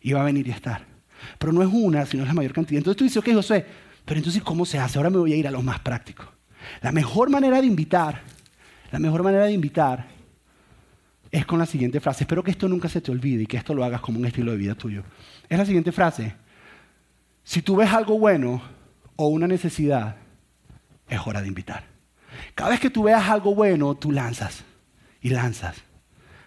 y 0.00 0.12
va 0.12 0.20
a 0.20 0.24
venir 0.24 0.46
y 0.48 0.50
estar. 0.50 0.91
Pero 1.38 1.52
no 1.52 1.62
es 1.62 1.68
una, 1.72 2.06
sino 2.06 2.22
es 2.22 2.28
la 2.28 2.34
mayor 2.34 2.52
cantidad. 2.52 2.78
Entonces 2.78 2.98
tú 2.98 3.04
dices, 3.04 3.16
ok, 3.18 3.32
José, 3.34 3.66
pero 4.04 4.18
entonces 4.18 4.42
¿cómo 4.42 4.64
se 4.66 4.78
hace? 4.78 4.98
Ahora 4.98 5.10
me 5.10 5.18
voy 5.18 5.32
a 5.32 5.36
ir 5.36 5.46
a 5.46 5.50
lo 5.50 5.62
más 5.62 5.80
práctico. 5.80 6.24
La 6.80 6.92
mejor 6.92 7.30
manera 7.30 7.60
de 7.60 7.66
invitar, 7.66 8.22
la 8.90 8.98
mejor 8.98 9.22
manera 9.22 9.44
de 9.44 9.52
invitar 9.52 10.06
es 11.30 11.46
con 11.46 11.58
la 11.58 11.66
siguiente 11.66 12.00
frase. 12.00 12.24
Espero 12.24 12.42
que 12.42 12.50
esto 12.50 12.68
nunca 12.68 12.88
se 12.88 13.00
te 13.00 13.10
olvide 13.10 13.44
y 13.44 13.46
que 13.46 13.56
esto 13.56 13.74
lo 13.74 13.84
hagas 13.84 14.00
como 14.00 14.18
un 14.18 14.26
estilo 14.26 14.52
de 14.52 14.58
vida 14.58 14.74
tuyo. 14.74 15.02
Es 15.48 15.58
la 15.58 15.64
siguiente 15.64 15.92
frase. 15.92 16.34
Si 17.42 17.62
tú 17.62 17.76
ves 17.76 17.90
algo 17.92 18.18
bueno 18.18 18.62
o 19.16 19.28
una 19.28 19.46
necesidad, 19.46 20.16
es 21.08 21.20
hora 21.26 21.40
de 21.40 21.48
invitar. 21.48 21.84
Cada 22.54 22.70
vez 22.70 22.80
que 22.80 22.90
tú 22.90 23.04
veas 23.04 23.28
algo 23.28 23.54
bueno, 23.54 23.94
tú 23.94 24.12
lanzas 24.12 24.64
y 25.20 25.30
lanzas. 25.30 25.76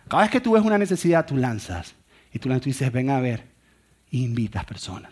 Cada 0.08 0.24
vez 0.24 0.32
que 0.32 0.42
tú 0.42 0.54
ves 0.54 0.64
una 0.64 0.78
necesidad, 0.78 1.26
tú 1.26 1.36
lanzas. 1.36 1.96
Y 2.32 2.40
tú 2.40 2.50
lanzas 2.50 2.66
dices, 2.66 2.92
ven 2.92 3.10
a 3.10 3.20
ver, 3.20 3.55
invitas 4.24 4.66
personas. 4.66 5.12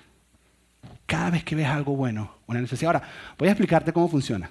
Cada 1.06 1.32
vez 1.32 1.44
que 1.44 1.56
ves 1.56 1.68
algo 1.68 1.96
bueno, 1.96 2.38
una 2.48 2.62
necesidad. 2.62 2.96
Ahora, 2.96 3.08
voy 3.38 3.48
a 3.48 3.52
explicarte 3.52 3.94
cómo 3.94 4.08
funciona. 4.08 4.50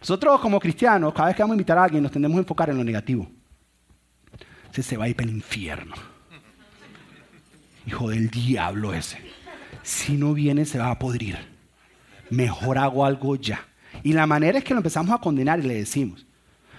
Nosotros 0.00 0.40
como 0.40 0.60
cristianos, 0.60 1.12
cada 1.12 1.28
vez 1.28 1.36
que 1.36 1.42
vamos 1.42 1.54
a 1.54 1.56
invitar 1.56 1.78
a 1.78 1.84
alguien, 1.84 2.02
nos 2.02 2.12
tendemos 2.12 2.36
a 2.36 2.40
enfocar 2.40 2.70
en 2.70 2.76
lo 2.76 2.84
negativo. 2.84 3.28
Si 4.72 4.82
se 4.82 4.96
va 4.96 5.06
a 5.06 5.08
ir 5.08 5.16
para 5.16 5.28
el 5.28 5.36
infierno. 5.36 5.94
Hijo 7.86 8.10
del 8.10 8.28
diablo 8.30 8.92
ese. 8.92 9.18
Si 9.82 10.16
no 10.16 10.34
viene, 10.34 10.66
se 10.66 10.78
va 10.78 10.90
a 10.90 10.98
podrir. 10.98 11.38
Mejor 12.30 12.78
hago 12.78 13.04
algo 13.04 13.36
ya. 13.36 13.66
Y 14.02 14.12
la 14.12 14.26
manera 14.26 14.58
es 14.58 14.64
que 14.64 14.74
lo 14.74 14.80
empezamos 14.80 15.14
a 15.14 15.18
condenar 15.18 15.58
y 15.60 15.62
le 15.62 15.74
decimos. 15.74 16.26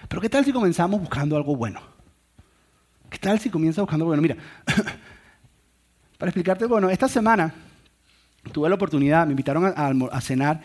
Pero 0.08 0.22
¿qué 0.22 0.30
tal 0.30 0.46
si 0.46 0.52
comenzamos 0.52 1.00
buscando 1.00 1.36
algo 1.36 1.56
bueno? 1.56 1.82
¿Qué 3.10 3.18
tal 3.18 3.40
si 3.40 3.50
comienza 3.50 3.82
buscando 3.82 4.06
algo 4.06 4.16
bueno? 4.16 4.22
Mira, 4.22 4.38
Para 6.20 6.32
explicarte, 6.32 6.66
bueno, 6.66 6.90
esta 6.90 7.08
semana 7.08 7.54
tuve 8.52 8.68
la 8.68 8.76
oportunidad, 8.76 9.26
me 9.26 9.32
invitaron 9.32 9.74
a, 9.74 10.22
cenar 10.22 10.60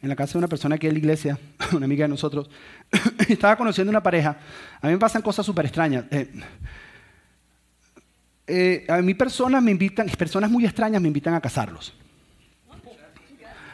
en 0.00 0.08
la 0.08 0.14
casa 0.14 0.34
de 0.34 0.38
una 0.38 0.46
persona 0.46 0.78
que 0.78 0.86
es 0.86 0.92
la 0.92 0.98
iglesia, 1.00 1.38
una 1.72 1.86
amiga 1.86 2.04
de 2.04 2.08
nosotros. 2.08 2.48
Estaba 3.28 3.56
conociendo 3.56 3.90
una 3.90 4.00
pareja. 4.00 4.36
A 4.80 4.86
mí 4.86 4.92
me 4.92 4.98
pasan 5.00 5.22
cosas 5.22 5.44
súper 5.44 5.66
extrañas. 5.66 6.04
Eh, 6.12 6.30
eh, 8.46 8.86
a 8.88 8.98
mí 8.98 9.12
personas 9.14 9.60
me 9.60 9.72
invitan, 9.72 10.06
personas 10.10 10.48
muy 10.48 10.64
extrañas 10.64 11.02
me 11.02 11.08
invitan 11.08 11.34
a 11.34 11.40
casarlos. 11.40 11.92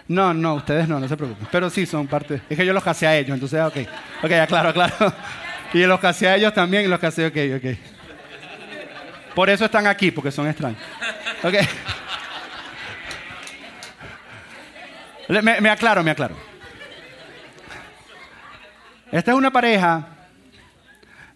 No, 0.08 0.32
no, 0.32 0.54
ustedes 0.54 0.88
no, 0.88 0.98
no 0.98 1.06
se 1.06 1.16
preocupen. 1.18 1.46
Pero 1.52 1.68
sí 1.68 1.84
son 1.84 2.06
parte. 2.06 2.40
Es 2.48 2.56
que 2.56 2.64
yo 2.64 2.72
los 2.72 2.82
casé 2.82 3.06
a 3.06 3.18
ellos, 3.18 3.34
entonces, 3.34 3.60
ok. 3.60 3.76
Ok, 4.24 4.48
claro, 4.48 4.72
claro. 4.72 4.94
Y 5.74 5.84
los 5.84 6.00
casé 6.00 6.26
a 6.26 6.36
ellos 6.36 6.52
también 6.52 6.88
los 6.90 6.98
casé, 6.98 7.26
ok, 7.26 7.36
ok. 7.58 7.99
Por 9.34 9.48
eso 9.48 9.64
están 9.64 9.86
aquí, 9.86 10.10
porque 10.10 10.30
son 10.30 10.46
extraños. 10.48 10.80
Okay. 11.42 11.66
Me, 15.28 15.70
aclaro, 15.70 16.02
me 16.02 16.10
aclaro. 16.10 16.34
Esta 19.12 19.30
es 19.30 19.36
una 19.36 19.52
pareja 19.52 20.08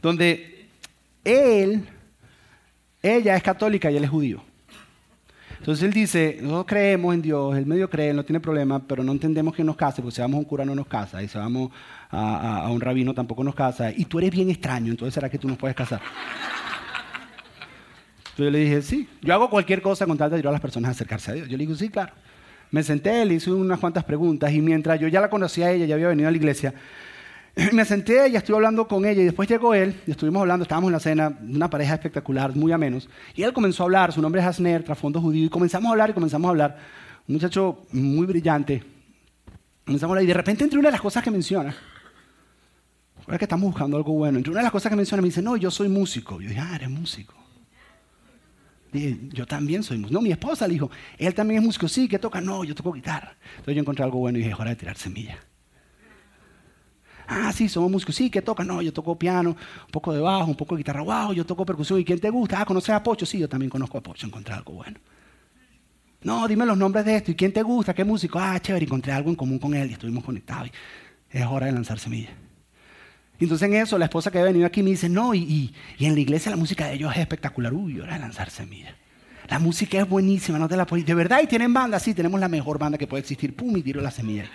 donde 0.03 0.69
él, 1.23 1.89
ella 3.03 3.37
es 3.37 3.43
católica 3.43 3.91
y 3.91 3.97
él 3.97 4.05
es 4.05 4.11
judío. 4.11 4.43
Entonces 5.59 5.85
él 5.85 5.93
dice, 5.93 6.39
nosotros 6.43 6.67
creemos 6.67 7.15
en 7.15 7.23
Dios, 7.23 7.57
él 7.57 7.65
medio 7.65 7.89
cree, 7.89 8.13
no 8.13 8.25
tiene 8.25 8.41
problema, 8.41 8.81
pero 8.81 9.03
no 9.03 9.13
entendemos 9.13 9.55
que 9.55 9.65
nos 9.65 9.77
case, 9.77 10.03
porque 10.03 10.17
si 10.17 10.21
vamos 10.21 10.37
a 10.37 10.39
un 10.41 10.45
cura 10.45 10.65
no 10.65 10.75
nos 10.75 10.87
casa, 10.87 11.23
y 11.23 11.29
si 11.29 11.39
vamos 11.39 11.71
a, 12.11 12.65
a 12.65 12.71
un 12.71 12.81
rabino 12.83 13.15
tampoco 13.15 13.43
nos 13.43 13.55
casa, 13.55 13.91
y 13.91 14.05
tú 14.05 14.19
eres 14.19 14.31
bien 14.31 14.51
extraño, 14.51 14.91
entonces 14.91 15.15
será 15.15 15.31
que 15.31 15.39
tú 15.39 15.49
nos 15.49 15.57
puedes 15.57 15.75
casar. 15.75 16.03
Entonces 18.35 18.47
yo 18.47 18.51
le 18.51 18.59
dije, 18.59 18.83
sí, 18.83 19.09
yo 19.23 19.33
hago 19.33 19.49
cualquier 19.49 19.81
cosa 19.81 20.07
con 20.07 20.19
tal 20.19 20.29
de 20.29 20.37
ayudar 20.37 20.51
a 20.51 20.53
las 20.55 20.61
personas 20.61 20.89
a 20.89 20.91
acercarse 20.91 21.31
a 21.31 21.35
Dios. 21.35 21.49
Yo 21.49 21.57
le 21.57 21.67
digo, 21.67 21.77
sí, 21.77 21.89
claro. 21.89 22.13
Me 22.73 22.83
senté, 22.83 23.25
le 23.25 23.35
hice 23.35 23.53
unas 23.53 23.79
cuantas 23.79 24.03
preguntas 24.03 24.53
y 24.53 24.61
mientras 24.61 24.99
yo 24.99 25.07
ya 25.07 25.21
la 25.21 25.31
conocía 25.31 25.67
a 25.67 25.71
ella, 25.71 25.87
ya 25.87 25.95
había 25.95 26.09
venido 26.09 26.27
a 26.27 26.33
la 26.33 26.37
iglesia, 26.37 26.75
me 27.73 27.85
senté, 27.85 28.29
y 28.29 28.35
estuve 28.35 28.57
hablando 28.57 28.89
con 28.89 29.05
ella 29.05 29.23
y 29.23 29.25
después 29.27 29.49
llegó 29.49 29.73
él 29.73 29.95
estuvimos 30.09 30.41
hablando, 30.41 30.65
estábamos 30.65 30.89
en 30.89 30.93
la 30.95 30.99
cena, 30.99 31.39
una 31.49 31.71
pareja 31.71 31.95
espectacular, 31.95 32.57
muy 32.57 32.73
a 32.73 32.79
menos, 32.79 33.09
y 33.37 33.45
él 33.45 33.53
comenzó 33.53 33.85
a 33.85 33.87
hablar, 33.87 34.13
su 34.13 34.21
nombre 34.21 34.41
es 34.41 34.47
Asner, 34.49 34.83
trasfondo 34.83 35.21
judío, 35.21 35.47
y 35.47 35.49
comenzamos 35.49 35.91
a 35.91 35.93
hablar 35.93 36.11
y 36.11 36.15
comenzamos 36.15 36.49
a 36.49 36.51
hablar, 36.51 36.79
un 37.29 37.35
muchacho 37.35 37.87
muy 37.93 38.27
brillante, 38.27 38.83
comenzamos 39.85 40.11
a 40.11 40.13
hablar 40.15 40.25
y 40.25 40.27
de 40.27 40.35
repente 40.35 40.65
entre 40.65 40.81
una 40.81 40.89
de 40.89 40.93
las 40.93 41.01
cosas 41.01 41.23
que 41.23 41.31
menciona, 41.31 41.77
ahora 43.25 43.39
que 43.39 43.45
estamos 43.45 43.71
buscando 43.71 43.97
algo 43.97 44.13
bueno, 44.15 44.39
entre 44.39 44.51
una 44.51 44.59
de 44.59 44.65
las 44.65 44.73
cosas 44.73 44.91
que 44.91 44.97
menciona 44.97 45.23
me 45.23 45.29
dice, 45.29 45.41
no, 45.41 45.57
yo 45.57 45.71
soy 45.71 45.89
músico. 45.89 46.41
Yo 46.41 46.49
dije, 46.49 46.61
ah, 46.61 46.75
eres 46.75 46.91
músico 46.91 47.44
yo 49.33 49.47
también 49.47 49.83
soy 49.83 49.99
músico. 49.99 50.19
No, 50.19 50.23
mi 50.23 50.31
esposa 50.31 50.67
le 50.67 50.75
dijo, 50.75 50.91
él 51.19 51.35
también 51.35 51.61
es 51.61 51.67
músico. 51.67 51.89
Sí, 51.89 52.09
¿qué 52.09 52.19
toca? 52.19 52.41
No, 52.41 52.65
yo 52.65 52.75
toco 52.75 52.93
guitarra. 52.93 53.37
Entonces 53.51 53.75
yo 53.75 53.81
encontré 53.81 54.05
algo 54.05 54.19
bueno 54.19 54.39
y 54.39 54.43
dije, 54.43 54.55
hora 54.55 54.71
de 54.71 54.77
tirar 54.77 54.97
semilla. 54.97 55.39
Ah, 57.27 57.53
sí, 57.53 57.69
somos 57.69 57.91
músicos. 57.91 58.15
Sí, 58.15 58.31
¿qué 58.31 58.43
toca? 58.43 58.65
No, 58.65 58.83
yo 58.83 58.93
toco 58.93 59.19
piano, 59.19 59.51
un 59.51 59.91
poco 59.91 60.13
de 60.13 60.21
bajo, 60.21 60.47
un 60.47 60.57
poco 60.57 60.75
de 60.75 60.81
guitarra. 60.81 61.03
Wow, 61.03 61.33
yo 61.33 61.45
toco 61.47 61.65
percusión. 61.65 61.99
¿Y 62.01 62.05
quién 62.05 62.21
te 62.21 62.31
gusta? 62.31 62.61
Ah, 62.61 62.65
¿conoces 62.65 62.91
a 62.91 63.03
Pocho? 63.03 63.27
Sí, 63.27 63.39
yo 63.39 63.49
también 63.49 63.71
conozco 63.71 63.99
a 63.99 64.03
Pocho. 64.03 64.27
Encontré 64.27 64.55
algo 64.55 64.75
bueno. 64.75 64.99
No, 66.23 66.47
dime 66.49 66.67
los 66.67 66.77
nombres 66.77 67.05
de 67.05 67.17
esto. 67.17 67.31
¿Y 67.31 67.35
quién 67.35 67.53
te 67.53 67.63
gusta? 67.63 67.95
¿Qué 67.95 68.05
músico? 68.05 68.39
Ah, 68.39 68.59
chévere, 68.61 68.85
encontré 68.85 69.13
algo 69.13 69.31
en 69.31 69.37
común 69.37 69.59
con 69.59 69.75
él 69.75 69.91
y 69.91 69.93
estuvimos 69.95 70.25
conectados. 70.25 70.71
es 71.31 71.47
hora 71.47 71.67
de 71.67 71.73
lanzar 71.73 71.99
semillas. 71.99 72.44
Entonces 73.41 73.69
en 73.69 73.75
eso 73.75 73.99
la 73.99 74.07
esposa 74.07 74.31
que 74.31 74.39
había 74.39 74.53
venido 74.53 74.67
aquí 74.67 74.83
me 74.83 74.91
dice, 74.91 75.09
no, 75.09 75.35
y, 75.35 75.75
en 75.99 76.15
la 76.15 76.21
iglesia 76.21 76.51
la 76.51 76.57
música 76.57 76.87
de 76.87 76.95
ellos 76.95 77.13
es 77.13 77.19
espectacular. 77.19 77.73
Uy, 77.73 78.01
hora 78.01 78.15
de 78.15 78.21
lanzar 78.21 78.51
semillas. 78.51 78.95
La 79.49 79.59
música 79.59 80.01
es 80.01 80.09
buenísima, 80.09 80.59
no 80.59 80.69
te 80.69 80.77
la 80.77 80.87
puedes... 80.87 81.05
De 81.05 81.15
verdad, 81.15 81.41
y 81.43 81.47
tienen 81.47 81.75
banda, 81.75 81.99
sí, 81.99 82.15
tenemos 82.15 82.41
la 82.41 82.49
mejor 82.49 82.79
banda 82.79 82.97
que 82.97 83.07
puede 83.07 83.21
existir. 83.21 83.55
Pum, 83.55 83.77
y 83.77 83.83
tiro 83.83 84.01
la 84.01 84.11
semilla. 84.11 84.47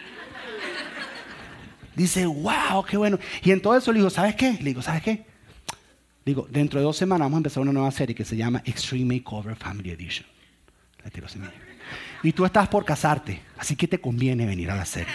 Dice, 1.96 2.26
wow, 2.26 2.84
qué 2.90 2.98
bueno. 2.98 3.20
Y 3.44 3.52
en 3.52 3.62
todo 3.62 3.78
eso 3.78 3.92
le 3.92 4.00
digo, 4.00 4.10
¿sabes 4.10 4.36
qué? 4.36 4.54
Le 4.54 4.70
digo, 4.70 4.82
¿sabes 4.82 5.04
qué? 5.04 5.26
Digo, 6.26 6.48
dentro 6.50 6.80
de 6.80 6.86
dos 6.86 6.98
semanas 6.98 7.26
vamos 7.26 7.38
a 7.38 7.40
empezar 7.40 7.62
una 7.62 7.74
nueva 7.74 7.92
serie 7.92 8.16
que 8.16 8.26
se 8.26 8.38
llama 8.38 8.62
Extreme 8.66 9.16
Makeover 9.16 9.56
Family 9.56 9.92
Edition. 9.92 10.26
La 11.04 11.10
tiro 11.10 11.28
semilla. 11.28 11.54
Y 12.24 12.32
tú 12.32 12.46
estás 12.46 12.68
por 12.68 12.86
casarte, 12.86 13.42
así 13.58 13.76
que 13.76 13.88
te 13.88 14.00
conviene 14.00 14.46
venir 14.46 14.72
a 14.72 14.76
la 14.76 14.86
serie. 14.86 15.14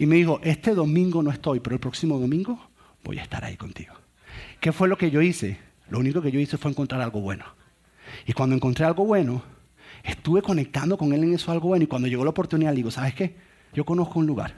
Y 0.00 0.06
me 0.06 0.16
dijo, 0.16 0.40
este 0.42 0.74
domingo 0.74 1.22
no 1.22 1.30
estoy, 1.30 1.60
pero 1.60 1.76
el 1.76 1.80
próximo 1.80 2.18
domingo 2.18 2.58
voy 3.04 3.18
a 3.18 3.22
estar 3.22 3.44
ahí 3.44 3.58
contigo. 3.58 3.92
¿Qué 4.58 4.72
fue 4.72 4.88
lo 4.88 4.96
que 4.96 5.10
yo 5.10 5.20
hice? 5.20 5.58
Lo 5.90 5.98
único 5.98 6.22
que 6.22 6.32
yo 6.32 6.40
hice 6.40 6.56
fue 6.56 6.70
encontrar 6.70 7.02
algo 7.02 7.20
bueno. 7.20 7.44
Y 8.26 8.32
cuando 8.32 8.56
encontré 8.56 8.86
algo 8.86 9.04
bueno, 9.04 9.42
estuve 10.02 10.40
conectando 10.40 10.96
con 10.96 11.12
él 11.12 11.22
en 11.24 11.34
eso 11.34 11.52
algo 11.52 11.68
bueno. 11.68 11.84
Y 11.84 11.86
cuando 11.86 12.08
llegó 12.08 12.24
la 12.24 12.30
oportunidad, 12.30 12.70
le 12.70 12.76
digo, 12.76 12.90
¿sabes 12.90 13.12
qué? 13.14 13.36
Yo 13.74 13.84
conozco 13.84 14.18
un 14.18 14.26
lugar. 14.26 14.54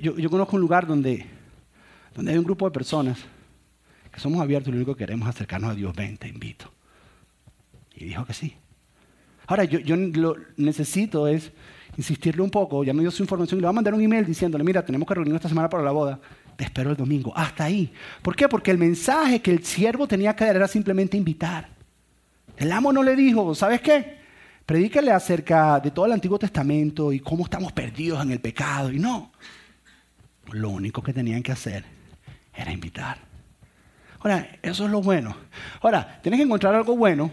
Yo, 0.00 0.30
conozco 0.30 0.54
un 0.54 0.62
lugar 0.62 0.86
donde, 0.86 1.26
donde 2.14 2.30
hay 2.30 2.38
un 2.38 2.44
grupo 2.44 2.66
de 2.66 2.70
personas 2.70 3.18
que 4.12 4.20
somos 4.20 4.40
abiertos 4.40 4.68
y 4.68 4.70
lo 4.70 4.76
único 4.76 4.94
que 4.94 5.06
queremos 5.06 5.28
es 5.28 5.34
acercarnos 5.34 5.72
a 5.72 5.74
Dios. 5.74 5.92
Ven, 5.92 6.18
te 6.18 6.28
invito. 6.28 6.70
Y 7.96 8.04
dijo 8.04 8.24
que 8.24 8.32
sí. 8.32 8.54
Ahora, 9.48 9.64
yo, 9.64 9.80
yo 9.80 9.96
lo 9.96 10.36
necesito 10.56 11.26
es 11.26 11.50
insistirle 11.96 12.42
un 12.42 12.50
poco, 12.50 12.84
ya 12.84 12.92
me 12.92 13.00
dio 13.00 13.10
su 13.10 13.22
información 13.22 13.58
y 13.58 13.60
le 13.60 13.66
voy 13.66 13.72
a 13.72 13.74
mandar 13.74 13.94
un 13.94 14.00
email 14.00 14.24
diciéndole, 14.24 14.64
mira, 14.64 14.84
tenemos 14.84 15.06
que 15.06 15.14
reunirnos 15.14 15.38
esta 15.38 15.48
semana 15.48 15.68
para 15.68 15.82
la 15.82 15.92
boda 15.92 16.20
te 16.56 16.64
espero 16.64 16.90
el 16.90 16.96
domingo. 16.96 17.32
Hasta 17.36 17.64
ahí. 17.64 17.92
¿Por 18.22 18.36
qué? 18.36 18.48
Porque 18.48 18.70
el 18.70 18.78
mensaje 18.78 19.40
que 19.40 19.50
el 19.50 19.64
siervo 19.64 20.06
tenía 20.06 20.34
que 20.34 20.44
dar 20.44 20.56
era 20.56 20.68
simplemente 20.68 21.16
invitar. 21.16 21.68
El 22.56 22.70
amo 22.72 22.92
no 22.92 23.02
le 23.02 23.16
dijo, 23.16 23.54
¿sabes 23.54 23.80
qué? 23.80 24.18
Predícale 24.64 25.10
acerca 25.10 25.80
de 25.80 25.90
todo 25.90 26.06
el 26.06 26.12
Antiguo 26.12 26.38
Testamento 26.38 27.12
y 27.12 27.20
cómo 27.20 27.44
estamos 27.44 27.72
perdidos 27.72 28.22
en 28.22 28.30
el 28.30 28.40
pecado. 28.40 28.90
Y 28.90 28.98
no. 28.98 29.32
Lo 30.52 30.70
único 30.70 31.02
que 31.02 31.12
tenían 31.12 31.42
que 31.42 31.52
hacer 31.52 31.84
era 32.54 32.72
invitar. 32.72 33.18
Ahora, 34.20 34.48
eso 34.62 34.84
es 34.86 34.90
lo 34.90 35.02
bueno. 35.02 35.36
Ahora, 35.82 36.20
tienes 36.22 36.38
que 36.38 36.44
encontrar 36.44 36.74
algo 36.74 36.96
bueno 36.96 37.30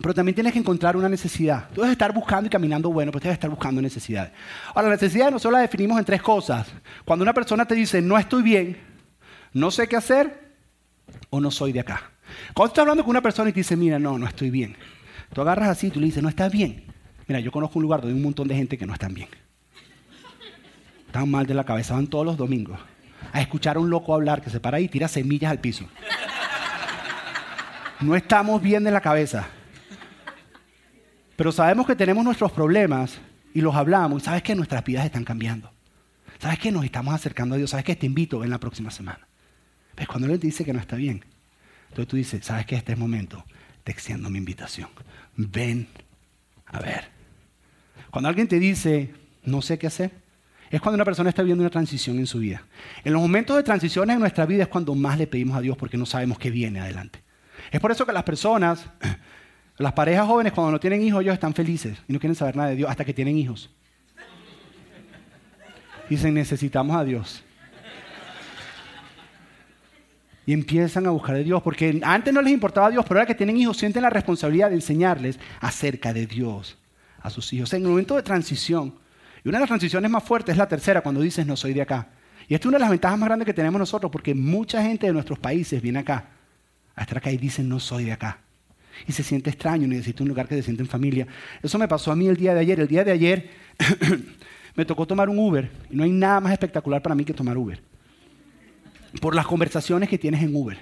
pero 0.00 0.14
también 0.14 0.34
tienes 0.34 0.52
que 0.52 0.58
encontrar 0.58 0.96
una 0.96 1.08
necesidad. 1.08 1.68
Tú 1.74 1.82
debes 1.82 1.92
estar 1.92 2.12
buscando 2.12 2.46
y 2.46 2.50
caminando 2.50 2.90
bueno, 2.90 3.12
pero 3.12 3.22
debes 3.22 3.34
estar 3.34 3.50
buscando 3.50 3.82
necesidades. 3.82 4.32
Ahora, 4.74 4.88
la 4.88 4.94
necesidad 4.94 5.30
nosotros 5.30 5.52
la 5.52 5.60
definimos 5.60 5.98
en 5.98 6.04
tres 6.04 6.22
cosas. 6.22 6.66
Cuando 7.04 7.22
una 7.22 7.34
persona 7.34 7.64
te 7.66 7.74
dice, 7.74 8.00
no 8.00 8.18
estoy 8.18 8.42
bien, 8.42 8.78
no 9.52 9.70
sé 9.70 9.86
qué 9.88 9.96
hacer, 9.96 10.54
o 11.28 11.40
no 11.40 11.50
soy 11.50 11.72
de 11.72 11.80
acá. 11.80 12.12
Cuando 12.54 12.68
estás 12.68 12.82
hablando 12.82 13.02
con 13.02 13.10
una 13.10 13.20
persona 13.20 13.50
y 13.50 13.52
te 13.52 13.60
dice, 13.60 13.76
mira, 13.76 13.98
no, 13.98 14.18
no 14.18 14.26
estoy 14.26 14.50
bien. 14.50 14.76
Tú 15.32 15.40
agarras 15.42 15.68
así 15.68 15.88
y 15.88 15.90
tú 15.90 16.00
le 16.00 16.06
dices, 16.06 16.22
no 16.22 16.28
estás 16.28 16.50
bien. 16.50 16.84
Mira, 17.26 17.40
yo 17.40 17.52
conozco 17.52 17.78
un 17.78 17.82
lugar 17.82 18.00
donde 18.00 18.14
hay 18.14 18.18
un 18.18 18.24
montón 18.24 18.48
de 18.48 18.54
gente 18.54 18.78
que 18.78 18.86
no 18.86 18.92
están 18.92 19.14
bien. 19.14 19.28
Están 21.06 21.30
mal 21.30 21.46
de 21.46 21.54
la 21.54 21.64
cabeza, 21.64 21.94
van 21.94 22.06
todos 22.06 22.24
los 22.24 22.36
domingos 22.36 22.78
a 23.32 23.40
escuchar 23.40 23.76
a 23.76 23.80
un 23.80 23.90
loco 23.90 24.14
hablar 24.14 24.42
que 24.42 24.50
se 24.50 24.60
para 24.60 24.80
y 24.80 24.88
tira 24.88 25.08
semillas 25.08 25.50
al 25.50 25.58
piso. 25.58 25.86
No 28.00 28.16
estamos 28.16 28.62
bien 28.62 28.82
de 28.82 28.90
la 28.90 29.00
cabeza. 29.00 29.48
Pero 31.40 31.52
sabemos 31.52 31.86
que 31.86 31.96
tenemos 31.96 32.22
nuestros 32.22 32.52
problemas 32.52 33.18
y 33.54 33.62
los 33.62 33.74
hablamos 33.74 34.24
sabes 34.24 34.42
que 34.42 34.54
nuestras 34.54 34.84
vidas 34.84 35.06
están 35.06 35.24
cambiando. 35.24 35.72
Sabes 36.38 36.58
que 36.58 36.70
nos 36.70 36.84
estamos 36.84 37.14
acercando 37.14 37.54
a 37.54 37.56
Dios. 37.56 37.70
Sabes 37.70 37.86
que 37.86 37.96
te 37.96 38.04
invito 38.04 38.44
en 38.44 38.50
la 38.50 38.60
próxima 38.60 38.90
semana. 38.90 39.26
¿Ves? 39.96 40.06
Cuando 40.06 40.30
Él 40.30 40.38
te 40.38 40.48
dice 40.48 40.66
que 40.66 40.74
no 40.74 40.80
está 40.80 40.96
bien, 40.96 41.24
entonces 41.88 42.08
tú 42.08 42.16
dices, 42.18 42.44
sabes 42.44 42.66
que 42.66 42.76
este 42.76 42.92
es 42.92 42.98
momento, 42.98 43.42
te 43.84 43.90
extiendo 43.90 44.28
mi 44.28 44.36
invitación. 44.36 44.90
Ven 45.34 45.88
a 46.66 46.78
ver. 46.78 47.08
Cuando 48.10 48.28
alguien 48.28 48.46
te 48.46 48.58
dice, 48.58 49.14
no 49.42 49.62
sé 49.62 49.78
qué 49.78 49.86
hacer, 49.86 50.10
es 50.68 50.78
cuando 50.82 50.96
una 50.96 51.06
persona 51.06 51.30
está 51.30 51.40
viviendo 51.40 51.62
una 51.62 51.70
transición 51.70 52.18
en 52.18 52.26
su 52.26 52.40
vida. 52.40 52.64
En 53.02 53.14
los 53.14 53.22
momentos 53.22 53.56
de 53.56 53.62
transiciones 53.62 54.12
en 54.12 54.20
nuestra 54.20 54.44
vida 54.44 54.64
es 54.64 54.68
cuando 54.68 54.94
más 54.94 55.16
le 55.16 55.26
pedimos 55.26 55.56
a 55.56 55.62
Dios 55.62 55.78
porque 55.78 55.96
no 55.96 56.04
sabemos 56.04 56.38
qué 56.38 56.50
viene 56.50 56.80
adelante. 56.80 57.22
Es 57.70 57.80
por 57.80 57.92
eso 57.92 58.04
que 58.04 58.12
las 58.12 58.24
personas 58.24 58.84
las 59.80 59.94
parejas 59.94 60.26
jóvenes 60.26 60.52
cuando 60.52 60.72
no 60.72 60.78
tienen 60.78 61.02
hijos, 61.02 61.22
ellos 61.22 61.32
están 61.32 61.54
felices 61.54 61.96
y 62.06 62.12
no 62.12 62.20
quieren 62.20 62.34
saber 62.34 62.54
nada 62.54 62.68
de 62.68 62.76
Dios 62.76 62.90
hasta 62.90 63.02
que 63.02 63.14
tienen 63.14 63.38
hijos. 63.38 63.70
Dicen, 66.08 66.34
necesitamos 66.34 66.94
a 66.94 67.02
Dios. 67.02 67.42
Y 70.44 70.52
empiezan 70.52 71.06
a 71.06 71.10
buscar 71.10 71.36
a 71.36 71.38
Dios, 71.38 71.62
porque 71.62 71.98
antes 72.02 72.34
no 72.34 72.42
les 72.42 72.52
importaba 72.52 72.88
a 72.88 72.90
Dios, 72.90 73.04
pero 73.08 73.20
ahora 73.20 73.26
que 73.26 73.34
tienen 73.34 73.56
hijos 73.56 73.78
sienten 73.78 74.02
la 74.02 74.10
responsabilidad 74.10 74.68
de 74.68 74.74
enseñarles 74.74 75.38
acerca 75.60 76.12
de 76.12 76.26
Dios 76.26 76.76
a 77.22 77.30
sus 77.30 77.50
hijos. 77.54 77.72
En 77.72 77.82
el 77.82 77.88
momento 77.88 78.16
de 78.16 78.22
transición, 78.22 78.94
y 79.42 79.48
una 79.48 79.58
de 79.58 79.62
las 79.62 79.68
transiciones 79.68 80.10
más 80.10 80.24
fuertes 80.24 80.52
es 80.52 80.58
la 80.58 80.68
tercera, 80.68 81.00
cuando 81.00 81.22
dices 81.22 81.46
no 81.46 81.56
soy 81.56 81.72
de 81.72 81.82
acá. 81.82 82.08
Y 82.48 82.54
esta 82.54 82.64
es 82.64 82.68
una 82.68 82.76
de 82.76 82.82
las 82.82 82.90
ventajas 82.90 83.18
más 83.18 83.28
grandes 83.28 83.46
que 83.46 83.54
tenemos 83.54 83.78
nosotros, 83.78 84.12
porque 84.12 84.34
mucha 84.34 84.82
gente 84.82 85.06
de 85.06 85.12
nuestros 85.14 85.38
países 85.38 85.80
viene 85.80 86.00
acá, 86.00 86.28
a 86.94 87.02
estar 87.02 87.16
acá 87.16 87.30
y 87.30 87.38
dicen 87.38 87.66
no 87.66 87.80
soy 87.80 88.04
de 88.04 88.12
acá 88.12 88.40
y 89.06 89.12
se 89.12 89.22
siente 89.22 89.50
extraño, 89.50 89.86
necesita 89.86 90.22
un 90.22 90.28
lugar 90.28 90.48
que 90.48 90.54
se 90.56 90.62
siente 90.62 90.82
en 90.82 90.88
familia. 90.88 91.26
Eso 91.62 91.78
me 91.78 91.88
pasó 91.88 92.12
a 92.12 92.16
mí 92.16 92.26
el 92.26 92.36
día 92.36 92.54
de 92.54 92.60
ayer. 92.60 92.80
El 92.80 92.88
día 92.88 93.04
de 93.04 93.12
ayer 93.12 93.50
me 94.74 94.84
tocó 94.84 95.06
tomar 95.06 95.28
un 95.28 95.38
Uber 95.38 95.70
y 95.90 95.96
no 95.96 96.04
hay 96.04 96.10
nada 96.10 96.40
más 96.40 96.52
espectacular 96.52 97.02
para 97.02 97.14
mí 97.14 97.24
que 97.24 97.34
tomar 97.34 97.56
Uber. 97.56 97.80
Por 99.20 99.34
las 99.34 99.46
conversaciones 99.46 100.08
que 100.08 100.18
tienes 100.18 100.42
en 100.42 100.54
Uber. 100.54 100.78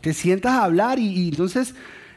Te 0.00 0.12
sientas 0.12 0.52
a 0.52 0.64
hablar 0.64 0.98
y, 0.98 1.28
entonces 1.28 1.74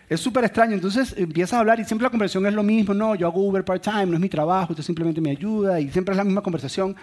es 0.09 0.19
súper 0.19 0.43
extraño. 0.43 0.73
Entonces 0.73 1.13
empiezas 1.17 1.53
a 1.53 1.59
hablar 1.59 1.79
y 1.79 1.85
siempre 1.85 2.03
la 2.03 2.09
conversación 2.09 2.45
es 2.45 2.53
lo 2.53 2.63
mismo. 2.63 2.93
No, 2.93 3.15
yo 3.15 3.27
hago 3.27 3.41
Uber 3.41 3.63
part-time, 3.63 4.07
no 4.07 4.13
es 4.13 4.19
mi 4.19 4.29
trabajo, 4.29 4.73
usted 4.73 4.83
simplemente 4.83 5.21
me 5.21 5.31
ayuda 5.31 5.79
y 5.79 5.89
siempre 5.89 6.13
es 6.13 6.17
la 6.17 6.23
misma 6.23 6.41
conversación. 6.41 6.95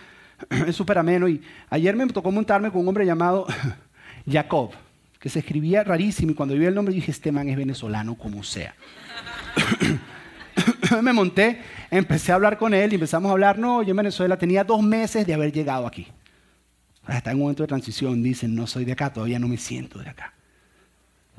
es 0.66 0.76
súper 0.76 0.98
ameno. 0.98 1.28
Y 1.28 1.40
ayer 1.70 1.94
me 1.96 2.06
tocó 2.06 2.30
montarme 2.30 2.70
con 2.70 2.80
un 2.80 2.88
hombre 2.88 3.04
llamado 3.04 3.46
Jacob 4.30 4.72
que 5.22 5.28
se 5.28 5.38
escribía 5.38 5.84
rarísimo 5.84 6.32
y 6.32 6.34
cuando 6.34 6.56
vi 6.56 6.64
el 6.64 6.74
nombre 6.74 6.92
dije, 6.92 7.12
este 7.12 7.30
man 7.30 7.48
es 7.48 7.56
venezolano 7.56 8.16
como 8.16 8.42
sea. 8.42 8.74
me 11.00 11.12
monté, 11.12 11.60
empecé 11.92 12.32
a 12.32 12.34
hablar 12.34 12.58
con 12.58 12.74
él 12.74 12.90
y 12.90 12.96
empezamos 12.96 13.28
a 13.28 13.32
hablar, 13.32 13.56
no, 13.56 13.84
yo 13.84 13.90
en 13.90 13.98
Venezuela 13.98 14.36
tenía 14.36 14.64
dos 14.64 14.82
meses 14.82 15.24
de 15.24 15.32
haber 15.32 15.52
llegado 15.52 15.86
aquí. 15.86 16.08
Está 17.06 17.30
en 17.30 17.36
un 17.36 17.42
momento 17.42 17.62
de 17.62 17.68
transición, 17.68 18.20
dicen, 18.20 18.52
no 18.56 18.66
soy 18.66 18.84
de 18.84 18.92
acá, 18.92 19.12
todavía 19.12 19.38
no 19.38 19.46
me 19.46 19.58
siento 19.58 20.00
de 20.00 20.10
acá. 20.10 20.34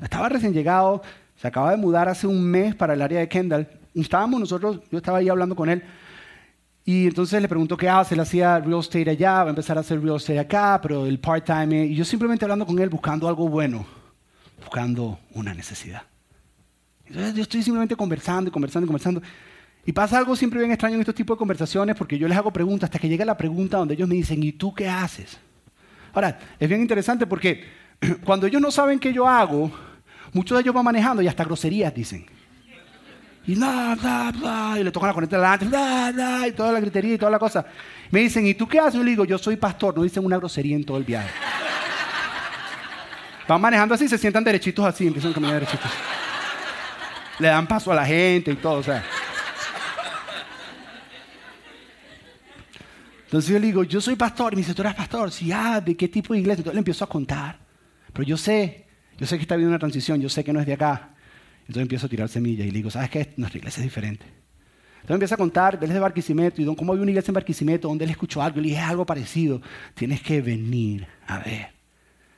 Estaba 0.02 0.30
recién 0.30 0.54
llegado, 0.54 1.02
se 1.36 1.46
acaba 1.46 1.70
de 1.70 1.76
mudar 1.76 2.08
hace 2.08 2.26
un 2.26 2.42
mes 2.42 2.74
para 2.74 2.94
el 2.94 3.02
área 3.02 3.20
de 3.20 3.28
Kendall. 3.28 3.68
Estábamos 3.94 4.40
nosotros, 4.40 4.80
yo 4.90 4.96
estaba 4.96 5.18
ahí 5.18 5.28
hablando 5.28 5.54
con 5.54 5.68
él, 5.68 5.82
y 6.84 7.06
entonces 7.06 7.40
le 7.40 7.48
preguntó 7.48 7.76
qué 7.76 7.88
hace, 7.88 8.14
él 8.14 8.20
hacía 8.20 8.58
real 8.58 8.80
estate 8.80 9.08
allá, 9.08 9.42
va 9.42 9.46
a 9.46 9.48
empezar 9.50 9.78
a 9.78 9.80
hacer 9.80 10.02
real 10.02 10.16
estate 10.16 10.38
acá, 10.38 10.78
pero 10.82 11.06
el 11.06 11.18
part-time, 11.18 11.86
y 11.86 11.94
yo 11.94 12.04
simplemente 12.04 12.44
hablando 12.44 12.66
con 12.66 12.78
él 12.78 12.90
buscando 12.90 13.26
algo 13.26 13.48
bueno, 13.48 13.86
buscando 14.60 15.18
una 15.32 15.54
necesidad. 15.54 16.02
Entonces 17.06 17.34
yo 17.34 17.42
estoy 17.42 17.62
simplemente 17.62 17.96
conversando 17.96 18.48
y 18.48 18.52
conversando 18.52 18.84
y 18.84 18.88
conversando. 18.88 19.22
Y 19.86 19.92
pasa 19.92 20.18
algo 20.18 20.34
siempre 20.36 20.58
bien 20.58 20.72
extraño 20.72 20.94
en 20.94 21.00
estos 21.00 21.14
tipos 21.14 21.36
de 21.36 21.38
conversaciones 21.38 21.96
porque 21.96 22.18
yo 22.18 22.28
les 22.28 22.36
hago 22.36 22.52
preguntas 22.52 22.88
hasta 22.88 22.98
que 22.98 23.08
llega 23.08 23.24
la 23.24 23.36
pregunta 23.36 23.78
donde 23.78 23.94
ellos 23.94 24.08
me 24.08 24.14
dicen, 24.14 24.42
¿y 24.42 24.52
tú 24.52 24.74
qué 24.74 24.88
haces? 24.88 25.38
Ahora, 26.12 26.38
es 26.58 26.68
bien 26.68 26.80
interesante 26.80 27.26
porque 27.26 27.64
cuando 28.24 28.46
ellos 28.46 28.60
no 28.60 28.70
saben 28.70 28.98
qué 28.98 29.12
yo 29.12 29.28
hago, 29.28 29.70
muchos 30.32 30.56
de 30.56 30.62
ellos 30.62 30.74
van 30.74 30.84
manejando 30.84 31.22
y 31.22 31.28
hasta 31.28 31.44
groserías 31.44 31.94
dicen. 31.94 32.26
Y 33.46 33.54
bla, 33.56 33.96
bla, 34.00 34.32
bla, 34.34 34.76
y 34.80 34.84
le 34.84 34.90
tocan 34.90 35.08
la 35.08 35.14
corriente 35.14 35.36
delante, 35.36 35.66
y 36.48 36.52
toda 36.52 36.72
la 36.72 36.80
gritería 36.80 37.14
y 37.14 37.18
toda 37.18 37.30
la 37.30 37.38
cosa. 37.38 37.64
Me 38.10 38.20
dicen, 38.20 38.46
¿y 38.46 38.54
tú 38.54 38.66
qué 38.66 38.78
haces? 38.78 38.94
Yo 38.94 39.02
le 39.02 39.10
digo, 39.10 39.24
yo 39.24 39.36
soy 39.36 39.56
pastor. 39.56 39.96
No 39.96 40.02
dicen 40.02 40.24
una 40.24 40.38
grosería 40.38 40.76
en 40.76 40.84
todo 40.84 40.96
el 40.96 41.04
viaje. 41.04 41.28
Van 43.46 43.60
manejando 43.60 43.94
así, 43.94 44.08
se 44.08 44.16
sientan 44.16 44.42
derechitos 44.42 44.84
así, 44.86 45.06
empiezan 45.06 45.32
a 45.32 45.34
caminar 45.34 45.54
derechitos. 45.54 45.90
Le 47.38 47.48
dan 47.48 47.66
paso 47.66 47.92
a 47.92 47.94
la 47.94 48.06
gente 48.06 48.52
y 48.52 48.56
todo, 48.56 48.78
o 48.78 48.82
sea. 48.82 49.04
Entonces 53.24 53.50
yo 53.50 53.58
le 53.58 53.66
digo, 53.66 53.84
yo 53.84 54.00
soy 54.00 54.16
pastor. 54.16 54.52
Y 54.52 54.56
me 54.56 54.62
dice, 54.62 54.74
¿tú 54.74 54.82
eres 54.82 54.94
pastor? 54.94 55.30
Sí, 55.30 55.50
ah, 55.52 55.80
¿de 55.80 55.96
qué 55.96 56.08
tipo 56.08 56.32
de 56.32 56.40
iglesia? 56.40 56.60
Entonces 56.60 56.74
le 56.74 56.78
empiezo 56.78 57.04
a 57.04 57.08
contar. 57.08 57.58
Pero 58.12 58.24
yo 58.24 58.36
sé, 58.36 58.86
yo 59.18 59.26
sé 59.26 59.36
que 59.36 59.42
está 59.42 59.54
habiendo 59.54 59.70
una 59.70 59.78
transición, 59.78 60.20
yo 60.20 60.28
sé 60.28 60.44
que 60.44 60.52
no 60.52 60.60
es 60.60 60.66
de 60.66 60.74
acá. 60.74 61.13
Entonces 61.66 61.82
empiezo 61.82 62.06
a 62.06 62.08
tirar 62.08 62.28
semillas 62.28 62.66
y 62.66 62.70
le 62.70 62.76
digo, 62.76 62.90
¿sabes 62.90 63.10
qué? 63.10 63.32
Nuestra 63.36 63.58
iglesia 63.58 63.80
es 63.80 63.84
diferente. 63.84 64.26
Entonces 64.96 65.16
empieza 65.16 65.34
a 65.34 65.38
contar, 65.38 65.78
él 65.80 65.88
es 65.88 65.94
de 65.94 66.00
Barquisimeto, 66.00 66.62
y 66.62 66.76
cómo 66.76 66.92
había 66.92 67.02
una 67.02 67.10
iglesia 67.10 67.30
en 67.30 67.34
Barquisimeto 67.34 67.88
donde 67.88 68.04
él 68.04 68.10
escuchó 68.10 68.42
algo, 68.42 68.58
y 68.60 68.62
le 68.62 68.68
dije, 68.70 68.80
algo 68.80 69.04
parecido, 69.04 69.60
tienes 69.94 70.22
que 70.22 70.40
venir 70.40 71.06
a 71.26 71.38
ver. 71.38 71.74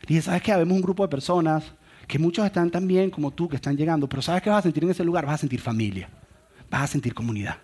Le 0.00 0.08
dije, 0.08 0.22
¿sabes 0.22 0.42
qué? 0.42 0.52
Habemos 0.52 0.74
un 0.74 0.82
grupo 0.82 1.04
de 1.04 1.08
personas 1.08 1.74
que 2.06 2.18
muchos 2.18 2.44
están 2.44 2.70
también 2.70 3.10
como 3.10 3.32
tú, 3.32 3.48
que 3.48 3.56
están 3.56 3.76
llegando, 3.76 4.08
pero 4.08 4.22
¿sabes 4.22 4.42
qué 4.42 4.50
vas 4.50 4.60
a 4.60 4.62
sentir 4.62 4.84
en 4.84 4.90
ese 4.90 5.04
lugar? 5.04 5.26
Vas 5.26 5.36
a 5.36 5.38
sentir 5.38 5.60
familia, 5.60 6.08
vas 6.70 6.82
a 6.82 6.86
sentir 6.86 7.14
comunidad. 7.14 7.58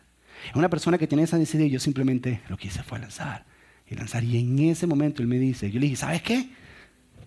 Una 0.55 0.69
persona 0.69 0.99
que 0.99 1.07
tiene 1.07 1.25
esa 1.25 1.39
necesidad 1.39 1.67
yo 1.67 1.81
simplemente 1.81 2.41
lo 2.49 2.57
que 2.57 2.69
hice 2.69 2.83
fue 2.83 2.99
lanzar 2.99 3.45
y 3.89 3.95
lanzar. 3.95 4.25
Y 4.25 4.39
en 4.39 4.59
ese 4.61 4.87
momento 4.87 5.23
él 5.23 5.29
me 5.29 5.39
dice, 5.39 5.71
yo 5.71 5.79
le 5.81 5.87
dije, 5.87 5.97
¿sabes 5.97 6.23
qué? 6.23 6.49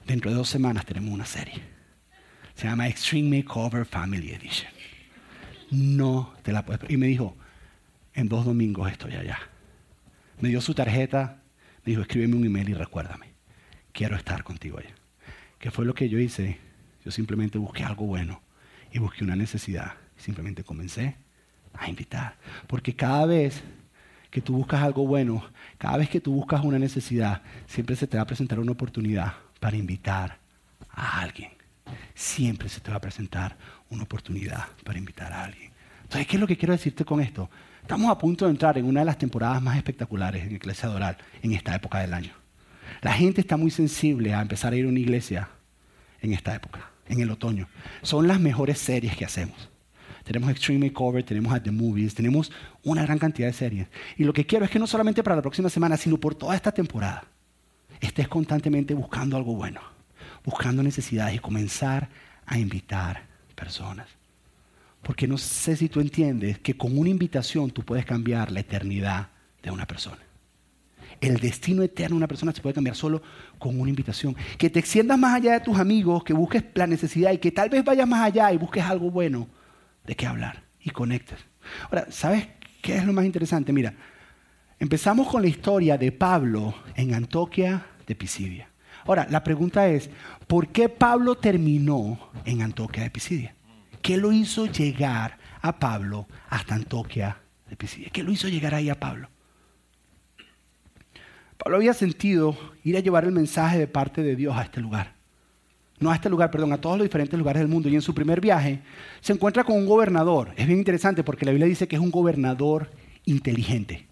Dentro 0.05 0.31
de 0.31 0.37
dos 0.37 0.49
semanas 0.49 0.85
tenemos 0.85 1.13
una 1.13 1.25
serie. 1.25 1.74
Se 2.55 2.67
llama 2.67 2.87
Extreme 2.87 3.37
Makeover 3.37 3.85
Family 3.85 4.31
Edition. 4.31 4.71
No 5.71 6.33
te 6.41 6.53
la 6.53 6.65
puedes... 6.65 6.89
Y 6.89 6.97
me 6.97 7.07
dijo, 7.07 7.35
en 8.13 8.29
dos 8.29 8.45
domingos 8.45 8.89
estoy 8.89 9.15
allá. 9.15 9.39
Me 10.39 10.49
dio 10.49 10.61
su 10.61 10.73
tarjeta, 10.73 11.41
me 11.83 11.91
dijo, 11.91 12.01
escríbeme 12.01 12.35
un 12.35 12.45
email 12.45 12.69
y 12.69 12.73
recuérdame. 12.73 13.33
Quiero 13.91 14.15
estar 14.15 14.43
contigo 14.43 14.79
allá. 14.79 14.95
¿Qué 15.59 15.69
fue 15.69 15.85
lo 15.85 15.93
que 15.93 16.07
yo 16.07 16.17
hice? 16.17 16.57
Yo 17.03 17.11
simplemente 17.11 17.57
busqué 17.57 17.83
algo 17.83 18.05
bueno 18.05 18.41
y 18.91 18.99
busqué 18.99 19.23
una 19.23 19.35
necesidad. 19.35 19.93
Simplemente 20.15 20.63
comencé 20.63 21.17
a 21.73 21.89
invitar. 21.89 22.37
Porque 22.67 22.95
cada 22.95 23.25
vez 23.25 23.63
que 24.31 24.41
tú 24.41 24.53
buscas 24.53 24.81
algo 24.81 25.05
bueno, 25.05 25.43
cada 25.77 25.97
vez 25.97 26.09
que 26.09 26.21
tú 26.21 26.33
buscas 26.33 26.63
una 26.63 26.79
necesidad, 26.79 27.41
siempre 27.67 27.97
se 27.97 28.07
te 28.07 28.15
va 28.17 28.23
a 28.23 28.27
presentar 28.27 28.59
una 28.59 28.71
oportunidad 28.71 29.33
para 29.59 29.75
invitar 29.75 30.39
a 30.89 31.19
alguien. 31.19 31.51
Siempre 32.15 32.69
se 32.69 32.79
te 32.79 32.89
va 32.89 32.97
a 32.97 33.01
presentar 33.01 33.55
una 33.89 34.03
oportunidad 34.03 34.65
para 34.83 34.97
invitar 34.97 35.31
a 35.31 35.43
alguien. 35.43 35.71
Entonces, 36.03 36.25
¿qué 36.27 36.37
es 36.37 36.39
lo 36.39 36.47
que 36.47 36.57
quiero 36.57 36.71
decirte 36.71 37.03
con 37.05 37.19
esto? 37.19 37.49
Estamos 37.81 38.09
a 38.09 38.17
punto 38.17 38.45
de 38.45 38.51
entrar 38.51 38.77
en 38.77 38.85
una 38.85 39.01
de 39.01 39.05
las 39.05 39.17
temporadas 39.17 39.61
más 39.61 39.77
espectaculares 39.77 40.43
en 40.45 40.55
Iglesia 40.55 40.89
Doral 40.89 41.17
en 41.43 41.53
esta 41.53 41.75
época 41.75 41.99
del 41.99 42.13
año. 42.13 42.31
La 43.01 43.13
gente 43.13 43.41
está 43.41 43.57
muy 43.57 43.69
sensible 43.69 44.33
a 44.33 44.41
empezar 44.41 44.73
a 44.73 44.75
ir 44.75 44.85
a 44.85 44.89
una 44.89 44.99
iglesia 44.99 45.49
en 46.21 46.33
esta 46.33 46.55
época, 46.55 46.89
en 47.07 47.19
el 47.19 47.29
otoño. 47.29 47.67
Son 48.01 48.27
las 48.27 48.39
mejores 48.39 48.79
series 48.79 49.15
que 49.15 49.25
hacemos. 49.25 49.69
Tenemos 50.23 50.49
Extreme 50.49 50.87
Makeover, 50.87 51.23
tenemos 51.23 51.53
At 51.53 51.61
the 51.61 51.71
Movies, 51.71 52.15
tenemos 52.15 52.51
una 52.83 53.03
gran 53.03 53.19
cantidad 53.19 53.47
de 53.47 53.53
series. 53.53 53.87
Y 54.17 54.23
lo 54.23 54.33
que 54.33 54.45
quiero 54.45 54.65
es 54.65 54.71
que 54.71 54.79
no 54.79 54.87
solamente 54.87 55.21
para 55.21 55.35
la 55.35 55.41
próxima 55.43 55.69
semana, 55.69 55.97
sino 55.97 56.17
por 56.17 56.33
toda 56.33 56.55
esta 56.55 56.71
temporada, 56.71 57.25
estés 57.99 58.27
constantemente 58.27 58.95
buscando 58.95 59.37
algo 59.37 59.55
bueno, 59.55 59.81
buscando 60.45 60.83
necesidades 60.83 61.35
y 61.35 61.39
comenzar 61.39 62.07
a 62.45 62.57
invitar 62.57 63.23
personas. 63.55 64.07
Porque 65.01 65.27
no 65.27 65.37
sé 65.37 65.75
si 65.75 65.89
tú 65.89 65.99
entiendes 65.99 66.59
que 66.59 66.77
con 66.77 66.97
una 66.97 67.09
invitación 67.09 67.71
tú 67.71 67.83
puedes 67.83 68.05
cambiar 68.05 68.51
la 68.51 68.61
eternidad 68.61 69.29
de 69.61 69.71
una 69.71 69.85
persona. 69.85 70.19
El 71.21 71.37
destino 71.37 71.81
eterno 71.81 72.15
de 72.15 72.17
una 72.17 72.27
persona 72.27 72.51
se 72.51 72.61
puede 72.61 72.75
cambiar 72.75 72.95
solo 72.95 73.21
con 73.57 73.79
una 73.79 73.89
invitación. 73.89 74.35
Que 74.57 74.69
te 74.69 74.79
extiendas 74.79 75.17
más 75.17 75.35
allá 75.35 75.53
de 75.53 75.59
tus 75.61 75.77
amigos, 75.77 76.23
que 76.23 76.33
busques 76.33 76.63
la 76.73 76.87
necesidad 76.87 77.31
y 77.31 77.37
que 77.37 77.51
tal 77.51 77.69
vez 77.69 77.83
vayas 77.83 78.07
más 78.07 78.21
allá 78.21 78.51
y 78.51 78.57
busques 78.57 78.83
algo 78.83 79.09
bueno 79.09 79.47
de 80.05 80.15
qué 80.15 80.27
hablar 80.27 80.63
y 80.81 80.89
conectes. 80.89 81.39
Ahora, 81.89 82.07
¿sabes 82.09 82.47
qué 82.81 82.97
es 82.97 83.05
lo 83.05 83.13
más 83.13 83.25
interesante? 83.25 83.73
Mira, 83.73 83.93
empezamos 84.79 85.27
con 85.27 85.41
la 85.41 85.47
historia 85.47 85.97
de 85.97 86.11
Pablo 86.11 86.75
en 86.95 87.13
Antoquia 87.13 87.85
de 88.05 88.15
Pisidia. 88.15 88.69
Ahora, 89.05 89.27
la 89.29 89.43
pregunta 89.43 89.87
es, 89.87 90.09
¿por 90.47 90.69
qué 90.69 90.89
Pablo 90.89 91.35
terminó 91.35 92.17
en 92.43 92.61
Antoquia 92.61 93.03
de 93.03 93.11
Pisidia? 93.11 93.55
¿Qué 94.01 94.17
lo 94.17 94.31
hizo 94.31 94.65
llegar 94.65 95.37
a 95.61 95.79
Pablo 95.79 96.27
hasta 96.49 96.75
Antoquia 96.75 97.37
de 97.69 97.75
Pisidia? 97.75 98.09
¿Qué 98.11 98.23
lo 98.23 98.31
hizo 98.31 98.47
llegar 98.47 98.73
ahí 98.73 98.89
a 98.89 98.99
Pablo? 98.99 99.29
Pablo 101.57 101.77
había 101.77 101.93
sentido 101.93 102.57
ir 102.83 102.97
a 102.97 102.99
llevar 102.99 103.25
el 103.25 103.31
mensaje 103.31 103.77
de 103.77 103.87
parte 103.87 104.23
de 104.23 104.35
Dios 104.35 104.55
a 104.57 104.63
este 104.63 104.81
lugar. 104.81 105.13
No 105.99 106.11
a 106.11 106.15
este 106.15 106.29
lugar, 106.29 106.51
perdón, 106.51 106.73
a 106.73 106.81
todos 106.81 106.97
los 106.97 107.05
diferentes 107.05 107.37
lugares 107.37 107.61
del 107.61 107.69
mundo. 107.69 107.87
Y 107.87 107.95
en 107.95 108.01
su 108.01 108.13
primer 108.13 108.41
viaje 108.41 108.81
se 109.21 109.33
encuentra 109.33 109.63
con 109.63 109.77
un 109.77 109.85
gobernador. 109.85 110.51
Es 110.57 110.67
bien 110.67 110.79
interesante 110.79 111.23
porque 111.23 111.45
la 111.45 111.51
Biblia 111.51 111.67
dice 111.67 111.87
que 111.87 111.95
es 111.95 112.01
un 112.01 112.11
gobernador 112.11 112.91
inteligente. 113.23 114.07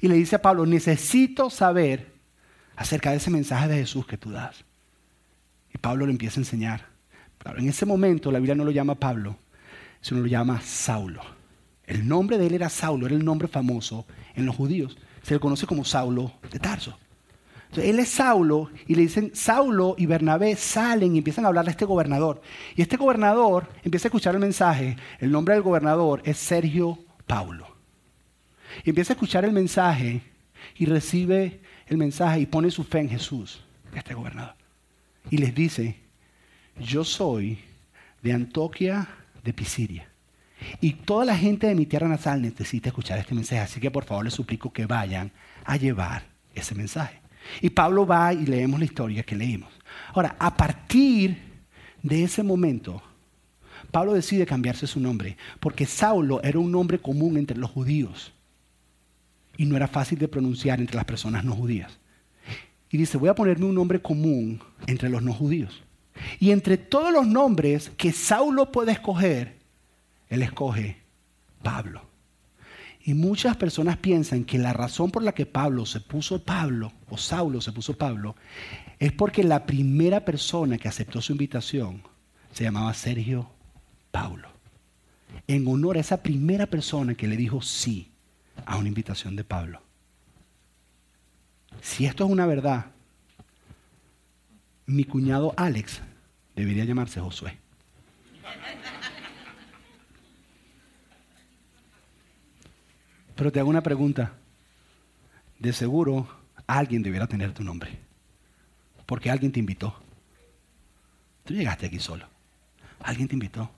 Y 0.00 0.08
le 0.08 0.14
dice 0.14 0.36
a 0.36 0.42
Pablo, 0.42 0.64
necesito 0.64 1.50
saber 1.50 2.17
acerca 2.78 3.10
de 3.10 3.18
ese 3.18 3.30
mensaje 3.30 3.68
de 3.68 3.76
Jesús 3.76 4.06
que 4.06 4.16
tú 4.16 4.30
das. 4.30 4.64
Y 5.74 5.78
Pablo 5.78 6.06
lo 6.06 6.12
empieza 6.12 6.40
a 6.40 6.42
enseñar 6.42 6.98
en 7.56 7.68
ese 7.68 7.86
momento 7.86 8.30
la 8.30 8.38
Biblia 8.38 8.54
no 8.54 8.64
lo 8.64 8.70
llama 8.70 8.96
Pablo, 8.96 9.36
sino 10.00 10.20
lo 10.20 10.26
llama 10.26 10.60
Saulo. 10.60 11.22
El 11.84 12.06
nombre 12.06 12.36
de 12.36 12.46
él 12.46 12.54
era 12.54 12.68
Saulo, 12.68 13.06
era 13.06 13.14
el 13.14 13.24
nombre 13.24 13.48
famoso 13.48 14.06
en 14.34 14.44
los 14.44 14.56
judíos. 14.56 14.98
Se 15.22 15.34
le 15.34 15.40
conoce 15.40 15.66
como 15.66 15.84
Saulo 15.84 16.32
de 16.50 16.58
Tarso. 16.58 16.98
Entonces, 17.70 17.90
él 17.90 17.98
es 17.98 18.08
Saulo 18.08 18.70
y 18.86 18.94
le 18.94 19.02
dicen, 19.02 19.30
Saulo 19.34 19.94
y 19.98 20.06
Bernabé 20.06 20.56
salen 20.56 21.14
y 21.14 21.18
empiezan 21.18 21.44
a 21.44 21.48
hablarle 21.48 21.70
a 21.70 21.72
este 21.72 21.84
gobernador. 21.84 22.40
Y 22.76 22.82
este 22.82 22.96
gobernador 22.96 23.68
empieza 23.82 24.08
a 24.08 24.10
escuchar 24.10 24.34
el 24.34 24.40
mensaje. 24.40 24.96
El 25.18 25.30
nombre 25.30 25.54
del 25.54 25.62
gobernador 25.62 26.22
es 26.24 26.38
Sergio 26.38 26.98
Paulo. 27.26 27.66
Y 28.84 28.90
empieza 28.90 29.12
a 29.12 29.16
escuchar 29.16 29.44
el 29.44 29.52
mensaje 29.52 30.22
y 30.76 30.86
recibe 30.86 31.60
el 31.88 31.96
mensaje 31.96 32.40
y 32.40 32.46
pone 32.46 32.70
su 32.70 32.84
fe 32.84 33.00
en 33.00 33.08
Jesús, 33.08 33.60
este 33.94 34.14
gobernador. 34.14 34.54
Y 35.30 35.38
les 35.38 35.54
dice, 35.54 35.96
yo 36.78 37.04
soy 37.04 37.58
de 38.22 38.32
Antoquia 38.32 39.08
de 39.42 39.52
Pisidia. 39.52 40.08
Y 40.80 40.92
toda 40.92 41.24
la 41.24 41.36
gente 41.36 41.66
de 41.66 41.74
mi 41.74 41.86
tierra 41.86 42.08
natal 42.08 42.42
necesita 42.42 42.88
escuchar 42.88 43.18
este 43.18 43.34
mensaje. 43.34 43.62
Así 43.62 43.80
que 43.80 43.90
por 43.90 44.04
favor 44.04 44.24
les 44.24 44.34
suplico 44.34 44.72
que 44.72 44.86
vayan 44.86 45.30
a 45.64 45.76
llevar 45.76 46.24
ese 46.54 46.74
mensaje. 46.74 47.20
Y 47.60 47.70
Pablo 47.70 48.06
va 48.06 48.32
y 48.32 48.44
leemos 48.44 48.78
la 48.78 48.84
historia 48.84 49.22
que 49.22 49.36
leímos. 49.36 49.72
Ahora, 50.12 50.36
a 50.38 50.56
partir 50.56 51.38
de 52.02 52.24
ese 52.24 52.42
momento, 52.42 53.02
Pablo 53.90 54.12
decide 54.12 54.44
cambiarse 54.44 54.86
su 54.86 55.00
nombre, 55.00 55.36
porque 55.60 55.86
Saulo 55.86 56.42
era 56.42 56.58
un 56.58 56.70
nombre 56.70 56.98
común 56.98 57.36
entre 57.36 57.56
los 57.56 57.70
judíos 57.70 58.32
y 59.58 59.66
no 59.66 59.76
era 59.76 59.88
fácil 59.88 60.18
de 60.18 60.28
pronunciar 60.28 60.80
entre 60.80 60.96
las 60.96 61.04
personas 61.04 61.44
no 61.44 61.54
judías. 61.54 61.98
Y 62.90 62.96
dice, 62.96 63.18
voy 63.18 63.28
a 63.28 63.34
ponerme 63.34 63.66
un 63.66 63.74
nombre 63.74 64.00
común 64.00 64.62
entre 64.86 65.10
los 65.10 65.20
no 65.20 65.34
judíos. 65.34 65.82
Y 66.38 66.52
entre 66.52 66.78
todos 66.78 67.12
los 67.12 67.26
nombres 67.26 67.90
que 67.96 68.12
Saulo 68.12 68.72
puede 68.72 68.92
escoger, 68.92 69.58
él 70.28 70.42
escoge 70.42 70.98
Pablo. 71.62 72.02
Y 73.02 73.14
muchas 73.14 73.56
personas 73.56 73.96
piensan 73.96 74.44
que 74.44 74.58
la 74.58 74.72
razón 74.72 75.10
por 75.10 75.24
la 75.24 75.32
que 75.32 75.44
Pablo 75.44 75.86
se 75.86 76.00
puso 76.00 76.42
Pablo, 76.44 76.92
o 77.10 77.18
Saulo 77.18 77.60
se 77.60 77.72
puso 77.72 77.98
Pablo, 77.98 78.36
es 79.00 79.12
porque 79.12 79.42
la 79.42 79.66
primera 79.66 80.24
persona 80.24 80.78
que 80.78 80.88
aceptó 80.88 81.20
su 81.20 81.32
invitación 81.32 82.02
se 82.52 82.64
llamaba 82.64 82.94
Sergio 82.94 83.50
Paulo. 84.12 84.48
En 85.48 85.66
honor 85.66 85.96
a 85.96 86.00
esa 86.00 86.22
primera 86.22 86.66
persona 86.66 87.14
que 87.14 87.26
le 87.26 87.36
dijo 87.36 87.60
sí 87.60 88.12
a 88.66 88.76
una 88.76 88.88
invitación 88.88 89.36
de 89.36 89.44
Pablo. 89.44 89.82
Si 91.80 92.06
esto 92.06 92.24
es 92.24 92.30
una 92.30 92.46
verdad, 92.46 92.86
mi 94.86 95.04
cuñado 95.04 95.54
Alex 95.56 96.00
debería 96.56 96.84
llamarse 96.84 97.20
Josué. 97.20 97.58
Pero 103.36 103.52
te 103.52 103.60
hago 103.60 103.70
una 103.70 103.82
pregunta. 103.82 104.32
De 105.60 105.72
seguro 105.72 106.26
alguien 106.66 107.02
debiera 107.02 107.26
tener 107.26 107.52
tu 107.52 107.62
nombre. 107.62 107.98
Porque 109.06 109.30
alguien 109.30 109.52
te 109.52 109.60
invitó. 109.60 109.94
Tú 111.44 111.54
llegaste 111.54 111.86
aquí 111.86 112.00
solo. 112.00 112.26
Alguien 113.00 113.28
te 113.28 113.34
invitó. 113.34 113.70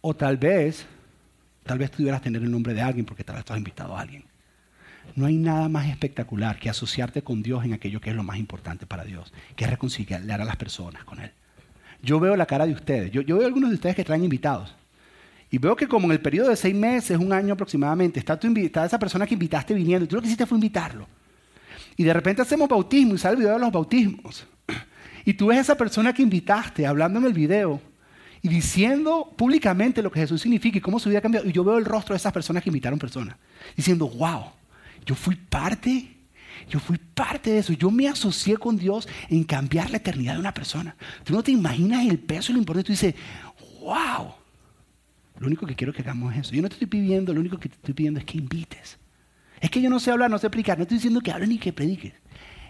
O 0.00 0.14
tal 0.14 0.36
vez, 0.36 0.86
tal 1.64 1.78
vez 1.78 1.90
tú 1.90 1.98
debieras 1.98 2.22
tener 2.22 2.42
el 2.42 2.50
nombre 2.50 2.74
de 2.74 2.82
alguien 2.82 3.06
porque 3.06 3.24
tal 3.24 3.36
vez 3.36 3.44
tú 3.44 3.52
has 3.52 3.58
invitado 3.58 3.96
a 3.96 4.00
alguien. 4.00 4.24
No 5.14 5.26
hay 5.26 5.36
nada 5.36 5.68
más 5.68 5.88
espectacular 5.88 6.58
que 6.58 6.70
asociarte 6.70 7.22
con 7.22 7.42
Dios 7.42 7.64
en 7.64 7.72
aquello 7.72 8.00
que 8.00 8.10
es 8.10 8.16
lo 8.16 8.22
más 8.22 8.38
importante 8.38 8.86
para 8.86 9.04
Dios, 9.04 9.32
que 9.56 9.64
es 9.64 9.70
reconciliar 9.70 10.40
a 10.40 10.44
las 10.44 10.56
personas 10.56 11.04
con 11.04 11.20
Él. 11.20 11.32
Yo 12.02 12.18
veo 12.18 12.36
la 12.36 12.46
cara 12.46 12.66
de 12.66 12.72
ustedes. 12.72 13.10
Yo, 13.10 13.22
veo 13.24 13.46
algunos 13.46 13.70
de 13.70 13.76
ustedes 13.76 13.94
que 13.94 14.04
traen 14.04 14.24
invitados. 14.24 14.74
Y 15.50 15.58
veo 15.58 15.76
que 15.76 15.86
como 15.86 16.06
en 16.06 16.12
el 16.12 16.20
periodo 16.20 16.48
de 16.48 16.56
seis 16.56 16.74
meses, 16.74 17.18
un 17.18 17.32
año 17.32 17.54
aproximadamente, 17.54 18.18
está, 18.18 18.38
tu, 18.38 18.48
esa 18.56 18.98
persona 18.98 19.26
que 19.26 19.34
invitaste 19.34 19.74
viniendo 19.74 20.04
y 20.04 20.08
tú 20.08 20.16
lo 20.16 20.22
que 20.22 20.28
hiciste 20.28 20.46
fue 20.46 20.56
invitarlo. 20.56 21.06
Y 21.96 22.04
de 22.04 22.12
repente 22.12 22.42
hacemos 22.42 22.68
bautismo 22.68 23.14
y 23.14 23.18
sale 23.18 23.34
el 23.34 23.40
video 23.40 23.52
de 23.54 23.60
los 23.60 23.72
bautismos. 23.72 24.46
Y 25.24 25.34
tú 25.34 25.46
ves 25.46 25.58
a 25.58 25.60
esa 25.60 25.76
persona 25.76 26.12
que 26.12 26.20
invitaste 26.20 26.84
hablando 26.84 27.20
en 27.20 27.26
el 27.26 27.32
video 27.32 27.80
y 28.42 28.48
diciendo 28.48 29.32
públicamente 29.36 30.02
lo 30.02 30.10
que 30.10 30.20
Jesús 30.20 30.42
significa 30.42 30.78
y 30.78 30.80
cómo 30.80 30.98
su 30.98 31.08
vida 31.08 31.20
ha 31.20 31.22
cambiado. 31.22 31.48
Y 31.48 31.52
yo 31.52 31.62
veo 31.62 31.78
el 31.78 31.84
rostro 31.84 32.14
de 32.14 32.18
esas 32.18 32.32
personas 32.32 32.62
que 32.62 32.70
invitaron 32.70 32.98
personas 32.98 33.36
diciendo, 33.76 34.08
wow, 34.08 34.46
yo 35.06 35.14
fui 35.14 35.36
parte, 35.36 36.16
yo 36.68 36.80
fui 36.80 36.98
parte 36.98 37.52
de 37.52 37.58
eso. 37.60 37.72
Yo 37.72 37.90
me 37.90 38.08
asocié 38.08 38.56
con 38.56 38.76
Dios 38.76 39.08
en 39.28 39.44
cambiar 39.44 39.90
la 39.90 39.98
eternidad 39.98 40.34
de 40.34 40.40
una 40.40 40.52
persona. 40.52 40.96
Tú 41.22 41.32
no 41.34 41.42
te 41.42 41.52
imaginas 41.52 42.04
el 42.06 42.18
peso 42.18 42.50
y 42.50 42.54
lo 42.54 42.58
importante. 42.58 42.88
Tú 42.88 42.92
dices, 42.92 43.14
wow. 43.80 44.34
Lo 45.38 45.46
único 45.46 45.66
que 45.66 45.76
quiero 45.76 45.92
que 45.92 46.02
hagamos 46.02 46.34
es 46.34 46.40
eso. 46.40 46.54
Yo 46.54 46.62
no 46.62 46.68
te 46.68 46.74
estoy 46.74 46.88
pidiendo, 46.88 47.32
lo 47.32 47.40
único 47.40 47.58
que 47.58 47.68
te 47.68 47.76
estoy 47.76 47.94
pidiendo 47.94 48.18
es 48.18 48.26
que 48.26 48.38
invites. 48.38 48.98
Es 49.60 49.70
que 49.70 49.80
yo 49.80 49.88
no 49.88 50.00
sé 50.00 50.10
hablar, 50.10 50.28
no 50.30 50.38
sé 50.38 50.48
explicar. 50.48 50.78
No 50.78 50.82
estoy 50.82 50.98
diciendo 50.98 51.20
que 51.20 51.30
hables 51.30 51.48
ni 51.48 51.58
que 51.58 51.72
prediques. 51.72 52.14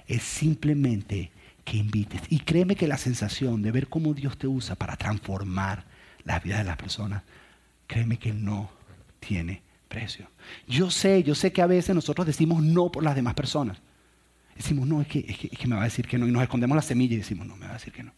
Es 0.07 0.23
simplemente 0.23 1.33
que 1.65 1.77
invites. 1.77 2.23
Y 2.29 2.41
créeme 2.41 2.77
que 2.77 2.89
la 2.89 2.99
sensación 2.99 3.63
de 3.63 3.71
ver 3.71 3.89
cómo 3.89 4.15
Dios 4.15 4.37
te 4.39 4.47
usa 4.47 4.75
para 4.75 4.97
transformar 4.97 5.85
la 6.25 6.39
vida 6.41 6.59
de 6.59 6.65
las 6.65 6.77
personas, 6.77 7.23
créeme 7.87 8.19
que 8.19 8.33
no 8.33 8.71
tiene 9.21 9.63
precio. 9.89 10.27
Yo 10.67 10.91
sé, 10.91 11.23
yo 11.23 11.35
sé 11.35 11.53
que 11.53 11.63
a 11.63 11.67
veces 11.67 11.95
nosotros 11.95 12.27
decimos 12.27 12.63
no 12.63 12.91
por 12.91 13.05
las 13.05 13.15
demás 13.15 13.35
personas. 13.35 13.79
Decimos, 14.57 14.87
no, 14.87 15.01
es 15.01 15.09
que, 15.09 15.21
es 15.21 15.59
que, 15.59 15.67
me 15.67 15.77
va 15.77 15.83
a 15.83 15.85
decir 15.85 16.07
que 16.07 16.19
no. 16.19 16.27
Y 16.27 16.31
nos 16.31 16.43
escondemos 16.43 16.77
la 16.77 16.83
semilla 16.83 17.15
y 17.15 17.19
decimos, 17.19 17.47
no, 17.47 17.57
me 17.57 17.67
va 17.67 17.73
a 17.73 17.75
decir 17.75 17.93
que 17.93 18.03
no. 18.03 18.13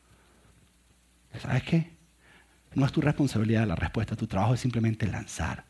¿Sabes 1.40 1.62
qué? 1.62 1.90
No 2.74 2.86
es 2.86 2.92
tu 2.92 3.00
responsabilidad 3.00 3.66
la 3.66 3.76
respuesta, 3.76 4.16
tu 4.16 4.26
trabajo 4.26 4.54
es 4.54 4.60
simplemente 4.60 5.06
lanzar 5.06 5.64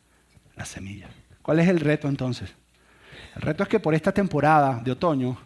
la 0.55 0.65
semilla. 0.65 1.07
¿Cuál 1.41 1.59
es 1.59 1.67
el 1.67 1.79
reto 1.79 2.07
entonces? 2.07 2.53
El 3.35 3.41
reto 3.41 3.63
es 3.63 3.69
que 3.69 3.79
por 3.79 3.93
esta 3.93 4.11
temporada 4.11 4.81
de 4.83 4.91
otoño 4.91 5.37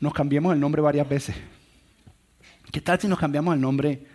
nos 0.00 0.12
cambiemos 0.12 0.52
el 0.52 0.60
nombre 0.60 0.82
varias 0.82 1.08
veces. 1.08 1.36
¿Qué 2.70 2.80
tal 2.80 3.00
si 3.00 3.08
nos 3.08 3.18
cambiamos 3.18 3.54
el 3.54 3.60
nombre 3.60 4.06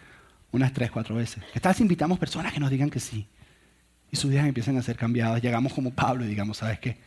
unas 0.51 0.73
tres, 0.73 0.91
cuatro 0.91 1.15
veces? 1.15 1.43
¿Qué 1.51 1.59
tal 1.59 1.73
si 1.73 1.83
invitamos 1.83 2.19
personas 2.19 2.53
que 2.53 2.59
nos 2.59 2.69
digan 2.69 2.89
que 2.89 2.99
sí? 2.99 3.27
Y 4.11 4.15
sus 4.15 4.29
vidas 4.29 4.45
empiezan 4.45 4.77
a 4.77 4.83
ser 4.83 4.95
cambiadas. 4.95 5.41
Llegamos 5.41 5.73
como 5.73 5.91
Pablo 5.91 6.23
y 6.23 6.27
digamos, 6.27 6.57
¿sabes 6.57 6.79
qué? 6.79 6.99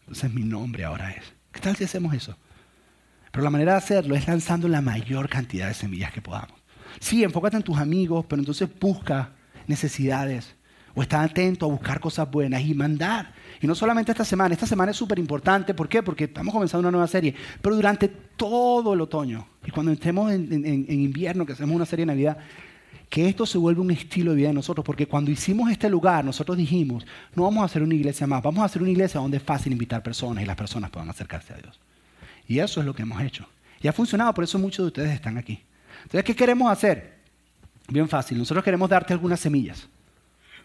Entonces 0.00 0.32
mi 0.32 0.42
nombre 0.42 0.84
ahora 0.84 1.10
es. 1.10 1.24
¿Qué 1.52 1.60
tal 1.60 1.74
si 1.76 1.84
hacemos 1.84 2.12
eso? 2.14 2.36
Pero 3.32 3.42
la 3.42 3.50
manera 3.50 3.72
de 3.72 3.78
hacerlo 3.78 4.14
es 4.14 4.28
lanzando 4.28 4.68
la 4.68 4.82
mayor 4.82 5.28
cantidad 5.28 5.68
de 5.68 5.74
semillas 5.74 6.12
que 6.12 6.20
podamos. 6.20 6.60
Sí, 7.00 7.24
enfócate 7.24 7.56
en 7.56 7.62
tus 7.62 7.78
amigos, 7.78 8.26
pero 8.28 8.40
entonces 8.40 8.68
busca 8.78 9.32
necesidades, 9.66 10.54
o 10.94 11.02
está 11.02 11.22
atento 11.22 11.66
a 11.66 11.68
buscar 11.68 12.00
cosas 12.00 12.30
buenas 12.30 12.62
y 12.62 12.74
mandar. 12.74 13.32
Y 13.60 13.66
no 13.66 13.74
solamente 13.74 14.12
esta 14.12 14.24
semana, 14.24 14.54
esta 14.54 14.66
semana 14.66 14.92
es 14.92 14.96
súper 14.96 15.18
importante. 15.18 15.74
¿Por 15.74 15.88
qué? 15.88 16.02
Porque 16.02 16.24
estamos 16.24 16.52
comenzando 16.52 16.80
una 16.80 16.92
nueva 16.92 17.08
serie. 17.08 17.34
Pero 17.60 17.74
durante 17.74 18.08
todo 18.08 18.94
el 18.94 19.00
otoño 19.00 19.46
y 19.66 19.70
cuando 19.70 19.92
estemos 19.92 20.32
en, 20.32 20.86
invierno, 20.88 21.44
que 21.44 21.52
hacemos 21.52 21.74
una 21.74 21.86
serie 21.86 22.04
de 22.04 22.12
Navidad, 22.12 22.38
que 23.08 23.28
esto 23.28 23.44
se 23.46 23.58
vuelva 23.58 23.82
un 23.82 23.90
estilo 23.90 24.30
de 24.30 24.36
vida 24.36 24.48
de 24.48 24.54
nosotros. 24.54 24.84
Porque 24.84 25.06
cuando 25.06 25.30
hicimos 25.30 25.70
este 25.70 25.90
lugar, 25.90 26.24
nosotros 26.24 26.56
dijimos, 26.56 27.04
no 27.34 27.42
vamos 27.42 27.62
a 27.62 27.64
hacer 27.66 27.82
una 27.82 27.94
iglesia 27.94 28.26
más, 28.26 28.42
vamos 28.42 28.62
a 28.62 28.66
hacer 28.66 28.80
una 28.80 28.90
iglesia 28.90 29.20
donde 29.20 29.38
es 29.38 29.42
fácil 29.42 29.72
invitar 29.72 30.02
personas 30.02 30.44
y 30.44 30.46
las 30.46 30.56
personas 30.56 30.90
puedan 30.90 31.10
acercarse 31.10 31.54
a 31.54 31.56
Dios. 31.56 31.80
Y 32.46 32.58
eso 32.58 32.80
es 32.80 32.86
lo 32.86 32.94
que 32.94 33.02
hemos 33.02 33.20
hecho. 33.22 33.46
Y 33.80 33.88
ha 33.88 33.92
funcionado, 33.92 34.32
por 34.32 34.44
eso 34.44 34.58
muchos 34.58 34.84
de 34.84 34.88
ustedes 34.88 35.12
están 35.12 35.38
aquí. 35.38 35.60
Entonces, 36.02 36.24
¿qué 36.24 36.36
queremos 36.36 36.70
hacer? 36.70 37.14
Bien 37.88 38.08
fácil, 38.08 38.38
nosotros 38.38 38.64
queremos 38.64 38.88
darte 38.88 39.12
algunas 39.12 39.40
semillas 39.40 39.88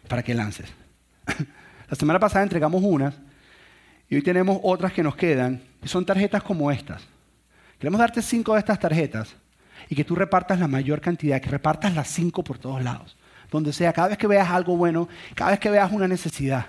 para 0.10 0.24
que 0.24 0.34
lances. 0.34 0.68
La 1.90 1.96
semana 1.96 2.20
pasada 2.20 2.44
entregamos 2.44 2.84
unas 2.84 3.16
y 4.10 4.16
hoy 4.16 4.22
tenemos 4.22 4.60
otras 4.64 4.92
que 4.92 5.04
nos 5.04 5.16
quedan 5.16 5.62
y 5.82 5.88
son 5.88 6.06
tarjetas 6.06 6.44
como 6.44 6.70
estas. 6.70 7.08
Queremos 7.80 8.00
darte 8.00 8.22
cinco 8.22 8.54
de 8.54 8.60
estas 8.60 8.80
tarjetas 8.80 9.36
y 9.88 9.96
que 9.96 10.04
tú 10.04 10.16
repartas 10.16 10.60
la 10.60 10.68
mayor 10.68 11.00
cantidad, 11.00 11.40
que 11.40 11.50
repartas 11.50 11.96
las 11.96 12.10
cinco 12.10 12.44
por 12.44 12.58
todos 12.58 12.84
lados. 12.84 13.16
Donde 13.50 13.72
sea, 13.72 13.94
cada 13.94 14.10
vez 14.10 14.18
que 14.18 14.28
veas 14.28 14.50
algo 14.50 14.76
bueno, 14.76 15.08
cada 15.34 15.52
vez 15.52 15.60
que 15.60 15.70
veas 15.70 15.92
una 15.92 16.08
necesidad, 16.08 16.68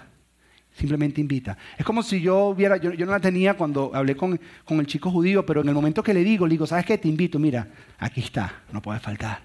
simplemente 0.73 1.21
invita. 1.21 1.59
Es 1.77 1.85
como 1.85 2.03
si 2.03 2.21
yo 2.21 2.55
viera, 2.55 2.77
yo, 2.77 2.93
no 2.93 3.13
la 3.13 3.21
tenía 3.21 3.55
cuando 3.55 3.91
hablé 3.93 4.17
con, 4.17 4.41
con, 4.65 4.81
el 4.81 4.87
chico 4.87 5.11
judío, 5.11 5.45
pero 5.45 5.61
en 5.61 5.69
el 5.69 5.75
momento 5.75 6.03
que 6.03 6.15
le 6.15 6.25
digo, 6.25 6.47
le 6.47 6.53
digo, 6.53 6.67
¿sabes 6.67 6.87
qué? 6.87 6.97
Te 6.97 7.09
invito, 7.09 7.39
mira, 7.39 7.69
aquí 7.99 8.21
está, 8.21 8.63
no 8.73 8.81
puede 8.81 9.01
faltar. 9.01 9.43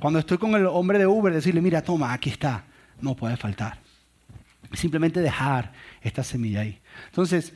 Cuando 0.00 0.18
estoy 0.18 0.38
con 0.38 0.54
el 0.54 0.66
hombre 0.66 0.98
de 0.98 1.06
Uber, 1.06 1.32
decirle, 1.32 1.60
mira, 1.60 1.82
toma, 1.82 2.12
aquí 2.12 2.30
está, 2.30 2.64
no 3.00 3.14
puede 3.14 3.36
faltar. 3.36 3.78
Simplemente 4.72 5.20
dejar 5.20 5.72
esta 6.02 6.22
semilla 6.22 6.60
ahí. 6.60 6.78
Entonces, 7.06 7.52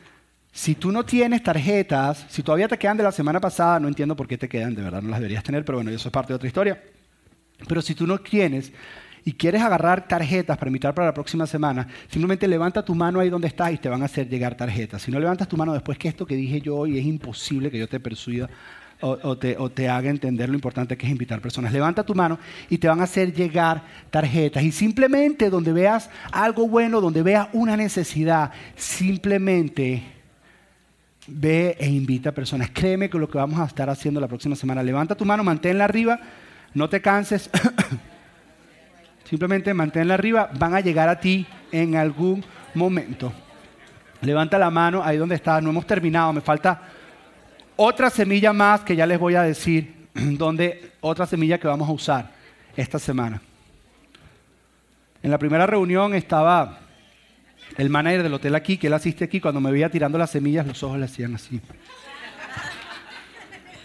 si 0.52 0.74
tú 0.74 0.92
no 0.92 1.04
tienes 1.04 1.42
tarjetas, 1.42 2.26
si 2.28 2.42
todavía 2.42 2.68
te 2.68 2.78
quedan 2.78 2.96
de 2.96 3.02
la 3.02 3.12
semana 3.12 3.40
pasada, 3.40 3.80
no 3.80 3.88
entiendo 3.88 4.14
por 4.14 4.28
qué 4.28 4.36
te 4.36 4.48
quedan, 4.48 4.74
de 4.74 4.82
verdad 4.82 5.02
no 5.02 5.10
las 5.10 5.20
deberías 5.20 5.42
tener, 5.42 5.64
pero 5.64 5.78
bueno, 5.78 5.90
eso 5.90 6.08
es 6.08 6.12
parte 6.12 6.32
de 6.32 6.36
otra 6.36 6.46
historia. 6.46 6.82
Pero 7.66 7.80
si 7.80 7.94
tú 7.94 8.06
no 8.06 8.18
tienes 8.18 8.72
y 9.24 9.32
quieres 9.32 9.62
agarrar 9.62 10.06
tarjetas 10.08 10.58
para 10.58 10.68
invitar 10.68 10.94
para 10.94 11.06
la 11.06 11.14
próxima 11.14 11.46
semana, 11.46 11.86
simplemente 12.08 12.46
levanta 12.48 12.84
tu 12.84 12.94
mano 12.94 13.20
ahí 13.20 13.30
donde 13.30 13.48
estás 13.48 13.72
y 13.72 13.78
te 13.78 13.88
van 13.88 14.02
a 14.02 14.06
hacer 14.06 14.28
llegar 14.28 14.56
tarjetas. 14.56 15.02
Si 15.02 15.10
no 15.10 15.20
levantas 15.20 15.48
tu 15.48 15.56
mano 15.56 15.72
después 15.72 15.96
que 15.96 16.08
esto 16.08 16.26
que 16.26 16.36
dije 16.36 16.60
yo 16.60 16.76
hoy 16.76 16.98
es 16.98 17.04
imposible 17.04 17.70
que 17.70 17.78
yo 17.78 17.88
te 17.88 18.00
persuida 18.00 18.50
o, 19.02 19.36
te, 19.36 19.88
haga 19.88 20.10
entender 20.10 20.48
lo 20.48 20.54
importante 20.54 20.96
que 20.96 21.06
es 21.06 21.12
invitar 21.12 21.40
personas. 21.40 21.72
Levanta 21.72 22.04
tu 22.04 22.14
mano 22.14 22.38
y 22.70 22.78
te 22.78 22.86
van 22.86 23.00
a 23.00 23.04
hacer 23.04 23.34
llegar 23.34 23.82
tarjetas. 24.10 24.62
Y 24.62 24.70
simplemente 24.70 25.50
donde 25.50 25.72
veas 25.72 26.08
algo 26.30 26.68
bueno, 26.68 27.00
donde 27.00 27.22
veas 27.22 27.48
una 27.52 27.76
necesidad, 27.76 28.52
simplemente 28.76 30.02
ve 31.26 31.76
e 31.80 31.88
invita 31.88 32.30
a 32.30 32.32
personas. 32.32 32.70
Créeme 32.70 33.10
que 33.10 33.18
lo 33.18 33.28
que 33.28 33.38
vamos 33.38 33.58
a 33.58 33.64
estar 33.64 33.90
haciendo 33.90 34.20
la 34.20 34.28
próxima 34.28 34.54
semana, 34.54 34.82
levanta 34.82 35.16
tu 35.16 35.24
mano, 35.24 35.42
manténla 35.42 35.84
arriba, 35.84 36.20
no 36.72 36.88
te 36.88 37.00
canses. 37.00 37.50
Simplemente 39.24 39.74
manténla 39.74 40.14
arriba, 40.14 40.48
van 40.58 40.74
a 40.74 40.80
llegar 40.80 41.08
a 41.08 41.18
ti 41.18 41.44
en 41.72 41.96
algún 41.96 42.44
momento. 42.74 43.32
Levanta 44.20 44.58
la 44.58 44.70
mano 44.70 45.02
ahí 45.02 45.16
donde 45.16 45.34
estás, 45.34 45.60
no 45.60 45.70
hemos 45.70 45.86
terminado, 45.86 46.32
me 46.32 46.40
falta 46.40 46.80
otra 47.84 48.10
semilla 48.10 48.52
más 48.52 48.82
que 48.82 48.94
ya 48.94 49.06
les 49.06 49.18
voy 49.18 49.34
a 49.34 49.42
decir, 49.42 49.92
donde 50.14 50.92
otra 51.00 51.26
semilla 51.26 51.58
que 51.58 51.66
vamos 51.66 51.88
a 51.88 51.92
usar 51.92 52.30
esta 52.76 52.98
semana. 52.98 53.42
En 55.20 55.30
la 55.30 55.38
primera 55.38 55.66
reunión 55.66 56.14
estaba 56.14 56.78
el 57.76 57.90
manager 57.90 58.22
del 58.22 58.34
hotel 58.34 58.54
aquí, 58.54 58.76
que 58.76 58.86
él 58.86 58.92
asiste 58.92 59.24
aquí, 59.24 59.40
cuando 59.40 59.60
me 59.60 59.72
veía 59.72 59.90
tirando 59.90 60.16
las 60.16 60.30
semillas, 60.30 60.64
los 60.66 60.80
ojos 60.84 60.98
le 60.98 61.06
hacían 61.06 61.34
así. 61.34 61.60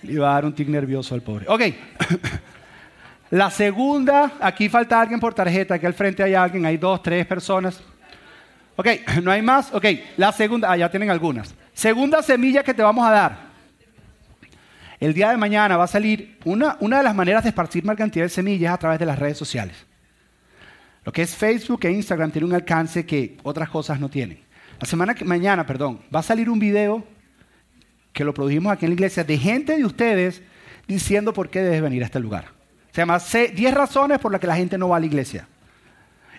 Le 0.03 0.13
iba 0.13 0.29
a 0.29 0.33
dar 0.33 0.45
un 0.45 0.53
tic 0.53 0.67
nervioso 0.67 1.15
al 1.15 1.21
pobre. 1.21 1.45
Ok. 1.47 1.61
La 3.31 3.49
segunda, 3.49 4.33
aquí 4.39 4.69
falta 4.69 5.01
alguien 5.01 5.19
por 5.19 5.33
tarjeta, 5.33 5.73
aquí 5.73 5.85
al 5.85 5.93
frente 5.93 6.23
hay 6.23 6.33
alguien, 6.33 6.65
hay 6.65 6.77
dos, 6.77 7.01
tres 7.01 7.25
personas. 7.25 7.81
Ok, 8.75 8.87
¿no 9.23 9.31
hay 9.31 9.41
más? 9.41 9.73
Ok, 9.73 9.85
la 10.17 10.31
segunda, 10.31 10.71
ah, 10.71 10.77
ya 10.77 10.89
tienen 10.89 11.09
algunas. 11.09 11.53
Segunda 11.73 12.21
semilla 12.21 12.63
que 12.63 12.73
te 12.73 12.83
vamos 12.83 13.05
a 13.05 13.11
dar. 13.11 13.46
El 14.99 15.13
día 15.13 15.29
de 15.29 15.37
mañana 15.37 15.77
va 15.77 15.83
a 15.83 15.87
salir 15.87 16.39
una, 16.43 16.77
una 16.79 16.97
de 16.97 17.03
las 17.03 17.13
maneras 17.13 17.43
de 17.43 17.49
esparcir 17.49 17.83
cantidad 17.95 18.25
de 18.25 18.29
semillas 18.29 18.73
a 18.73 18.77
través 18.77 18.99
de 18.99 19.05
las 19.05 19.19
redes 19.19 19.37
sociales. 19.37 19.75
Lo 21.03 21.11
que 21.11 21.21
es 21.21 21.35
Facebook 21.35 21.85
e 21.85 21.91
Instagram 21.91 22.31
tiene 22.31 22.47
un 22.47 22.53
alcance 22.53 23.05
que 23.05 23.37
otras 23.43 23.69
cosas 23.69 23.99
no 23.99 24.09
tienen. 24.09 24.39
La 24.79 24.87
semana 24.87 25.13
que 25.13 25.23
mañana, 25.23 25.65
perdón, 25.65 26.01
va 26.13 26.19
a 26.19 26.23
salir 26.23 26.49
un 26.49 26.59
video 26.59 27.05
que 28.11 28.23
lo 28.23 28.33
produjimos 28.33 28.73
aquí 28.73 28.85
en 28.85 28.91
la 28.91 28.95
iglesia 28.95 29.23
de 29.23 29.37
gente 29.37 29.77
de 29.77 29.85
ustedes 29.85 30.41
diciendo 30.87 31.31
por 31.31 31.49
qué 31.49 31.61
debes 31.61 31.81
venir 31.81 32.01
a 32.01 32.07
este 32.07 32.19
lugar. 32.19 32.45
Se 32.91 33.01
llama 33.01 33.19
10 33.19 33.73
razones 33.73 34.17
por 34.19 34.31
las 34.31 34.41
que 34.41 34.47
la 34.47 34.55
gente 34.55 34.77
no 34.77 34.89
va 34.89 34.97
a 34.97 34.99
la 34.99 35.05
iglesia. 35.05 35.47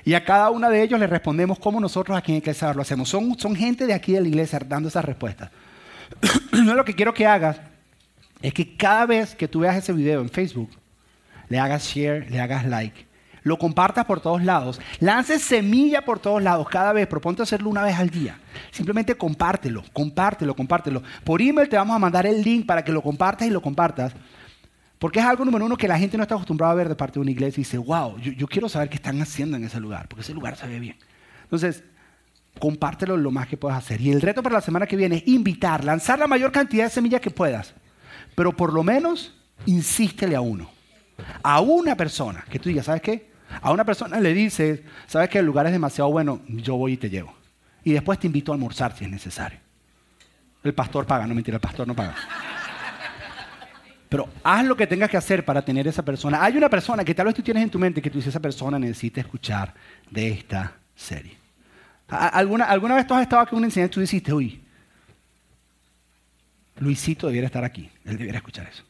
Y 0.05 0.15
a 0.15 0.25
cada 0.25 0.51
una 0.51 0.69
de 0.69 0.83
ellos 0.83 0.99
le 0.99 1.07
respondemos 1.07 1.59
cómo 1.59 1.81
nosotros 1.81 2.17
aquí 2.17 2.33
en 2.33 2.39
Iglesia 2.39 2.73
lo 2.73 2.83
hacemos. 2.83 3.09
Son, 3.09 3.39
son 3.39 3.55
gente 3.55 3.87
de 3.87 3.93
aquí 3.93 4.13
de 4.13 4.23
la 4.23 4.29
iglesia 4.29 4.59
dando 4.67 4.89
esas 4.89 5.05
respuestas. 5.05 5.51
no 6.53 6.71
es 6.71 6.77
lo 6.77 6.85
que 6.85 6.95
quiero 6.95 7.13
que 7.13 7.27
hagas 7.27 7.61
es 8.43 8.55
que 8.55 8.77
cada 8.77 9.07
vez 9.07 9.35
que 9.35 9.49
tú 9.49 9.61
veas 9.61 9.77
ese 9.77 9.93
video 9.93 10.21
en 10.21 10.29
Facebook, 10.29 10.71
le 11.49 11.59
hagas 11.59 11.85
share, 11.85 12.31
le 12.31 12.41
hagas 12.41 12.65
like, 12.67 13.07
lo 13.43 13.59
compartas 13.59 14.05
por 14.05 14.21
todos 14.21 14.43
lados, 14.45 14.81
lances 15.01 15.43
semilla 15.43 16.05
por 16.05 16.19
todos 16.19 16.43
lados 16.43 16.69
cada 16.69 16.93
vez, 16.93 17.07
proponte 17.07 17.43
hacerlo 17.43 17.71
una 17.71 17.83
vez 17.83 17.97
al 17.97 18.11
día. 18.11 18.39
Simplemente 18.71 19.17
compártelo, 19.17 19.83
compártelo, 19.93 20.55
compártelo. 20.55 21.03
Por 21.25 21.41
email 21.41 21.69
te 21.69 21.77
vamos 21.77 21.97
a 21.97 21.99
mandar 21.99 22.27
el 22.27 22.43
link 22.43 22.67
para 22.67 22.85
que 22.85 22.93
lo 22.93 23.03
compartas 23.03 23.49
y 23.49 23.51
lo 23.51 23.63
compartas. 23.63 24.13
Porque 24.99 25.21
es 25.21 25.25
algo 25.25 25.45
número 25.45 25.65
uno 25.65 25.77
que 25.77 25.87
la 25.87 25.99
gente 25.99 26.17
no 26.17 26.25
está 26.25 26.35
acostumbrada 26.35 26.73
a 26.73 26.77
ver 26.77 26.89
de 26.89 26.97
parte 26.97 27.15
de 27.15 27.21
una 27.21 27.31
iglesia 27.31 27.61
y 27.61 27.65
dice, 27.65 27.79
wow, 27.79 28.19
yo, 28.19 28.33
yo 28.33 28.47
quiero 28.49 28.69
saber 28.69 28.89
qué 28.89 28.97
están 28.97 29.21
haciendo 29.23 29.57
en 29.57 29.65
ese 29.65 29.81
lugar, 29.81 30.09
porque 30.09 30.23
ese 30.23 30.35
lugar 30.35 30.57
se 30.57 30.67
ve 30.67 30.81
bien. 30.81 30.97
Entonces, 31.45 31.85
compártelo 32.59 33.17
lo 33.17 33.31
más 33.31 33.47
que 33.47 33.57
puedas 33.57 33.79
hacer. 33.79 34.01
Y 34.01 34.11
el 34.11 34.21
reto 34.21 34.43
para 34.43 34.57
la 34.57 34.61
semana 34.61 34.87
que 34.87 34.97
viene 34.97 35.17
es 35.17 35.29
invitar, 35.29 35.85
lanzar 35.85 36.19
la 36.19 36.27
mayor 36.27 36.51
cantidad 36.51 36.85
de 36.85 36.91
semillas 36.91 37.21
que 37.21 37.31
puedas 37.31 37.75
pero 38.39 38.53
por 38.53 38.73
lo 38.73 38.85
menos 38.85 39.35
insístele 39.67 40.37
a 40.37 40.41
uno. 40.41 40.71
A 41.43 41.61
una 41.61 41.97
persona, 41.97 42.45
que 42.49 42.61
tú 42.61 42.69
digas, 42.69 42.87
¿sabes 42.87 43.03
qué? 43.03 43.33
A 43.61 43.73
una 43.73 43.85
persona 43.85 44.21
le 44.21 44.33
dices, 44.33 44.83
¿sabes 45.09 45.29
que 45.29 45.41
el 45.41 45.45
lugar 45.45 45.67
es 45.67 45.73
demasiado 45.73 46.09
bueno? 46.13 46.41
Yo 46.47 46.77
voy 46.77 46.93
y 46.93 46.97
te 46.97 47.11
llevo. 47.11 47.35
Y 47.83 47.95
después 47.95 48.17
te 48.17 48.29
invito 48.29 48.53
a 48.53 48.55
almorzar 48.55 48.97
si 48.97 49.07
es 49.07 49.11
necesario. 49.11 49.59
El 50.63 50.73
pastor 50.73 51.05
paga, 51.05 51.27
no 51.27 51.35
mentira, 51.35 51.57
el 51.57 51.61
pastor 51.61 51.89
no 51.89 51.97
paga. 51.97 52.15
Pero 54.09 54.29
haz 54.45 54.65
lo 54.65 54.77
que 54.77 54.87
tengas 54.87 55.11
que 55.11 55.17
hacer 55.17 55.45
para 55.45 55.61
tener 55.63 55.89
esa 55.89 56.05
persona. 56.05 56.41
Hay 56.41 56.57
una 56.57 56.71
persona 56.71 57.03
que 57.03 57.17
tal 57.17 57.27
vez 57.27 57.35
tú 57.35 57.43
tienes 57.43 57.65
en 57.65 57.71
tu 57.71 57.81
mente 57.81 58.01
que 58.01 58.09
tú 58.09 58.19
dices, 58.19 58.29
esa 58.29 58.41
persona 58.41 58.79
necesita 58.79 59.21
escuchar 59.21 59.75
de 60.09 60.29
esta 60.29 60.75
serie. 60.95 61.37
¿Alguna, 62.07 62.67
¿Alguna 62.67 62.95
vez 62.95 63.05
tú 63.05 63.15
has 63.15 63.23
estado 63.23 63.43
aquí 63.43 63.57
en 63.57 63.59
una 63.59 63.67
enseñanza 63.67 63.91
y 63.91 63.95
tú 63.95 64.01
dijiste, 64.01 64.33
uy, 64.33 64.63
Luisito 66.79 67.27
debiera 67.27 67.47
estar 67.47 67.65
aquí. 67.65 67.91
Él 68.05 68.17
debiera 68.17 68.39
escuchar 68.39 68.69
eso. 68.69 68.85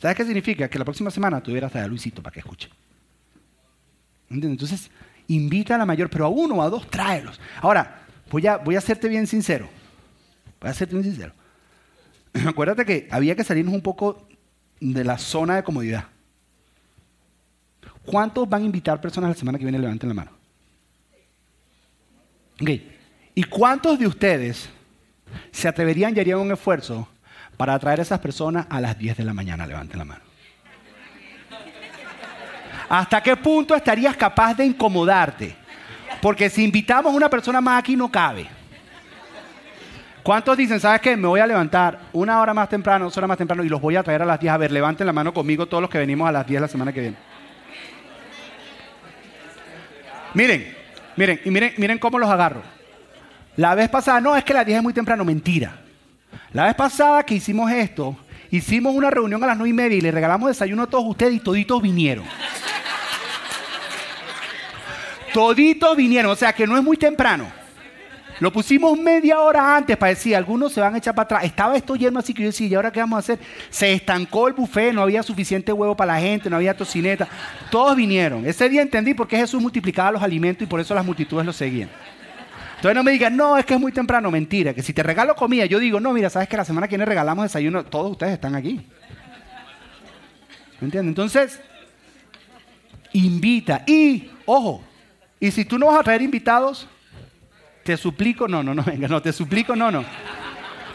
¿Sabes 0.00 0.16
qué 0.16 0.24
significa? 0.24 0.68
Que 0.68 0.78
la 0.78 0.84
próxima 0.84 1.10
semana 1.10 1.40
debieras 1.40 1.70
traer 1.70 1.86
a 1.86 1.88
Luisito 1.88 2.22
para 2.22 2.32
que 2.32 2.40
escuche. 2.40 2.68
¿Entiendes? 4.30 4.62
Entonces, 4.62 4.90
invita 5.28 5.74
a 5.74 5.78
la 5.78 5.86
mayor, 5.86 6.10
pero 6.10 6.26
a 6.26 6.28
uno 6.28 6.56
o 6.56 6.62
a 6.62 6.68
dos, 6.68 6.88
tráelos. 6.90 7.40
Ahora, 7.60 8.02
voy 8.30 8.46
a, 8.46 8.56
voy 8.56 8.74
a 8.74 8.78
hacerte 8.78 9.08
bien 9.08 9.26
sincero. 9.26 9.68
Voy 10.60 10.68
a 10.68 10.70
hacerte 10.70 10.94
bien 10.94 11.04
sincero. 11.04 11.32
Acuérdate 12.46 12.84
que 12.84 13.08
había 13.10 13.36
que 13.36 13.44
salirnos 13.44 13.74
un 13.74 13.82
poco 13.82 14.26
de 14.80 15.04
la 15.04 15.18
zona 15.18 15.56
de 15.56 15.62
comodidad. 15.62 16.06
¿Cuántos 18.04 18.48
van 18.48 18.62
a 18.62 18.66
invitar 18.66 19.00
personas 19.00 19.30
la 19.30 19.36
semana 19.36 19.58
que 19.58 19.64
viene? 19.64 19.78
Levanten 19.78 20.08
la 20.08 20.14
mano. 20.14 20.30
¿Y 23.34 23.44
cuántos 23.44 23.98
de 23.98 24.06
ustedes 24.06 24.68
se 25.50 25.68
atreverían 25.68 26.16
y 26.16 26.20
harían 26.20 26.38
un 26.38 26.52
esfuerzo 26.52 27.08
para 27.62 27.74
atraer 27.74 28.00
a 28.00 28.02
esas 28.02 28.18
personas 28.18 28.66
a 28.68 28.80
las 28.80 28.98
10 28.98 29.18
de 29.18 29.22
la 29.22 29.32
mañana? 29.32 29.64
Levanten 29.64 29.96
la 29.96 30.04
mano. 30.04 30.20
¿Hasta 32.88 33.22
qué 33.22 33.36
punto 33.36 33.76
estarías 33.76 34.16
capaz 34.16 34.54
de 34.54 34.66
incomodarte? 34.66 35.54
Porque 36.20 36.50
si 36.50 36.64
invitamos 36.64 37.12
a 37.12 37.16
una 37.16 37.30
persona 37.30 37.60
más 37.60 37.78
aquí 37.78 37.94
no 37.94 38.10
cabe. 38.10 38.48
¿Cuántos 40.24 40.56
dicen, 40.56 40.80
sabes 40.80 41.00
qué? 41.02 41.16
Me 41.16 41.28
voy 41.28 41.38
a 41.38 41.46
levantar 41.46 42.00
una 42.12 42.40
hora 42.40 42.52
más 42.52 42.68
temprano, 42.68 43.04
dos 43.04 43.16
horas 43.16 43.28
más 43.28 43.38
temprano 43.38 43.62
y 43.62 43.68
los 43.68 43.80
voy 43.80 43.94
a 43.94 44.02
traer 44.02 44.22
a 44.22 44.26
las 44.26 44.40
10? 44.40 44.52
A 44.52 44.56
ver, 44.56 44.72
levanten 44.72 45.06
la 45.06 45.12
mano 45.12 45.32
conmigo 45.32 45.66
todos 45.66 45.82
los 45.82 45.88
que 45.88 45.98
venimos 45.98 46.28
a 46.28 46.32
las 46.32 46.44
10 46.44 46.62
la 46.62 46.66
semana 46.66 46.92
que 46.92 47.00
viene. 47.00 47.16
Miren, 50.34 50.76
miren, 51.14 51.40
y 51.44 51.50
miren, 51.52 51.74
miren 51.76 51.98
cómo 52.00 52.18
los 52.18 52.28
agarro. 52.28 52.62
La 53.54 53.76
vez 53.76 53.88
pasada, 53.88 54.20
no, 54.20 54.34
es 54.34 54.42
que 54.42 54.52
las 54.52 54.66
10 54.66 54.78
es 54.78 54.82
muy 54.82 54.92
temprano, 54.92 55.24
mentira. 55.24 55.81
La 56.52 56.66
vez 56.66 56.74
pasada 56.74 57.22
que 57.22 57.34
hicimos 57.34 57.70
esto, 57.70 58.16
hicimos 58.50 58.94
una 58.94 59.10
reunión 59.10 59.42
a 59.42 59.46
las 59.46 59.56
9 59.56 59.70
y 59.70 59.72
media 59.72 59.98
y 59.98 60.00
le 60.00 60.10
regalamos 60.10 60.48
desayuno 60.48 60.82
a 60.82 60.86
todos 60.86 61.04
ustedes 61.06 61.34
y 61.34 61.40
toditos 61.40 61.80
vinieron. 61.80 62.24
toditos 65.32 65.96
vinieron, 65.96 66.30
o 66.32 66.36
sea 66.36 66.52
que 66.52 66.66
no 66.66 66.76
es 66.76 66.82
muy 66.82 66.96
temprano. 66.96 67.62
Lo 68.42 68.52
pusimos 68.52 68.98
media 68.98 69.38
hora 69.38 69.76
antes 69.76 69.96
para 69.96 70.10
decir, 70.10 70.34
algunos 70.34 70.72
se 70.72 70.80
van 70.80 70.94
a 70.94 70.98
echar 70.98 71.14
para 71.14 71.24
atrás. 71.26 71.44
Estaba 71.44 71.76
esto 71.76 71.94
lleno 71.94 72.18
así 72.18 72.34
que 72.34 72.42
yo 72.42 72.48
decía, 72.48 72.66
¿y 72.66 72.74
ahora 72.74 72.90
qué 72.90 72.98
vamos 72.98 73.16
a 73.16 73.20
hacer? 73.20 73.38
Se 73.70 73.92
estancó 73.92 74.48
el 74.48 74.54
buffet, 74.54 74.92
no 74.92 75.00
había 75.00 75.22
suficiente 75.22 75.72
huevo 75.72 75.96
para 75.96 76.14
la 76.14 76.20
gente, 76.20 76.50
no 76.50 76.56
había 76.56 76.76
tocineta. 76.76 77.28
Todos 77.70 77.94
vinieron. 77.94 78.44
Ese 78.44 78.68
día 78.68 78.82
entendí 78.82 79.14
por 79.14 79.28
qué 79.28 79.36
Jesús 79.36 79.62
multiplicaba 79.62 80.10
los 80.10 80.22
alimentos 80.22 80.64
y 80.64 80.66
por 80.66 80.80
eso 80.80 80.92
las 80.92 81.04
multitudes 81.04 81.46
lo 81.46 81.52
seguían. 81.52 81.88
Entonces 82.82 82.96
no 82.96 83.04
me 83.04 83.12
digan, 83.12 83.36
no, 83.36 83.56
es 83.56 83.64
que 83.64 83.74
es 83.74 83.80
muy 83.80 83.92
temprano. 83.92 84.28
Mentira, 84.28 84.74
que 84.74 84.82
si 84.82 84.92
te 84.92 85.04
regalo 85.04 85.36
comida, 85.36 85.64
yo 85.66 85.78
digo, 85.78 86.00
no, 86.00 86.12
mira, 86.12 86.28
sabes 86.28 86.48
que 86.48 86.56
la 86.56 86.64
semana 86.64 86.88
que 86.88 86.96
viene 86.96 87.04
regalamos 87.04 87.44
desayuno, 87.44 87.84
todos 87.84 88.10
ustedes 88.10 88.32
están 88.32 88.56
aquí. 88.56 88.84
¿Me 90.80 90.86
entiendes? 90.86 91.10
Entonces, 91.10 91.60
invita. 93.12 93.84
Y, 93.86 94.32
ojo, 94.46 94.82
y 95.38 95.52
si 95.52 95.64
tú 95.64 95.78
no 95.78 95.86
vas 95.86 96.00
a 96.00 96.02
traer 96.02 96.22
invitados, 96.22 96.88
te 97.84 97.96
suplico, 97.96 98.48
no, 98.48 98.64
no, 98.64 98.74
no, 98.74 98.82
venga, 98.82 99.06
no, 99.06 99.22
te 99.22 99.32
suplico, 99.32 99.76
no, 99.76 99.92
no. 99.92 100.04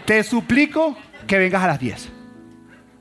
Te 0.05 0.25
suplico 0.25 0.97
que 1.25 1.37
vengas 1.37 1.63
a 1.63 1.67
las 1.67 1.79
10 1.79 2.09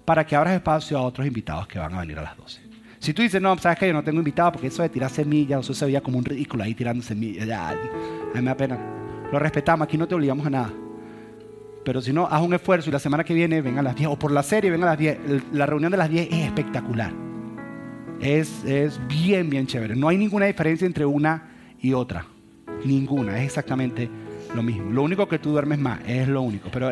para 0.04 0.24
que 0.24 0.36
abras 0.36 0.54
espacio 0.54 0.96
a 0.96 1.02
otros 1.02 1.26
invitados 1.26 1.66
que 1.66 1.80
van 1.80 1.92
a 1.92 2.02
venir 2.02 2.20
a 2.20 2.22
las 2.22 2.36
12. 2.36 2.65
Si 3.06 3.14
tú 3.14 3.22
dices, 3.22 3.40
no, 3.40 3.56
sabes 3.56 3.78
que 3.78 3.86
yo 3.86 3.92
no 3.92 4.02
tengo 4.02 4.18
invitado 4.18 4.50
porque 4.50 4.66
eso 4.66 4.82
de 4.82 4.88
tirar 4.88 5.08
semillas, 5.08 5.60
eso 5.60 5.72
se 5.72 5.84
veía 5.84 6.00
como 6.00 6.18
un 6.18 6.24
ridículo 6.24 6.64
ahí 6.64 6.74
tirando 6.74 7.04
semillas, 7.04 7.46
ya, 7.46 7.68
a 7.68 7.74
mí 7.74 7.78
me 8.34 8.42
da 8.42 8.56
pena. 8.56 8.76
Lo 9.30 9.38
respetamos, 9.38 9.86
aquí 9.86 9.96
no 9.96 10.08
te 10.08 10.16
obligamos 10.16 10.44
a 10.44 10.50
nada. 10.50 10.72
Pero 11.84 12.02
si 12.02 12.12
no, 12.12 12.26
haz 12.26 12.42
un 12.42 12.52
esfuerzo 12.52 12.90
y 12.90 12.92
la 12.92 12.98
semana 12.98 13.22
que 13.22 13.32
viene 13.32 13.62
ven 13.62 13.78
a 13.78 13.82
las 13.82 13.94
10, 13.94 14.08
o 14.08 14.18
por 14.18 14.32
la 14.32 14.42
serie 14.42 14.72
ven 14.72 14.82
a 14.82 14.86
las 14.86 14.98
10. 14.98 15.18
La 15.52 15.66
reunión 15.66 15.92
de 15.92 15.98
las 15.98 16.10
10 16.10 16.32
es 16.32 16.46
espectacular. 16.46 17.12
Es, 18.20 18.64
es 18.64 19.00
bien, 19.06 19.50
bien 19.50 19.68
chévere. 19.68 19.94
No 19.94 20.08
hay 20.08 20.18
ninguna 20.18 20.46
diferencia 20.46 20.84
entre 20.84 21.06
una 21.06 21.50
y 21.80 21.92
otra. 21.92 22.26
Ninguna, 22.84 23.38
es 23.38 23.44
exactamente 23.44 24.10
lo 24.52 24.64
mismo. 24.64 24.90
Lo 24.90 25.04
único 25.04 25.28
que 25.28 25.38
tú 25.38 25.52
duermes 25.52 25.78
más, 25.78 26.00
es 26.08 26.26
lo 26.26 26.42
único, 26.42 26.70
pero 26.72 26.90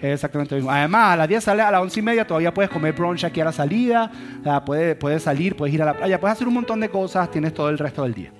exactamente 0.00 0.54
lo 0.54 0.60
mismo. 0.60 0.70
Además, 0.70 1.12
a 1.12 1.16
las 1.16 1.28
10 1.28 1.44
sale 1.44 1.62
a 1.62 1.70
las 1.70 1.80
11 1.82 2.00
y 2.00 2.02
media, 2.02 2.26
todavía 2.26 2.52
puedes 2.52 2.70
comer 2.70 2.94
brunch 2.94 3.24
aquí 3.24 3.40
a 3.40 3.44
la 3.46 3.52
salida, 3.52 4.10
puedes, 4.64 4.96
puedes 4.96 5.22
salir, 5.22 5.56
puedes 5.56 5.74
ir 5.74 5.82
a 5.82 5.86
la 5.86 5.96
playa, 5.96 6.20
puedes 6.20 6.36
hacer 6.36 6.48
un 6.48 6.54
montón 6.54 6.80
de 6.80 6.88
cosas, 6.88 7.30
tienes 7.30 7.54
todo 7.54 7.68
el 7.68 7.78
resto 7.78 8.02
del 8.02 8.14
día. 8.14 8.32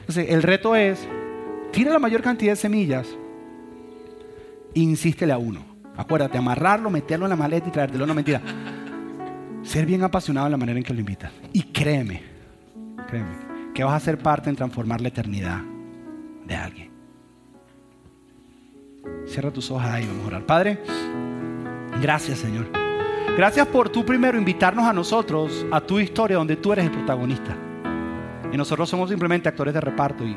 Entonces, 0.00 0.26
el 0.30 0.42
reto 0.42 0.74
es, 0.74 1.06
tira 1.72 1.92
la 1.92 1.98
mayor 1.98 2.22
cantidad 2.22 2.52
de 2.52 2.56
semillas 2.56 3.08
e 4.74 4.80
insístele 4.80 5.32
a 5.32 5.38
uno. 5.38 5.64
Acuérdate, 5.96 6.38
amarrarlo, 6.38 6.90
meterlo 6.90 7.26
en 7.26 7.30
la 7.30 7.36
maleta 7.36 7.68
y 7.68 7.72
traértelo. 7.72 8.06
No, 8.06 8.14
mentira. 8.14 8.40
Ser 9.62 9.86
bien 9.86 10.02
apasionado 10.02 10.46
en 10.46 10.52
la 10.52 10.58
manera 10.58 10.78
en 10.78 10.84
que 10.84 10.94
lo 10.94 11.00
invitas. 11.00 11.32
Y 11.52 11.62
créeme, 11.64 12.22
créeme, 13.08 13.30
que 13.74 13.84
vas 13.84 13.94
a 13.94 14.04
ser 14.04 14.18
parte 14.18 14.50
en 14.50 14.56
transformar 14.56 15.00
la 15.00 15.08
eternidad 15.08 15.60
de 16.46 16.56
alguien. 16.56 16.91
Cierra 19.26 19.50
tus 19.50 19.70
ojos 19.70 19.84
ahí, 19.84 20.06
vamos 20.06 20.24
a 20.24 20.26
orar. 20.28 20.46
Padre, 20.46 20.78
gracias 22.00 22.38
Señor. 22.38 22.66
Gracias 23.36 23.66
por 23.66 23.88
tú 23.88 24.04
primero 24.04 24.36
invitarnos 24.36 24.84
a 24.84 24.92
nosotros 24.92 25.64
a 25.72 25.80
tu 25.80 25.98
historia 25.98 26.36
donde 26.36 26.56
tú 26.56 26.72
eres 26.72 26.84
el 26.84 26.90
protagonista. 26.90 27.56
Y 28.52 28.56
nosotros 28.56 28.90
somos 28.90 29.08
simplemente 29.08 29.48
actores 29.48 29.72
de 29.72 29.80
reparto. 29.80 30.24
Y 30.24 30.36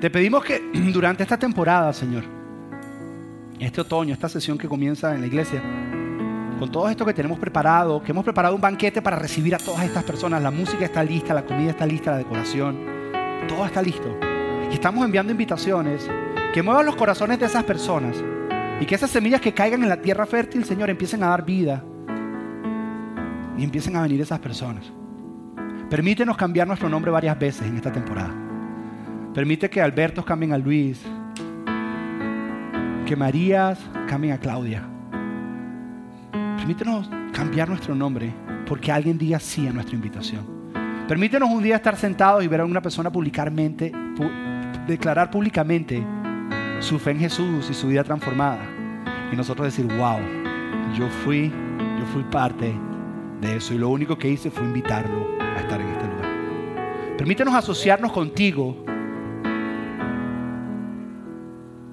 te 0.00 0.08
pedimos 0.10 0.42
que 0.42 0.70
durante 0.92 1.22
esta 1.22 1.36
temporada, 1.36 1.92
Señor, 1.92 2.24
este 3.60 3.82
otoño, 3.82 4.14
esta 4.14 4.28
sesión 4.28 4.56
que 4.56 4.68
comienza 4.68 5.14
en 5.14 5.20
la 5.20 5.26
iglesia, 5.26 5.62
con 6.58 6.72
todo 6.72 6.88
esto 6.88 7.04
que 7.04 7.12
tenemos 7.12 7.38
preparado, 7.38 8.02
que 8.02 8.12
hemos 8.12 8.24
preparado 8.24 8.54
un 8.54 8.60
banquete 8.60 9.02
para 9.02 9.18
recibir 9.18 9.54
a 9.54 9.58
todas 9.58 9.84
estas 9.84 10.04
personas. 10.04 10.42
La 10.42 10.50
música 10.50 10.86
está 10.86 11.04
lista, 11.04 11.34
la 11.34 11.44
comida 11.44 11.70
está 11.70 11.84
lista, 11.84 12.12
la 12.12 12.18
decoración, 12.18 12.78
todo 13.46 13.66
está 13.66 13.82
listo. 13.82 14.25
Y 14.70 14.74
estamos 14.74 15.04
enviando 15.04 15.32
invitaciones 15.32 16.08
que 16.52 16.62
muevan 16.62 16.86
los 16.86 16.96
corazones 16.96 17.38
de 17.38 17.46
esas 17.46 17.64
personas 17.64 18.16
y 18.80 18.86
que 18.86 18.94
esas 18.94 19.10
semillas 19.10 19.40
que 19.40 19.54
caigan 19.54 19.82
en 19.82 19.88
la 19.88 20.00
tierra 20.00 20.26
fértil, 20.26 20.64
Señor, 20.64 20.90
empiecen 20.90 21.22
a 21.22 21.28
dar 21.28 21.44
vida 21.44 21.82
y 23.58 23.64
empiecen 23.64 23.96
a 23.96 24.02
venir 24.02 24.20
esas 24.20 24.38
personas. 24.38 24.92
Permítenos 25.88 26.36
cambiar 26.36 26.66
nuestro 26.66 26.88
nombre 26.88 27.10
varias 27.10 27.38
veces 27.38 27.66
en 27.66 27.76
esta 27.76 27.92
temporada. 27.92 28.34
Permite 29.34 29.70
que 29.70 29.80
Albertos 29.80 30.24
cambien 30.24 30.52
a 30.52 30.58
Luis, 30.58 31.00
que 33.06 33.16
Marías 33.16 33.78
cambien 34.06 34.34
a 34.34 34.38
Claudia 34.38 34.82
Permítenos 36.56 37.08
cambiar 37.32 37.68
nuestro 37.68 37.94
nombre 37.94 38.32
porque 38.66 38.90
alguien 38.90 39.16
diga 39.16 39.38
sí 39.38 39.68
a 39.68 39.72
nuestra 39.72 39.94
invitación. 39.94 40.44
Permítenos 41.06 41.48
un 41.48 41.62
día 41.62 41.76
estar 41.76 41.96
sentados 41.96 42.42
y 42.42 42.48
ver 42.48 42.60
a 42.60 42.64
una 42.64 42.82
persona 42.82 43.12
publicarmente, 43.12 43.92
declarar 44.86 45.30
públicamente 45.30 46.04
su 46.80 46.98
fe 46.98 47.12
en 47.12 47.20
Jesús 47.20 47.68
y 47.70 47.74
su 47.74 47.88
vida 47.88 48.04
transformada. 48.04 48.60
Y 49.32 49.36
nosotros 49.36 49.66
decir, 49.66 49.86
wow, 49.86 50.18
yo 50.96 51.08
fui, 51.24 51.50
yo 51.98 52.06
fui 52.12 52.22
parte 52.24 52.74
de 53.40 53.56
eso 53.56 53.74
y 53.74 53.78
lo 53.78 53.88
único 53.88 54.16
que 54.16 54.28
hice 54.28 54.50
fue 54.50 54.64
invitarlo 54.64 55.26
a 55.40 55.60
estar 55.60 55.80
en 55.80 55.88
este 55.88 56.06
lugar. 56.06 57.16
Permítenos 57.18 57.54
asociarnos 57.54 58.12
contigo 58.12 58.84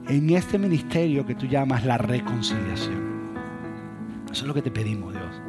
en 0.08 0.30
este 0.30 0.60
ministerio 0.60 1.26
que 1.26 1.36
tú 1.36 1.48
llamas 1.48 1.86
la 1.86 1.98
reconciliación. 1.98 3.14
Eso 4.32 4.44
es 4.44 4.48
lo 4.48 4.54
que 4.54 4.62
te 4.62 4.72
pedimos, 4.72 5.14
Dios. 5.14 5.42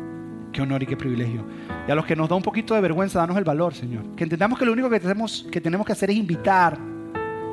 Qué 0.53 0.62
honor 0.62 0.82
y 0.82 0.86
qué 0.86 0.97
privilegio. 0.97 1.45
Y 1.88 1.90
a 1.90 1.95
los 1.95 2.07
que 2.07 2.14
nos 2.14 2.28
da 2.28 2.36
un 2.36 2.42
poquito 2.42 2.74
de 2.74 2.80
vergüenza, 2.80 3.18
danos 3.18 3.36
el 3.36 3.45
valor, 3.45 3.74
Señor. 3.74 4.14
Que 4.14 4.24
entendamos 4.24 4.59
que 4.59 4.64
lo 4.64 4.72
único 4.72 4.88
que 4.88 5.01
tenemos 5.01 5.47
que, 5.51 5.61
tenemos 5.61 5.86
que 5.86 5.92
hacer 5.92 6.11
es 6.11 6.16
invitar 6.16 6.78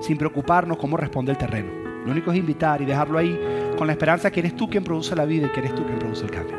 sin 0.01 0.17
preocuparnos 0.17 0.77
cómo 0.77 0.97
responde 0.97 1.31
el 1.31 1.37
terreno. 1.37 1.71
Lo 2.05 2.11
único 2.11 2.31
es 2.31 2.37
invitar 2.37 2.81
y 2.81 2.85
dejarlo 2.85 3.17
ahí 3.17 3.39
con 3.77 3.87
la 3.87 3.93
esperanza 3.93 4.31
que 4.31 4.39
eres 4.39 4.55
tú 4.55 4.69
quien 4.69 4.83
produce 4.83 5.15
la 5.15 5.25
vida 5.25 5.47
y 5.47 5.51
que 5.51 5.59
eres 5.59 5.75
tú 5.75 5.85
quien 5.85 5.99
produce 5.99 6.25
el 6.25 6.31
cambio. 6.31 6.57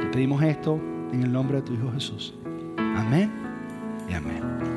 Te 0.00 0.06
pedimos 0.08 0.42
esto 0.42 0.80
en 1.12 1.22
el 1.22 1.32
nombre 1.32 1.58
de 1.58 1.62
tu 1.62 1.74
Hijo 1.74 1.92
Jesús. 1.92 2.34
Amén 2.78 3.30
y 4.08 4.14
amén. 4.14 4.73